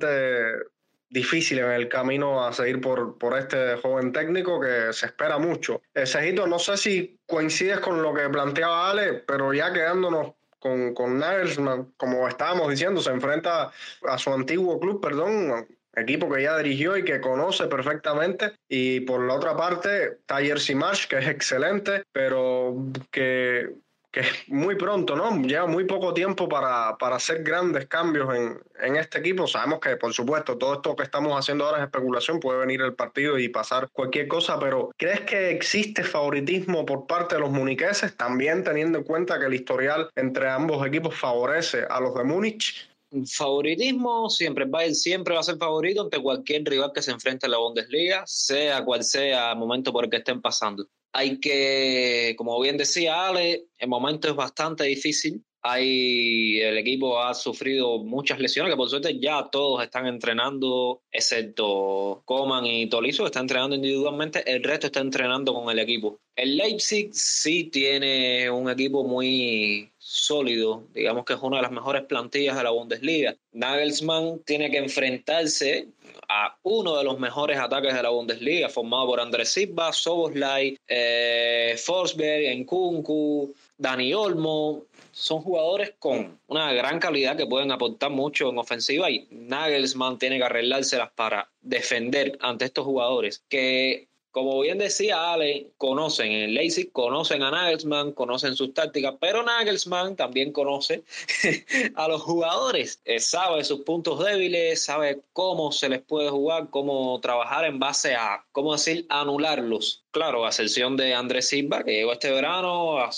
difícil 1.11 1.59
en 1.59 1.71
el 1.71 1.89
camino 1.89 2.45
a 2.45 2.53
seguir 2.53 2.81
por, 2.81 3.19
por 3.19 3.37
este 3.37 3.77
joven 3.77 4.13
técnico 4.13 4.61
que 4.61 4.93
se 4.93 5.07
espera 5.07 5.39
mucho. 5.39 5.83
Eh, 5.95 6.07
Cejito, 6.07 6.47
no 6.47 6.59
sé 6.59 6.77
si 6.77 7.19
coincides 7.27 7.81
con 7.81 8.03
lo 8.03 8.15
que 8.15 8.29
planteaba 8.29 8.91
Ale, 8.91 9.15
pero 9.15 9.53
ya 9.53 9.73
quedándonos 9.73 10.35
con, 10.59 10.95
con 10.95 11.19
Nagelsmann, 11.19 11.95
como 11.97 12.29
estábamos 12.29 12.69
diciendo, 12.71 13.01
se 13.01 13.11
enfrenta 13.11 13.73
a 14.03 14.19
su 14.19 14.33
antiguo 14.33 14.79
club, 14.79 15.01
perdón, 15.01 15.67
equipo 16.01 16.31
que 16.31 16.43
ya 16.43 16.57
dirigió 16.59 16.97
y 16.97 17.05
que 17.05 17.21
conoce 17.21 17.67
perfectamente. 17.67 18.53
Y 18.69 19.01
por 19.01 19.27
la 19.27 19.35
otra 19.35 19.57
parte, 19.57 20.19
Jersey 20.29 20.75
Marsh, 20.75 21.07
que 21.07 21.19
es 21.19 21.29
excelente, 21.29 22.05
pero 22.13 22.77
que, 23.11 23.71
que 24.11 24.23
muy 24.49 24.77
pronto, 24.77 25.17
¿no? 25.17 25.43
Lleva 25.43 25.67
muy 25.67 25.85
poco 25.85 26.15
tiempo 26.15 26.49
para, 26.49 26.97
para 26.99 27.17
hacer 27.17 27.43
grandes 27.43 27.87
cambios 27.87 28.35
en, 28.35 28.59
en, 28.81 28.97
este 28.97 29.19
equipo. 29.19 29.47
Sabemos 29.47 29.81
que, 29.81 29.97
por 29.97 30.13
supuesto, 30.13 30.57
todo 30.57 30.75
esto 30.75 30.97
que 30.97 31.03
estamos 31.03 31.39
haciendo 31.39 31.65
ahora 31.65 31.79
es 31.79 31.85
especulación, 31.85 32.41
puede 32.41 32.61
venir 32.61 32.81
el 32.81 32.95
partido 32.95 33.39
y 33.39 33.49
pasar 33.49 33.89
cualquier 33.93 34.29
cosa, 34.29 34.59
pero 34.59 34.91
¿crees 34.97 35.21
que 35.23 35.51
existe 35.51 36.05
favoritismo 36.05 36.87
por 36.87 37.07
parte 37.07 37.35
de 37.35 37.41
los 37.43 37.51
muniqueses, 37.51 38.17
también 38.17 38.65
teniendo 38.65 38.99
en 38.99 39.05
cuenta 39.05 39.39
que 39.39 39.47
el 39.47 39.55
historial 39.55 40.11
entre 40.17 40.49
ambos 40.49 40.87
equipos 40.87 41.15
favorece 41.15 41.85
a 41.89 42.01
los 42.01 42.15
de 42.15 42.25
Múnich? 42.25 42.89
Favoritismo, 43.27 44.29
siempre 44.29 44.67
el 44.85 44.95
siempre 44.95 45.35
va 45.35 45.41
a 45.41 45.45
ser 45.45 45.57
favorito 45.57 46.03
ante 46.03 46.21
cualquier 46.21 46.65
rival 46.65 46.93
que 46.95 47.01
se 47.01 47.11
enfrente 47.11 47.47
a 47.47 47.49
la 47.49 47.59
Bundesliga, 47.59 48.23
sea 48.27 48.85
cual 48.85 49.03
sea 49.03 49.53
el 49.53 49.59
momento 49.59 49.93
por 49.93 50.05
el 50.05 50.11
que 50.11 50.19
estén 50.19 50.43
pasando. 50.43 50.87
Hay 51.13 51.41
que, 51.41 52.35
como 52.37 52.61
bien 52.61 52.77
decía 52.77 53.29
Ale, 53.29 53.65
el 53.79 53.89
momento 53.89 54.29
es 54.29 54.35
bastante 54.35 54.85
difícil. 54.85 55.43
Hay, 55.63 56.61
el 56.61 56.79
equipo 56.79 57.21
ha 57.21 57.35
sufrido 57.35 57.99
muchas 57.99 58.39
lesiones, 58.39 58.73
que 58.73 58.77
por 58.77 58.89
suerte 58.89 59.19
ya 59.19 59.49
todos 59.51 59.83
están 59.83 60.07
entrenando, 60.07 61.03
excepto 61.11 62.23
Coman 62.27 62.67
y 62.67 62.89
Tolizo, 62.89 63.25
que 63.25 63.29
están 63.29 63.45
entrenando 63.45 63.75
individualmente, 63.75 64.49
el 64.51 64.63
resto 64.63 64.87
está 64.87 65.01
entrenando 65.01 65.55
con 65.55 65.71
el 65.71 65.79
equipo. 65.79 66.21
El 66.37 66.57
Leipzig 66.59 67.09
sí 67.13 67.65
tiene 67.65 68.51
un 68.51 68.71
equipo 68.71 69.03
muy 69.03 69.91
sólido, 70.09 70.85
digamos 70.95 71.27
que 71.27 71.35
es 71.35 71.41
una 71.43 71.59
de 71.59 71.65
las 71.65 71.71
mejores 71.71 72.03
plantillas 72.05 72.57
de 72.57 72.63
la 72.63 72.71
Bundesliga. 72.71 73.37
Nagelsmann 73.53 74.39
tiene 74.47 74.71
que 74.71 74.79
enfrentarse 74.79 75.89
a 76.31 76.57
uno 76.63 76.97
de 76.97 77.05
los 77.05 77.19
mejores 77.19 77.59
ataques 77.59 77.93
de 77.93 78.03
la 78.03 78.09
Bundesliga, 78.09 78.71
formado 78.71 79.07
por 79.07 79.21
Andrés 79.21 79.51
Silva, 79.51 79.93
Soboslai, 79.93 80.79
eh, 80.89 81.77
Forsberg, 81.79 82.59
Nkunku, 82.61 83.55
Dani 83.77 84.15
Olmo. 84.15 84.85
Son 85.13 85.43
jugadores 85.43 85.93
con 85.99 86.39
una 86.47 86.73
gran 86.73 87.01
calidad 87.01 87.37
que 87.37 87.47
pueden 87.47 87.71
aportar 87.71 88.11
mucho 88.11 88.49
en 88.49 88.57
ofensiva 88.57 89.11
y 89.11 89.27
Nagelsmann 89.31 90.19
tiene 90.19 90.39
que 90.39 90.45
arreglárselas 90.45 91.11
para 91.11 91.51
defender 91.61 92.39
ante 92.41 92.65
estos 92.65 92.87
jugadores 92.87 93.45
que 93.51 94.08
como 94.39 94.61
bien 94.61 94.79
decía 94.79 95.33
Ale, 95.33 95.73
conocen 95.77 96.31
el 96.31 96.55
Leipzig, 96.55 96.93
conocen 96.93 97.43
a 97.43 97.51
Nagelsmann, 97.51 98.13
conocen 98.13 98.55
sus 98.55 98.73
tácticas, 98.73 99.17
pero 99.21 99.43
Nagelsmann 99.43 100.15
también 100.15 100.53
conoce 100.53 101.03
a 101.97 102.07
los 102.07 102.23
jugadores, 102.23 103.01
eh, 103.05 103.19
sabe 103.19 103.65
sus 103.65 103.81
puntos 103.81 104.25
débiles, 104.25 104.81
sabe 104.81 105.23
cómo 105.33 105.73
se 105.73 105.89
les 105.89 106.03
puede 106.03 106.31
jugar, 106.31 106.71
cómo 106.71 107.19
trabajar 107.21 107.65
en 107.65 107.81
base 107.81 108.15
a, 108.15 108.47
cómo 108.53 108.75
decir, 108.75 109.07
anularlos. 109.09 110.05
Claro, 110.13 110.45
a 110.45 110.51
excepción 110.51 110.97
de 110.97 111.15
Andrés 111.15 111.49
Silva, 111.49 111.83
que 111.83 111.91
llegó 111.91 112.13
este 112.13 112.31
verano, 112.31 113.01
a 113.01 113.11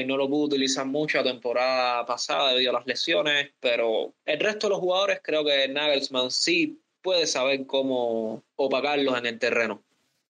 y 0.00 0.04
no 0.04 0.16
lo 0.16 0.28
pudo 0.28 0.46
utilizar 0.46 0.84
mucho 0.84 1.18
la 1.18 1.24
temporada 1.24 2.04
pasada 2.06 2.50
debido 2.50 2.72
a 2.72 2.74
las 2.80 2.86
lesiones, 2.86 3.52
pero 3.60 4.14
el 4.24 4.40
resto 4.40 4.66
de 4.66 4.70
los 4.70 4.80
jugadores 4.80 5.20
creo 5.22 5.44
que 5.44 5.68
Nagelsmann 5.68 6.32
sí 6.32 6.82
puede 7.02 7.28
saber 7.28 7.66
cómo 7.66 8.42
opacarlos 8.56 9.16
en 9.16 9.26
el 9.26 9.38
terreno. 9.38 9.85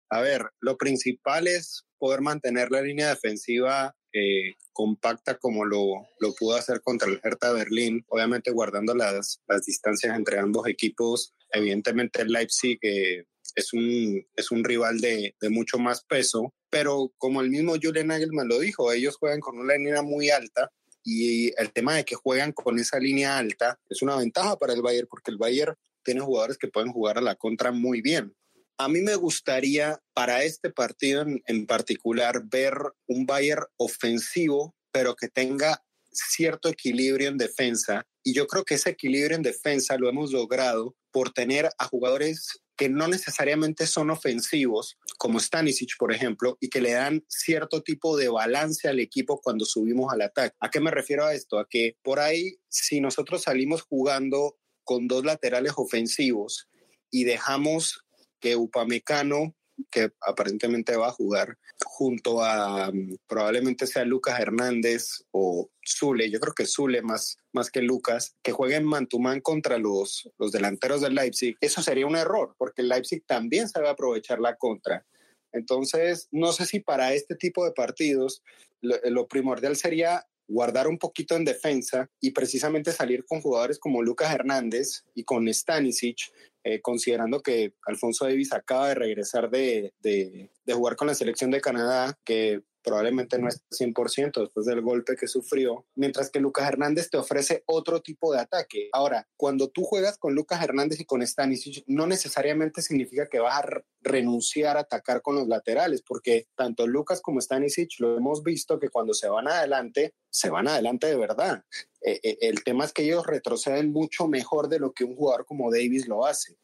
A 0.09 0.21
ver, 0.21 0.43
lo 0.61 0.77
principal 0.77 1.47
es 1.47 1.85
poder 1.99 2.21
mantener 2.21 2.71
la 2.71 2.83
línea 2.83 3.09
defensiva 3.09 3.95
eh, 4.13 4.55
compacta 4.73 5.39
como 5.39 5.65
lo, 5.65 6.07
lo, 6.21 6.35
pudo 6.35 6.57
hacer 6.57 6.81
contra 6.81 7.09
el 7.09 7.21
Hertha 7.23 7.53
Berlín, 7.53 8.05
obviamente 8.09 8.51
guardando 8.51 8.95
las, 8.95 9.41
las 9.47 9.65
distancias 9.67 10.17
entre 10.17 10.39
ambos 10.39 10.67
equipos. 10.69 11.35
Evidentemente 11.51 12.23
el 12.23 12.29
Leipzig 12.29 12.79
eh, 12.83 13.25
es, 13.55 13.73
un, 13.73 14.25
es 14.35 14.51
un 14.51 14.65
rival 14.65 15.01
de, 15.01 15.35
de, 15.41 15.51
mucho 15.51 15.79
más 15.79 16.05
peso, 16.05 16.55
pero 16.71 17.13
como 17.19 17.41
el 17.41 17.51
mismo 17.51 17.75
Julian 17.83 18.09
Nagelman 18.09 18.49
lo 18.49 18.59
dijo, 18.59 18.93
ellos 18.93 19.17
juegan 19.17 19.41
con 19.41 19.59
una 19.59 19.75
línea 19.75 20.03
muy 20.03 20.31
alta 20.31 20.71
y 21.03 21.53
el 21.61 21.73
tema 21.73 21.95
de 21.95 22.05
que 22.05 22.17
juegan 22.17 22.53
con 22.53 22.79
esa 22.79 22.99
línea 22.99 23.39
alta 23.39 23.79
es 23.89 24.03
una 24.03 24.17
ventaja 24.17 24.57
para 24.57 24.73
el 24.73 24.83
Bayern 24.83 25.09
porque 25.09 25.31
el 25.31 25.39
Bayern 25.39 25.77
tiene 26.03 26.21
jugadores 26.21 26.59
que 26.59 26.69
pueden 26.69 26.93
jugar 26.93 27.19
a 27.19 27.21
la 27.23 27.35
contra 27.35 27.71
muy 27.71 28.01
bien. 28.01 28.35
A 28.79 28.89
mí 28.89 29.01
me 29.01 29.15
gustaría 29.15 30.03
para 30.13 30.45
este 30.45 30.71
partido 30.71 31.25
en, 31.47 31.67
particular 31.67 32.43
ver 32.45 32.75
un 33.07 33.25
Bayern 33.25 33.65
ofensivo, 33.79 34.75
pero 34.93 35.17
que 35.17 35.29
tenga 35.29 35.83
cierto 36.13 36.69
equilibrio 36.69 37.29
en 37.29 37.39
defensa. 37.39 38.07
Y 38.23 38.35
yo 38.35 38.47
creo 38.47 38.65
que 38.65 38.75
ese 38.75 38.91
equilibrio 38.91 39.37
en 39.37 39.43
defensa 39.43 39.97
lo 39.97 40.11
hemos 40.11 40.31
logrado 40.31 40.95
por 41.11 41.33
tener 41.33 41.71
a 41.79 41.87
jugadores 41.87 42.61
que 42.77 42.91
no 42.91 43.09
necesariamente 43.09 43.87
son 43.87 44.11
ofensivos, 44.11 44.99
como 45.17 45.41
Stanisic, 45.41 45.97
por 45.99 46.13
ejemplo, 46.13 46.59
y 46.61 46.69
que 46.69 46.83
le 46.83 46.93
dan 46.93 47.25
cierto 47.29 47.83
tipo 47.83 48.19
de 48.19 48.29
balance 48.29 48.89
al 48.89 49.01
equipo 49.01 49.41
cuando 49.41 49.65
subimos 49.65 50.13
al 50.13 50.21
ataque. 50.21 50.55
¿A 50.61 50.71
qué 50.71 50.81
me 50.81 50.91
refiero 50.91 51.25
a 51.25 51.33
esto? 51.33 51.59
A 51.59 51.67
que 51.67 51.97
por 52.03 52.21
ahí, 52.21 52.59
si 52.69 53.01
nosotros 53.01 53.45
salimos 53.45 53.81
jugando 53.81 54.59
con 54.85 55.09
dos 55.09 55.25
laterales 55.25 55.73
ofensivos 55.77 56.69
y 57.11 57.25
dejamos 57.25 58.06
que 58.47 58.55
Upamecano, 58.55 59.57
que 59.91 60.11
aparentemente 60.21 60.97
va 60.97 61.09
a 61.09 61.13
jugar, 61.13 61.59
junto 61.85 62.45
a 62.45 62.93
mm, 62.93 63.17
probablemente 63.27 63.89
sea 63.89 64.05
Lucas 64.05 64.39
Hernández 64.39 65.25
o 65.33 65.69
Zule, 65.85 66.31
yo 66.31 66.39
creo 66.39 66.55
que 66.55 66.65
Zule 66.65 67.03
más, 67.03 67.39
más 67.53 67.73
que 67.73 67.83
Lucas, 67.83 68.37
que 68.45 68.53
jueguen 68.53 68.85
Mantumán 68.85 69.41
contra 69.41 69.79
los, 69.79 70.31
los 70.39 70.53
delanteros 70.53 71.01
del 71.01 71.17
Leipzig, 71.17 71.57
eso 71.61 71.83
sería 71.83 72.07
un 72.07 72.15
error, 72.15 72.55
porque 72.57 72.83
el 72.83 72.89
Leipzig 72.89 73.25
también 73.27 73.69
sabe 73.69 73.89
aprovechar 73.89 74.39
la 74.39 74.55
contra. 74.55 75.05
Entonces, 75.53 76.29
no 76.31 76.53
sé 76.53 76.67
si 76.67 76.79
para 76.79 77.13
este 77.15 77.35
tipo 77.35 77.65
de 77.65 77.73
partidos 77.73 78.45
lo, 78.81 78.97
lo 79.11 79.27
primordial 79.27 79.75
sería 79.75 80.25
guardar 80.49 80.87
un 80.87 80.99
poquito 80.99 81.35
en 81.35 81.45
defensa 81.45 82.09
y 82.21 82.31
precisamente 82.31 82.93
salir 82.93 83.25
con 83.25 83.41
jugadores 83.41 83.81
como 83.81 84.03
Lucas 84.03 84.33
Hernández 84.33 85.03
y 85.15 85.25
con 85.25 85.53
Stanisic, 85.53 86.31
eh, 86.67 86.81
considerando 86.83 87.43
que 87.43 87.75
Alfonso 87.87 88.25
Davis 88.25 88.53
acaba 88.53 88.89
de 88.89 88.97
regresar 88.97 89.49
de, 89.51 89.95
de, 90.01 90.51
jugar 90.75 90.97
con 90.97 91.07
la 91.07 91.15
selección 91.15 91.53
de 91.53 91.61
Canadá, 91.61 92.19
que 92.25 92.61
probablemente 92.87 93.37
no 93.41 93.49
esté 93.49 93.65
100% 93.85 94.41
después 94.43 94.65
del 94.65 94.81
golpe 94.81 95.17
que 95.17 95.27
sufrió, 95.27 95.85
mientras 95.97 96.31
que 96.31 96.39
Lucas 96.39 96.69
Hernández 96.69 97.11
te 97.11 97.17
ofrece 97.17 97.65
otro 97.67 98.01
tipo 98.01 98.33
de 98.33 98.39
ataque. 98.39 98.91
Ahora, 98.93 99.27
cuando 99.37 99.69
tú 99.71 99.83
juegas 99.83 100.19
con 100.19 100.37
Lucas 100.37 100.63
Hernández 100.63 101.01
y 101.01 101.05
con 101.05 101.27
Stanisic, 101.27 101.83
no 101.89 102.07
necesariamente 102.07 102.83
significa 102.83 103.29
que 103.29 103.41
vas 103.41 103.65
a 103.65 103.83
renunciar 104.03 104.77
a 104.77 104.81
atacar 104.81 105.21
con 105.21 105.35
los 105.35 105.49
laterales, 105.49 106.03
porque 106.07 106.47
tanto 106.55 106.87
Lucas 106.87 107.21
como 107.21 107.41
Stanisic 107.41 107.99
lo 107.99 108.17
hemos 108.17 108.45
visto 108.45 108.79
que 108.79 108.89
cuando 108.89 109.15
se 109.15 109.29
van 109.29 109.49
adelante, 109.49 110.15
se 110.31 110.49
van 110.49 110.69
adelante 110.69 111.09
de 111.09 111.17
verdad. 111.17 111.65
Eh, 112.03 112.21
eh, 112.23 112.39
el 112.43 112.63
tema 112.63 112.85
es 112.85 112.93
que 112.93 113.03
ellos 113.03 113.27
retroceden 113.27 113.91
mucho 113.91 114.29
mejor 114.29 114.69
de 114.69 114.79
lo 114.79 114.93
que 114.93 115.03
un 115.03 115.17
jugador 115.17 115.45
como 115.45 115.73
Davis 115.73 116.07
lo 116.07 116.25
hace. 116.25 116.57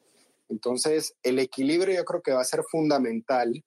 Entonces, 0.49 1.17
el 1.25 1.41
equilibrio 1.41 1.97
yo 1.97 2.05
creo 2.05 2.23
que 2.23 2.33
va 2.33 2.43
a 2.43 2.45
ser 2.45 2.63
fundamental 2.63 3.65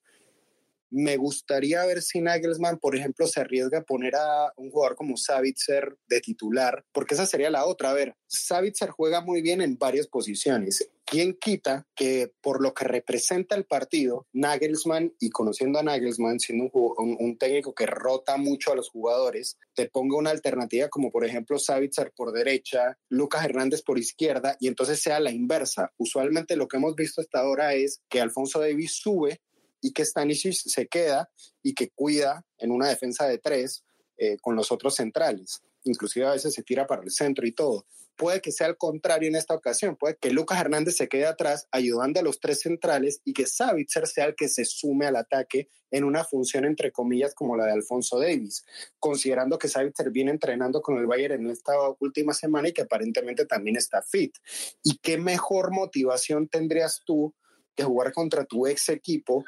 me 0.89 1.17
gustaría 1.17 1.85
ver 1.85 2.01
si 2.01 2.21
Nagelsmann, 2.21 2.79
por 2.79 2.95
ejemplo, 2.95 3.27
se 3.27 3.41
arriesga 3.41 3.79
a 3.79 3.83
poner 3.83 4.15
a 4.15 4.51
un 4.57 4.69
jugador 4.69 4.95
como 4.95 5.17
Savitzer 5.17 5.97
de 6.07 6.21
titular, 6.21 6.83
porque 6.91 7.15
esa 7.15 7.25
sería 7.25 7.49
la 7.49 7.65
otra. 7.65 7.91
A 7.91 7.93
ver, 7.93 8.15
Savitzer 8.27 8.89
juega 8.89 9.21
muy 9.21 9.41
bien 9.41 9.61
en 9.61 9.77
varias 9.77 10.07
posiciones. 10.07 10.89
¿Quién 11.07 11.37
quita 11.39 11.85
que 11.95 12.31
por 12.41 12.63
lo 12.63 12.73
que 12.73 12.85
representa 12.85 13.55
el 13.55 13.65
partido, 13.65 14.25
Nagelsmann, 14.33 15.13
y 15.19 15.29
conociendo 15.29 15.77
a 15.77 15.83
Nagelsmann, 15.83 16.39
siendo 16.39 16.71
un, 16.73 17.37
técnico 17.37 17.75
que 17.75 17.85
rota 17.85 18.37
mucho 18.37 18.71
a 18.71 18.75
los 18.75 18.89
jugadores, 18.89 19.57
te 19.75 19.87
ponga 19.87 20.17
una 20.17 20.31
alternativa 20.31 20.89
como 20.89 21.11
por 21.11 21.23
ejemplo 21.23 21.59
Savitzer 21.59 22.11
por 22.15 22.31
derecha, 22.31 22.97
Lucas 23.09 23.45
Hernández 23.45 23.83
por 23.83 23.99
izquierda, 23.99 24.57
y 24.59 24.67
entonces 24.67 24.99
sea 24.99 25.19
la 25.19 25.31
inversa? 25.31 25.91
Usualmente 25.97 26.55
lo 26.55 26.67
que 26.67 26.77
hemos 26.77 26.95
visto 26.95 27.21
hasta 27.21 27.39
ahora 27.39 27.75
es 27.75 28.01
que 28.09 28.19
Alfonso 28.21 28.59
Davis 28.59 28.95
sube 28.95 29.41
y 29.85 29.91
que 29.91 30.03
Stanisic 30.03 30.55
se 30.55 30.87
queda 30.87 31.29
y 31.61 31.75
que 31.75 31.91
cuida 31.91 32.43
en 32.57 32.71
una 32.71 32.89
defensa 32.89 33.27
de 33.27 33.37
tres 33.37 33.83
eh, 34.17 34.37
con 34.41 34.55
los 34.55 34.71
otros 34.71 34.95
centrales. 34.95 35.61
Inclusive 35.83 36.25
a 36.25 36.31
veces 36.31 36.55
se 36.55 36.63
tira 36.63 36.87
para 36.87 37.03
el 37.03 37.11
centro 37.11 37.45
y 37.45 37.51
todo. 37.51 37.85
Puede 38.15 38.41
que 38.41 38.51
sea 38.51 38.65
al 38.65 38.77
contrario 38.77 39.29
en 39.29 39.35
esta 39.35 39.53
ocasión. 39.53 39.95
Puede 39.95 40.17
que 40.19 40.31
Lucas 40.31 40.59
Hernández 40.59 40.95
se 40.95 41.07
quede 41.07 41.27
atrás 41.27 41.67
ayudando 41.71 42.19
a 42.19 42.23
los 42.23 42.39
tres 42.39 42.61
centrales 42.61 43.21
y 43.25 43.33
que 43.33 43.45
Savitzer 43.45 44.07
sea 44.07 44.25
el 44.25 44.35
que 44.35 44.49
se 44.49 44.65
sume 44.65 45.05
al 45.05 45.17
ataque 45.17 45.69
en 45.91 46.03
una 46.03 46.23
función 46.23 46.65
entre 46.65 46.91
comillas 46.91 47.35
como 47.35 47.55
la 47.55 47.67
de 47.67 47.73
Alfonso 47.73 48.17
Davis, 48.17 48.65
considerando 48.97 49.59
que 49.59 49.67
Savitzer 49.67 50.09
viene 50.09 50.31
entrenando 50.31 50.81
con 50.81 50.97
el 50.97 51.05
Bayern 51.05 51.45
en 51.45 51.51
esta 51.51 51.73
última 51.99 52.33
semana 52.33 52.69
y 52.69 52.73
que 52.73 52.81
aparentemente 52.81 53.45
también 53.45 53.75
está 53.75 54.01
fit. 54.01 54.35
¿Y 54.81 54.97
qué 54.97 55.19
mejor 55.19 55.71
motivación 55.71 56.47
tendrías 56.47 57.03
tú 57.05 57.35
que 57.75 57.83
jugar 57.83 58.13
contra 58.13 58.45
tu 58.45 58.65
ex 58.65 58.89
equipo, 58.89 59.43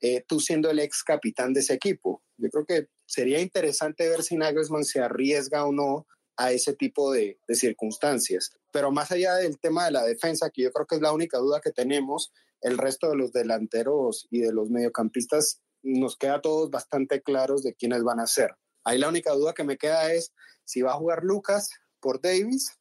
eh, 0.00 0.24
tú 0.26 0.40
siendo 0.40 0.70
el 0.70 0.78
ex 0.78 1.02
capitán 1.02 1.52
de 1.52 1.60
ese 1.60 1.74
equipo. 1.74 2.22
Yo 2.36 2.48
creo 2.50 2.64
que 2.64 2.88
sería 3.06 3.40
interesante 3.40 4.08
ver 4.08 4.22
si 4.22 4.36
Nagelsmann 4.36 4.84
se 4.84 5.00
arriesga 5.00 5.64
o 5.64 5.72
no 5.72 6.06
a 6.36 6.52
ese 6.52 6.72
tipo 6.72 7.12
de, 7.12 7.38
circunstancias. 7.50 8.52
Pero 8.72 8.92
más 8.92 9.10
allá 9.10 9.34
del 9.34 9.58
tema 9.58 9.86
de 9.86 9.90
la 9.90 10.04
defensa, 10.04 10.50
que 10.50 10.62
yo 10.62 10.72
creo 10.72 10.86
que 10.86 10.94
es 10.94 11.00
la 11.00 11.12
única 11.12 11.38
duda 11.38 11.60
que 11.60 11.72
tenemos, 11.72 12.32
el 12.60 12.78
resto 12.78 13.10
de 13.10 13.16
los 13.16 13.32
delanteros 13.32 14.28
y 14.30 14.40
de 14.40 14.52
los 14.52 14.70
mediocampistas 14.70 15.60
nos 15.82 16.16
queda 16.16 16.40
todos 16.40 16.70
bastante 16.70 17.22
claros 17.22 17.62
de 17.62 17.74
quiénes 17.74 18.04
van 18.04 18.20
a 18.20 18.26
ser. 18.26 18.54
Ahí 18.84 18.98
la 18.98 19.08
única 19.08 19.32
duda 19.32 19.52
que 19.52 19.64
me 19.64 19.78
queda 19.78 20.12
es 20.12 20.32
si 20.64 20.80
va 20.82 20.92
a 20.92 20.96
jugar 20.96 21.24
Lucas 21.24 21.70
por 22.00 22.20
Davis 22.20 22.78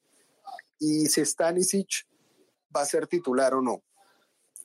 y 0.80 1.08
si 1.08 1.26
Stanisic 1.26 2.06
va 2.76 2.82
a 2.82 2.86
ser 2.86 3.08
titular 3.08 3.56
o 3.56 3.62
no. 3.62 3.84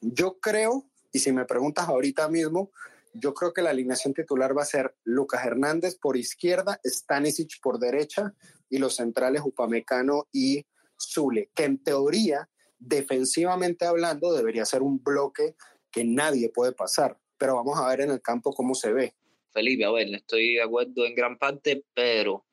Yo 0.00 0.38
creo, 0.38 0.90
y 1.12 1.18
si 1.18 1.32
me 1.32 1.44
preguntas 1.44 1.88
ahorita 1.88 2.28
mismo, 2.28 2.72
yo 3.14 3.34
creo 3.34 3.52
que 3.52 3.62
la 3.62 3.70
alineación 3.70 4.14
titular 4.14 4.56
va 4.56 4.62
a 4.62 4.66
ser 4.66 4.94
Lucas 5.04 5.44
Hernández 5.44 5.96
por 5.96 6.16
izquierda, 6.16 6.80
Stanisic 6.84 7.60
por 7.60 7.78
derecha 7.78 8.34
y 8.70 8.78
los 8.78 8.96
centrales 8.96 9.42
Upamecano 9.44 10.28
y 10.32 10.64
Zule, 10.98 11.50
que 11.54 11.64
en 11.64 11.82
teoría, 11.82 12.48
defensivamente 12.78 13.84
hablando, 13.84 14.32
debería 14.32 14.64
ser 14.64 14.82
un 14.82 15.02
bloque 15.02 15.56
que 15.90 16.04
nadie 16.04 16.48
puede 16.48 16.72
pasar. 16.72 17.18
Pero 17.36 17.56
vamos 17.56 17.78
a 17.78 17.88
ver 17.88 18.02
en 18.02 18.10
el 18.10 18.22
campo 18.22 18.54
cómo 18.54 18.74
se 18.74 18.92
ve. 18.92 19.14
Felipe, 19.52 19.84
a 19.84 19.90
ver, 19.90 20.08
estoy 20.14 20.54
de 20.54 20.62
acuerdo 20.62 21.04
en 21.04 21.14
gran 21.14 21.38
parte, 21.38 21.84
pero 21.92 22.46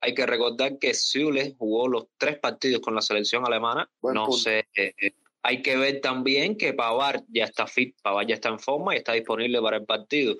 hay 0.00 0.14
que 0.14 0.26
recordar 0.26 0.78
que 0.78 0.94
Zule 0.94 1.54
jugó 1.56 1.86
los 1.86 2.08
tres 2.16 2.38
partidos 2.38 2.80
con 2.80 2.94
la 2.94 3.02
selección 3.02 3.46
alemana. 3.46 3.88
no 4.02 4.32
sé 4.32 4.66
eh, 4.74 4.94
eh, 5.00 5.12
hay 5.42 5.62
que 5.62 5.76
ver 5.76 6.00
también 6.00 6.56
que 6.56 6.72
Pavar 6.74 7.22
ya 7.28 7.44
está 7.44 7.66
fit, 7.66 7.94
Pavar 8.02 8.26
ya 8.26 8.34
está 8.34 8.48
en 8.48 8.58
forma 8.58 8.94
y 8.94 8.98
está 8.98 9.12
disponible 9.12 9.60
para 9.60 9.78
el 9.78 9.84
partido. 9.84 10.36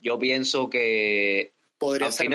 Yo 0.00 0.18
pienso 0.18 0.70
que 0.70 1.52
podría 1.78 2.10
ser 2.12 2.30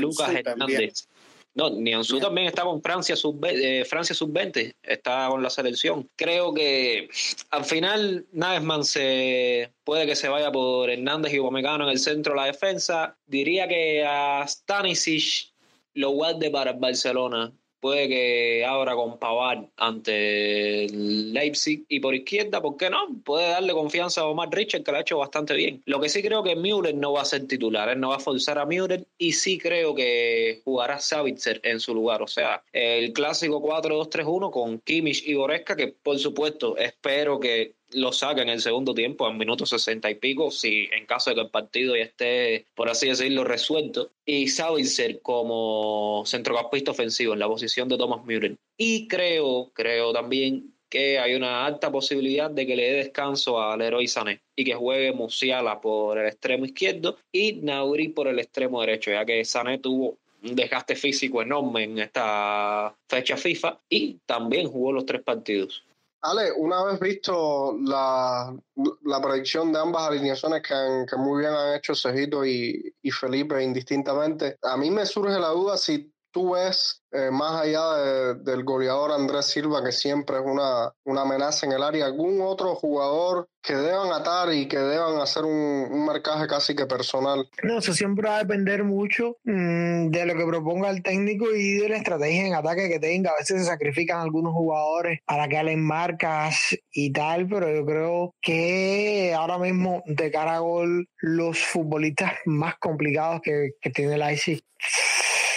Lucas 0.00 0.34
Hernández. 0.34 1.08
No, 1.54 1.70
Nianzú 1.70 2.20
también 2.20 2.48
está 2.48 2.64
con 2.64 2.82
Francia 2.82 3.16
sub 3.16 3.42
eh, 3.46 3.82
Francia 3.86 4.14
sub 4.14 4.30
20, 4.30 4.76
está 4.82 5.28
con 5.30 5.42
la 5.42 5.48
selección. 5.48 6.06
Creo 6.14 6.52
que 6.52 7.08
al 7.48 7.64
final 7.64 8.26
Nagelsmann 8.32 8.84
se 8.84 9.72
puede 9.82 10.04
que 10.04 10.16
se 10.16 10.28
vaya 10.28 10.52
por 10.52 10.90
Hernández 10.90 11.32
y 11.32 11.38
Upamecano 11.38 11.84
en 11.84 11.90
el 11.90 11.98
centro 11.98 12.34
de 12.34 12.40
la 12.40 12.46
defensa. 12.46 13.16
Diría 13.24 13.66
que 13.66 14.04
a 14.04 14.44
Stanisic 14.46 15.50
lo 15.94 16.10
guarde 16.10 16.50
para 16.50 16.72
el 16.72 16.78
Barcelona 16.78 17.50
puede 17.80 18.08
que 18.08 18.64
abra 18.64 18.94
con 18.94 19.18
Pavard 19.18 19.66
ante 19.76 20.86
Leipzig 20.90 21.84
y 21.88 22.00
por 22.00 22.14
izquierda, 22.14 22.60
¿por 22.60 22.76
qué 22.76 22.90
no? 22.90 22.98
Puede 23.24 23.48
darle 23.48 23.72
confianza 23.72 24.22
a 24.22 24.26
Omar 24.26 24.48
Richard, 24.50 24.82
que 24.82 24.92
lo 24.92 24.98
ha 24.98 25.02
hecho 25.02 25.18
bastante 25.18 25.54
bien. 25.54 25.82
Lo 25.86 26.00
que 26.00 26.08
sí 26.08 26.22
creo 26.22 26.42
que 26.42 26.56
Müller 26.56 26.94
no 26.94 27.12
va 27.12 27.22
a 27.22 27.24
ser 27.24 27.46
titular, 27.46 27.88
él 27.88 28.00
no 28.00 28.10
va 28.10 28.16
a 28.16 28.20
forzar 28.20 28.58
a 28.58 28.66
Müller 28.66 29.06
y 29.18 29.32
sí 29.32 29.58
creo 29.58 29.94
que 29.94 30.60
jugará 30.64 30.98
Savitzer 30.98 31.60
en 31.62 31.80
su 31.80 31.94
lugar. 31.94 32.22
O 32.22 32.26
sea, 32.26 32.62
el 32.72 33.12
clásico 33.12 33.62
4-2-3-1 33.62 34.50
con 34.50 34.78
Kimmich 34.80 35.26
y 35.26 35.34
Goretzka, 35.34 35.76
que 35.76 35.88
por 35.88 36.18
supuesto 36.18 36.76
espero 36.76 37.38
que 37.38 37.75
lo 37.92 38.12
saca 38.12 38.42
en 38.42 38.48
el 38.48 38.60
segundo 38.60 38.94
tiempo, 38.94 39.28
en 39.28 39.38
minutos 39.38 39.70
sesenta 39.70 40.10
y 40.10 40.16
pico, 40.16 40.50
si 40.50 40.88
en 40.92 41.06
caso 41.06 41.30
de 41.30 41.36
que 41.36 41.42
el 41.42 41.50
partido 41.50 41.96
ya 41.96 42.04
esté, 42.04 42.66
por 42.74 42.88
así 42.88 43.08
decirlo, 43.08 43.44
resuelto. 43.44 44.10
Y 44.24 44.48
ser 44.48 45.20
como 45.22 46.24
centrocampista 46.26 46.90
ofensivo 46.90 47.32
en 47.32 47.38
la 47.38 47.48
posición 47.48 47.88
de 47.88 47.96
Thomas 47.96 48.24
Müller. 48.24 48.56
Y 48.76 49.08
creo, 49.08 49.70
creo 49.72 50.12
también 50.12 50.72
que 50.88 51.18
hay 51.18 51.34
una 51.34 51.66
alta 51.66 51.90
posibilidad 51.90 52.50
de 52.50 52.66
que 52.66 52.76
le 52.76 52.84
dé 52.84 52.92
descanso 52.98 53.60
a 53.60 53.76
Leroy 53.76 54.06
Sané 54.06 54.40
y 54.54 54.64
que 54.64 54.74
juegue 54.74 55.12
Musiala 55.12 55.80
por 55.80 56.18
el 56.18 56.26
extremo 56.26 56.64
izquierdo 56.64 57.18
y 57.32 57.54
Nauri 57.54 58.08
por 58.08 58.28
el 58.28 58.38
extremo 58.38 58.80
derecho, 58.80 59.10
ya 59.10 59.24
que 59.24 59.44
Sané 59.44 59.78
tuvo 59.78 60.16
un 60.42 60.54
desgaste 60.54 60.94
físico 60.94 61.42
enorme 61.42 61.84
en 61.84 61.98
esta 61.98 62.94
fecha 63.08 63.36
FIFA 63.36 63.80
y 63.88 64.18
también 64.26 64.68
jugó 64.68 64.92
los 64.92 65.06
tres 65.06 65.22
partidos. 65.22 65.82
Ale, 66.30 66.52
una 66.52 66.82
vez 66.84 66.98
visto 66.98 67.76
la, 67.84 68.54
la 69.02 69.20
predicción 69.20 69.72
de 69.72 69.78
ambas 69.78 70.08
alineaciones 70.08 70.62
que, 70.62 71.16
muy 71.16 71.40
bien 71.40 71.52
han 71.52 71.76
hecho 71.76 71.94
Cejito 71.94 72.44
y, 72.44 72.94
y 73.02 73.10
Felipe 73.10 73.62
indistintamente, 73.62 74.56
a 74.62 74.76
mí 74.76 74.90
me 74.90 75.06
surge 75.06 75.38
la 75.38 75.48
duda 75.48 75.76
si 75.76 76.12
tú 76.36 76.52
ves, 76.52 77.02
eh, 77.12 77.30
más 77.32 77.62
allá 77.62 78.34
del 78.34 78.62
goleador 78.62 79.10
Andrés 79.10 79.46
Silva, 79.46 79.82
que 79.82 79.90
siempre 79.90 80.36
es 80.36 80.42
una, 80.44 80.92
una, 81.06 81.22
amenaza 81.22 81.64
en 81.64 81.72
el 81.72 81.82
área, 81.82 82.04
algún 82.04 82.42
otro 82.42 82.74
jugador 82.74 83.48
que 83.62 83.74
deban 83.74 84.12
atar 84.12 84.52
y 84.52 84.68
que 84.68 84.76
deban 84.76 85.18
hacer 85.18 85.44
un, 85.44 85.88
un 85.90 86.04
marcaje 86.04 86.46
casi 86.46 86.76
que 86.76 86.84
personal? 86.84 87.48
No, 87.62 87.78
eso 87.78 87.94
siempre 87.94 88.28
va 88.28 88.36
a 88.36 88.40
depender 88.40 88.84
mucho 88.84 89.38
mm, 89.44 90.10
de 90.10 90.26
lo 90.26 90.34
que 90.34 90.44
proponga 90.44 90.90
el 90.90 91.02
técnico 91.02 91.46
y 91.54 91.78
de 91.78 91.88
la 91.88 91.96
estrategia 91.96 92.48
en 92.48 92.54
ataque 92.54 92.90
que 92.90 93.00
tenga. 93.00 93.30
A 93.30 93.38
veces 93.38 93.62
se 93.62 93.68
sacrifican 93.68 94.20
algunos 94.20 94.52
jugadores 94.52 95.20
para 95.24 95.48
que 95.48 95.56
halen 95.56 95.82
marcas 95.82 96.76
y 96.92 97.14
tal, 97.14 97.48
pero 97.48 97.74
yo 97.74 97.86
creo 97.86 98.34
que 98.42 99.32
ahora 99.34 99.56
mismo 99.56 100.02
de 100.04 100.30
cara 100.30 100.56
a 100.56 100.58
gol, 100.58 101.08
los 101.16 101.64
futbolistas 101.64 102.34
más 102.44 102.74
complicados 102.78 103.40
que, 103.42 103.70
que 103.80 103.88
tiene 103.88 104.18
la 104.18 104.34
ICI 104.34 104.62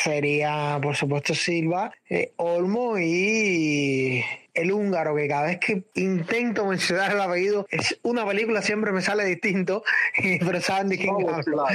sería, 0.04 0.80
por 0.82 0.95
supuesto, 0.95 1.34
Silva, 1.34 1.91
eh, 2.10 2.34
Olmo 2.38 2.97
y 2.97 4.24
el 4.54 4.72
húngaro, 4.72 5.16
que 5.16 5.28
cada 5.28 5.47
vez 5.47 5.60
que 5.60 5.84
intento 5.95 6.66
mencionar 6.66 7.12
el 7.12 7.22
apellido, 7.22 7.68
es 7.70 8.00
una 8.04 8.26
película, 8.26 8.62
siempre 8.62 8.91
me 8.91 9.02
sale 9.02 9.26
distinto, 9.26 9.84
pero 10.39 10.62
saben 10.62 10.89
de 10.89 10.97
quién 10.97 11.16
hablo. 11.16 11.66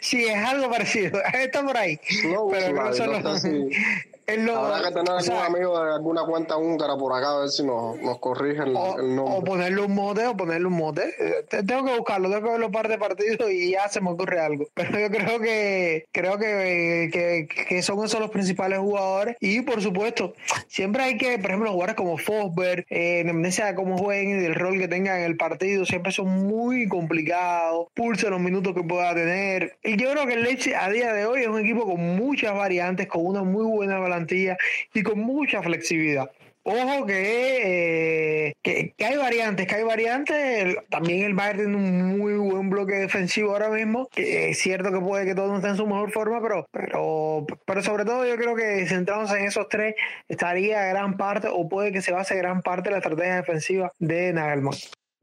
sí, 0.00 0.24
es 0.24 0.36
algo 0.36 0.70
parecido, 0.70 1.20
está 1.34 1.64
por 1.64 1.76
ahí. 1.76 1.98
pero 2.50 2.72
no, 2.74 2.90
Habrá 4.26 4.88
que 4.88 4.94
tener 4.94 5.10
algún 5.10 5.36
amigo 5.36 5.84
de 5.84 5.94
alguna 5.94 6.24
cuenta 6.24 6.56
húngara 6.56 6.96
por 6.96 7.12
acá 7.12 7.32
a 7.32 7.38
ver 7.40 7.48
si 7.48 7.64
nos, 7.64 7.98
nos 7.98 8.18
corrige 8.18 8.62
el, 8.62 8.72
nombre. 8.72 9.36
O 9.36 9.42
ponerle 9.42 9.82
un 9.82 9.94
mote 9.94 10.26
o 10.26 10.36
ponerle 10.36 10.66
un 10.66 10.74
mote. 10.74 11.14
Eh, 11.18 11.64
tengo 11.66 11.84
que 11.84 11.96
buscarlo, 11.96 12.28
tengo 12.30 12.44
que 12.44 12.50
ver 12.50 12.60
los 12.60 12.70
par 12.70 12.88
de 12.88 12.98
partidos 12.98 13.50
y 13.50 13.72
ya 13.72 13.88
se 13.88 14.00
me 14.00 14.10
ocurre 14.10 14.40
algo. 14.40 14.66
Pero 14.74 14.98
yo 14.98 15.10
creo 15.10 15.40
que 15.40 16.06
creo 16.12 16.38
que, 16.38 17.10
que, 17.12 17.48
que 17.68 17.82
son 17.82 18.04
esos 18.04 18.20
los 18.20 18.30
principales 18.30 18.78
jugadores. 18.78 19.36
Y 19.40 19.60
por 19.62 19.82
supuesto, 19.82 20.34
siempre 20.68 21.02
hay 21.02 21.16
que, 21.16 21.38
por 21.38 21.50
ejemplo, 21.50 21.72
jugadores 21.72 21.96
como 21.96 22.16
Fosberg, 22.18 22.86
eh, 22.88 23.20
en 23.20 23.42
de 23.42 23.74
cómo 23.74 23.98
jueguen 23.98 24.38
y 24.38 24.42
del 24.42 24.54
rol 24.54 24.78
que 24.78 24.88
tengan 24.88 25.18
en 25.18 25.24
el 25.24 25.36
partido, 25.36 25.84
siempre 25.84 26.12
son 26.12 26.28
muy 26.28 26.88
complicados. 26.88 27.88
Pulse 27.94 28.30
los 28.30 28.40
minutos 28.40 28.74
que 28.74 28.82
pueda 28.82 29.14
tener. 29.14 29.76
Y 29.82 29.96
yo 29.96 30.10
creo 30.12 30.26
que 30.26 30.34
el 30.34 30.42
Leipzig 30.42 30.74
a 30.74 30.88
día 30.90 31.12
de 31.12 31.26
hoy 31.26 31.42
es 31.42 31.48
un 31.48 31.60
equipo 31.60 31.84
con 31.84 32.00
muchas 32.16 32.54
variantes, 32.54 33.06
con 33.08 33.26
una 33.26 33.42
muy 33.42 33.64
buena 33.64 33.98
plantilla 34.12 34.56
y 34.94 35.02
con 35.02 35.18
mucha 35.18 35.62
flexibilidad. 35.62 36.30
Ojo 36.64 37.06
eh, 37.08 38.52
que, 38.62 38.94
que, 38.96 39.04
hay 39.04 39.16
variantes, 39.16 39.66
que 39.66 39.74
hay 39.74 39.82
variantes. 39.82 40.76
También 40.90 41.24
el 41.24 41.34
Bayern 41.34 41.58
tiene 41.58 41.76
un 41.76 42.18
muy 42.18 42.34
buen 42.34 42.70
bloque 42.70 42.94
defensivo 42.94 43.50
ahora 43.52 43.68
mismo. 43.68 44.08
Que 44.12 44.50
es 44.50 44.58
cierto 44.58 44.92
que 44.92 45.00
puede 45.00 45.24
que 45.24 45.34
todo 45.34 45.48
no 45.48 45.56
esté 45.56 45.70
en 45.70 45.76
su 45.76 45.86
mejor 45.86 46.12
forma, 46.12 46.40
pero, 46.40 46.66
pero, 46.70 47.46
pero 47.66 47.82
sobre 47.82 48.04
todo 48.04 48.24
yo 48.26 48.36
creo 48.36 48.54
que 48.54 48.86
centramos 48.86 49.32
en 49.32 49.44
esos 49.44 49.68
tres 49.68 49.96
estaría 50.28 50.84
gran 50.84 51.16
parte, 51.16 51.48
o 51.50 51.68
puede 51.68 51.90
que 51.90 52.00
se 52.00 52.12
base 52.12 52.36
gran 52.36 52.62
parte 52.62 52.90
de 52.90 52.92
la 52.92 52.98
estrategia 52.98 53.36
defensiva 53.36 53.92
de 53.98 54.32
Nagelman. 54.32 54.74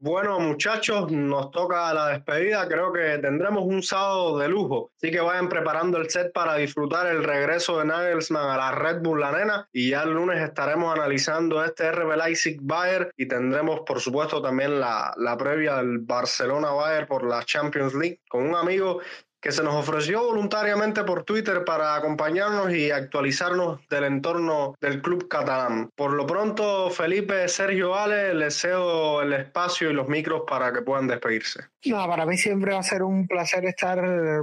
Bueno, 0.02 0.40
muchachos, 0.40 1.12
nos 1.12 1.50
toca 1.50 1.92
la 1.92 2.06
despedida. 2.08 2.66
Creo 2.66 2.90
que 2.90 3.18
tendremos 3.18 3.64
un 3.66 3.82
sábado 3.82 4.38
de 4.38 4.48
lujo. 4.48 4.92
Así 4.96 5.10
que 5.10 5.20
vayan 5.20 5.50
preparando 5.50 5.98
el 5.98 6.08
set 6.08 6.32
para 6.32 6.54
disfrutar 6.54 7.06
el 7.06 7.22
regreso 7.22 7.78
de 7.78 7.84
Nagelsmann 7.84 8.48
a 8.48 8.56
la 8.56 8.72
Red 8.72 9.02
Bull 9.02 9.20
La 9.20 9.30
Nena. 9.30 9.68
Y 9.74 9.90
ya 9.90 10.04
el 10.04 10.14
lunes 10.14 10.40
estaremos 10.40 10.94
analizando 10.94 11.62
este 11.62 11.92
RB 11.92 12.16
Leipzig 12.16 12.60
Bayern 12.62 13.10
y 13.14 13.28
tendremos, 13.28 13.80
por 13.80 14.00
supuesto, 14.00 14.40
también 14.40 14.80
la, 14.80 15.12
la 15.18 15.36
previa 15.36 15.76
del 15.76 15.98
Barcelona 15.98 16.70
Bayern 16.70 17.06
por 17.06 17.28
la 17.28 17.44
Champions 17.44 17.92
League 17.92 18.22
con 18.26 18.48
un 18.48 18.54
amigo 18.54 19.02
que 19.40 19.52
se 19.52 19.62
nos 19.62 19.74
ofreció 19.74 20.22
voluntariamente 20.22 21.02
por 21.04 21.24
Twitter 21.24 21.64
para 21.64 21.94
acompañarnos 21.94 22.72
y 22.74 22.90
actualizarnos 22.90 23.80
del 23.88 24.04
entorno 24.04 24.74
del 24.80 25.00
club 25.00 25.28
catalán. 25.28 25.90
Por 25.96 26.12
lo 26.12 26.26
pronto, 26.26 26.90
Felipe, 26.90 27.48
Sergio, 27.48 27.94
Ale, 27.94 28.34
les 28.34 28.60
cedo 28.60 29.22
el 29.22 29.32
espacio 29.32 29.90
y 29.90 29.94
los 29.94 30.08
micros 30.08 30.42
para 30.46 30.72
que 30.72 30.82
puedan 30.82 31.08
despedirse. 31.08 31.60
No, 31.86 32.06
para 32.06 32.26
mí 32.26 32.36
siempre 32.36 32.72
va 32.72 32.80
a 32.80 32.82
ser 32.82 33.02
un 33.02 33.26
placer 33.26 33.64
estar 33.64 33.98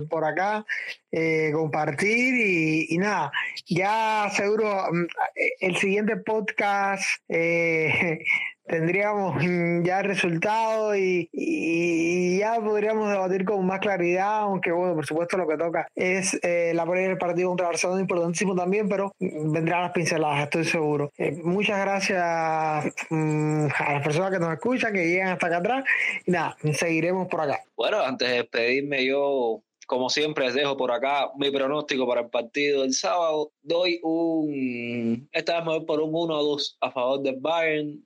por 0.10 0.26
acá, 0.26 0.66
eh, 1.12 1.52
compartir 1.54 2.88
y, 2.89 2.98
nada, 2.98 3.32
ya 3.68 4.30
seguro 4.36 4.88
mm, 4.91 5.06
el 5.60 5.78
siguiente 5.78 6.18
podcast 6.18 7.06
eh, 7.30 8.20
tendríamos 8.68 9.36
ya 9.84 9.99
el 9.99 10.05
resultado 10.05 10.95
y, 10.95 11.30
ya 12.38 12.59
podríamos 12.61 13.09
debatir 13.09 13.45
con 13.45 13.65
más 13.65 13.80
claridad, 13.80 14.41
aunque 14.41 14.72
bueno, 14.72 14.95
por 14.95 15.05
supuesto 15.05 15.38
lo 15.38 15.47
que 15.47 15.57
toca 15.57 15.88
es 15.95 16.38
eh, 16.43 16.72
la 16.76 16.86
pelea 16.86 17.09
del 17.09 17.18
partido 17.18 17.49
contra 17.49 17.68
Barcelona, 17.68 18.01
importantísimo 18.01 18.55
también, 18.55 18.88
pero 18.88 19.13
vendrán 19.20 19.84
las 19.84 19.91
pinceladas, 19.91 20.43
estoy 20.43 20.65
seguro. 20.65 21.11
Eh, 21.18 21.32
muchas 21.43 21.80
gracias 21.80 22.93
mm, 23.09 23.68
a 23.78 23.93
las 23.93 24.03
personas 24.03 24.32
que 24.32 24.39
nos 24.39 24.53
escuchan, 24.53 24.93
que 24.93 25.07
llegan 25.07 25.30
hasta 25.30 25.47
acá 25.47 25.57
atrás 25.57 25.84
y 26.26 26.32
nada, 26.32 26.57
seguiremos 26.74 27.28
por 27.28 27.41
acá. 27.41 27.61
Bueno, 27.76 28.01
antes 28.01 28.30
de 28.30 28.36
despedirme 28.36 29.05
yo 29.05 29.61
como 29.88 30.09
siempre, 30.09 30.45
les 30.45 30.53
dejo 30.53 30.76
por 30.76 30.91
acá 30.91 31.32
mi 31.38 31.49
pronóstico 31.49 32.05
para 32.05 32.22
el 32.22 32.30
partido 32.30 32.82
del 32.82 32.93
sábado. 32.93 33.51
Doy 33.63 33.99
un. 34.03 35.30
Esta 35.32 35.55
vez 35.55 35.65
me 35.65 35.78
voy 35.78 35.86
por 35.86 36.01
un 36.01 36.11
1-2 36.11 36.76
a 36.82 36.91
favor 36.91 37.22
del 37.22 37.38
Bayern. 37.39 38.03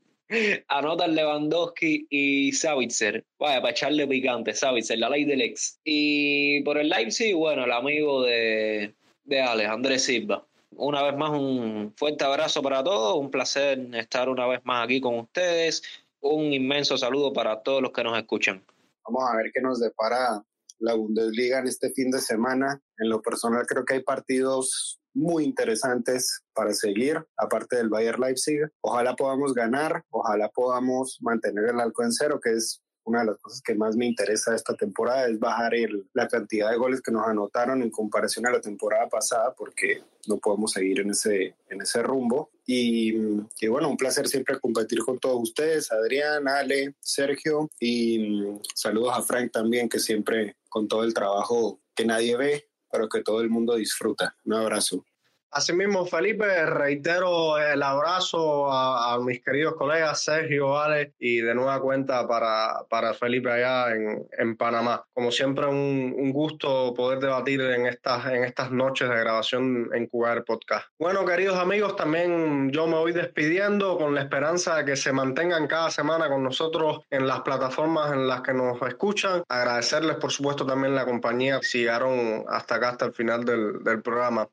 Anotan 0.68 1.16
Lewandowski 1.16 2.08
y 2.10 2.52
Savitzer. 2.52 3.26
Vaya, 3.40 3.62
para 3.62 3.72
echarle 3.72 4.08
picante, 4.08 4.54
Savitzer, 4.54 5.00
la 5.00 5.10
ley 5.10 5.26
del 5.26 5.42
ex. 5.42 5.80
Y 5.84 6.62
por 6.64 6.78
el 6.78 6.90
Leipzig, 6.90 7.36
bueno, 7.36 7.66
el 7.66 7.72
amigo 7.72 8.24
de, 8.24 8.94
de 9.24 9.42
Alex, 9.42 9.70
Andrés 9.70 10.04
Silva. 10.04 10.46
Una 10.78 11.04
vez 11.04 11.18
más, 11.18 11.32
un 11.32 11.94
fuerte 11.98 12.24
abrazo 12.24 12.62
para 12.62 12.84
todos. 12.84 13.18
Un 13.18 13.30
placer 13.30 13.80
estar 13.94 14.30
una 14.30 14.48
vez 14.48 14.62
más 14.64 14.86
aquí 14.86 15.02
con 15.02 15.20
ustedes. 15.20 15.84
Un 16.22 16.54
inmenso 16.54 16.98
saludo 16.98 17.34
para 17.34 17.62
todos 17.62 17.82
los 17.82 17.92
que 17.92 18.04
nos 18.04 18.18
escuchan. 18.18 18.64
Vamos 19.06 19.30
a 19.30 19.36
ver 19.36 19.52
qué 19.54 19.62
nos 19.62 19.80
depara 19.80 20.44
la 20.80 20.94
Bundesliga 20.94 21.60
en 21.60 21.68
este 21.68 21.92
fin 21.92 22.10
de 22.10 22.20
semana. 22.20 22.82
En 22.98 23.10
lo 23.10 23.22
personal 23.22 23.66
creo 23.68 23.84
que 23.84 23.96
hay 23.96 24.04
partidos 24.04 25.01
muy 25.14 25.44
interesantes 25.44 26.42
para 26.54 26.74
seguir, 26.74 27.26
aparte 27.38 27.78
del 27.78 27.90
Bayer 27.90 28.20
Leipzig. 28.20 28.62
Ojalá 28.82 29.16
podamos 29.16 29.54
ganar, 29.54 30.04
ojalá 30.10 30.50
podamos 30.50 31.18
mantener 31.22 31.70
el 31.70 31.80
alcohol 31.80 32.08
en 32.08 32.14
cero, 32.14 32.40
que 32.42 32.52
es 32.52 32.82
una 33.04 33.22
de 33.22 33.26
las 33.28 33.38
cosas 33.38 33.62
que 33.62 33.76
más 33.76 33.96
me 33.96 34.06
interesa 34.06 34.56
esta 34.56 34.76
temporada 34.76 35.28
es 35.28 35.40
bajar 35.40 35.74
el, 35.74 36.08
la 36.14 36.28
cantidad 36.28 36.70
de 36.70 36.78
goles 36.78 37.02
que 37.02 37.12
nos 37.12 37.28
anotaron 37.28 37.82
en 37.82 37.90
comparación 37.90 38.46
a 38.46 38.52
la 38.52 38.62
temporada 38.62 39.10
pasada, 39.10 39.54
porque 39.56 40.04
no 40.28 40.38
podemos 40.38 40.72
seguir 40.72 41.00
en 41.00 41.12
ese, 41.12 41.56
en 41.70 41.82
ese 41.82 42.04
rumbo. 42.04 42.52
Y, 42.66 43.16
y 43.60 43.68
bueno, 43.68 43.90
un 43.90 43.98
placer 43.98 44.28
siempre 44.28 44.60
compartir 44.60 45.00
con 45.00 45.20
todos 45.20 45.42
ustedes, 45.42 45.92
Adrián, 45.92 46.48
Ale, 46.48 46.96
Sergio, 47.00 47.70
y 47.80 48.44
saludos 48.76 49.14
a 49.18 49.22
Frank 49.24 49.52
también, 49.52 49.90
que 49.90 50.00
siempre 50.00 50.58
con 50.70 50.88
todo 50.88 51.04
el 51.04 51.14
trabajo 51.14 51.82
que 51.96 52.06
nadie 52.06 52.38
ve, 52.38 52.71
pero 52.92 53.10
que 53.10 53.22
todo 53.22 53.42
el 53.42 53.50
mundo 53.50 53.76
disfruta. 53.76 54.36
Un 54.46 54.54
abrazo. 54.54 55.06
Asimismo, 55.54 56.06
Felipe, 56.06 56.66
reitero 56.66 57.58
el 57.58 57.84
abrazo 57.84 58.72
a, 58.72 59.20
mis 59.20 59.44
queridos 59.44 59.76
colegas 59.76 60.24
Sergio, 60.24 60.80
Ale 60.80 61.14
y 61.20 61.42
de 61.42 61.54
nueva 61.54 61.82
cuenta 61.82 62.26
para, 62.26 62.86
para 62.90 63.14
Felipe 63.14 63.52
allá 63.52 63.94
en, 63.94 64.26
en 64.38 64.56
Panamá. 64.56 65.04
Como 65.14 65.30
siempre, 65.30 65.66
un, 65.68 66.16
un, 66.18 66.32
gusto 66.32 66.94
poder 66.94 67.20
debatir 67.20 67.60
en 67.60 67.86
estas, 67.86 68.28
en 68.28 68.46
estas 68.46 68.72
noches 68.72 69.10
de 69.10 69.16
grabación 69.16 69.90
en 69.94 70.08
Cubar 70.08 70.46
Podcast. 70.46 70.88
Bueno, 70.98 71.26
queridos 71.26 71.58
amigos, 71.58 71.98
también 71.98 72.72
yo 72.72 72.88
me 72.88 72.96
voy 72.96 73.12
despidiendo 73.12 73.98
con 73.98 74.16
la 74.16 74.22
esperanza 74.22 74.78
de 74.78 74.86
que 74.86 74.96
se 74.96 75.12
mantengan 75.12 75.68
cada 75.68 75.92
semana 75.92 76.30
con 76.30 76.44
nosotros 76.44 77.02
en 77.10 77.28
las 77.28 77.42
plataformas 77.42 78.14
en 78.14 78.26
las 78.26 78.40
que 78.40 78.54
nos 78.54 78.82
escuchan. 78.84 79.44
Agradecerles, 79.50 80.16
por 80.16 80.32
supuesto, 80.32 80.66
también 80.66 80.96
la 80.96 81.04
compañía 81.04 81.60
que 81.60 81.78
llegaron 81.78 82.46
hasta 82.48 82.76
acá, 82.76 82.90
hasta 82.92 83.06
el 83.08 83.14
final 83.14 83.44
del, 83.44 83.84
del 83.84 84.02
programa. 84.02 84.48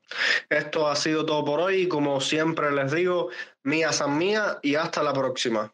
Esto 0.50 0.87
ha 0.90 0.96
sido 0.96 1.24
todo 1.26 1.44
por 1.44 1.60
hoy. 1.60 1.88
Como 1.88 2.20
siempre 2.20 2.70
les 2.72 2.92
digo, 2.92 3.28
mía 3.62 3.92
san 3.92 4.18
mía 4.18 4.58
y 4.62 4.74
hasta 4.74 5.02
la 5.02 5.12
próxima. 5.12 5.72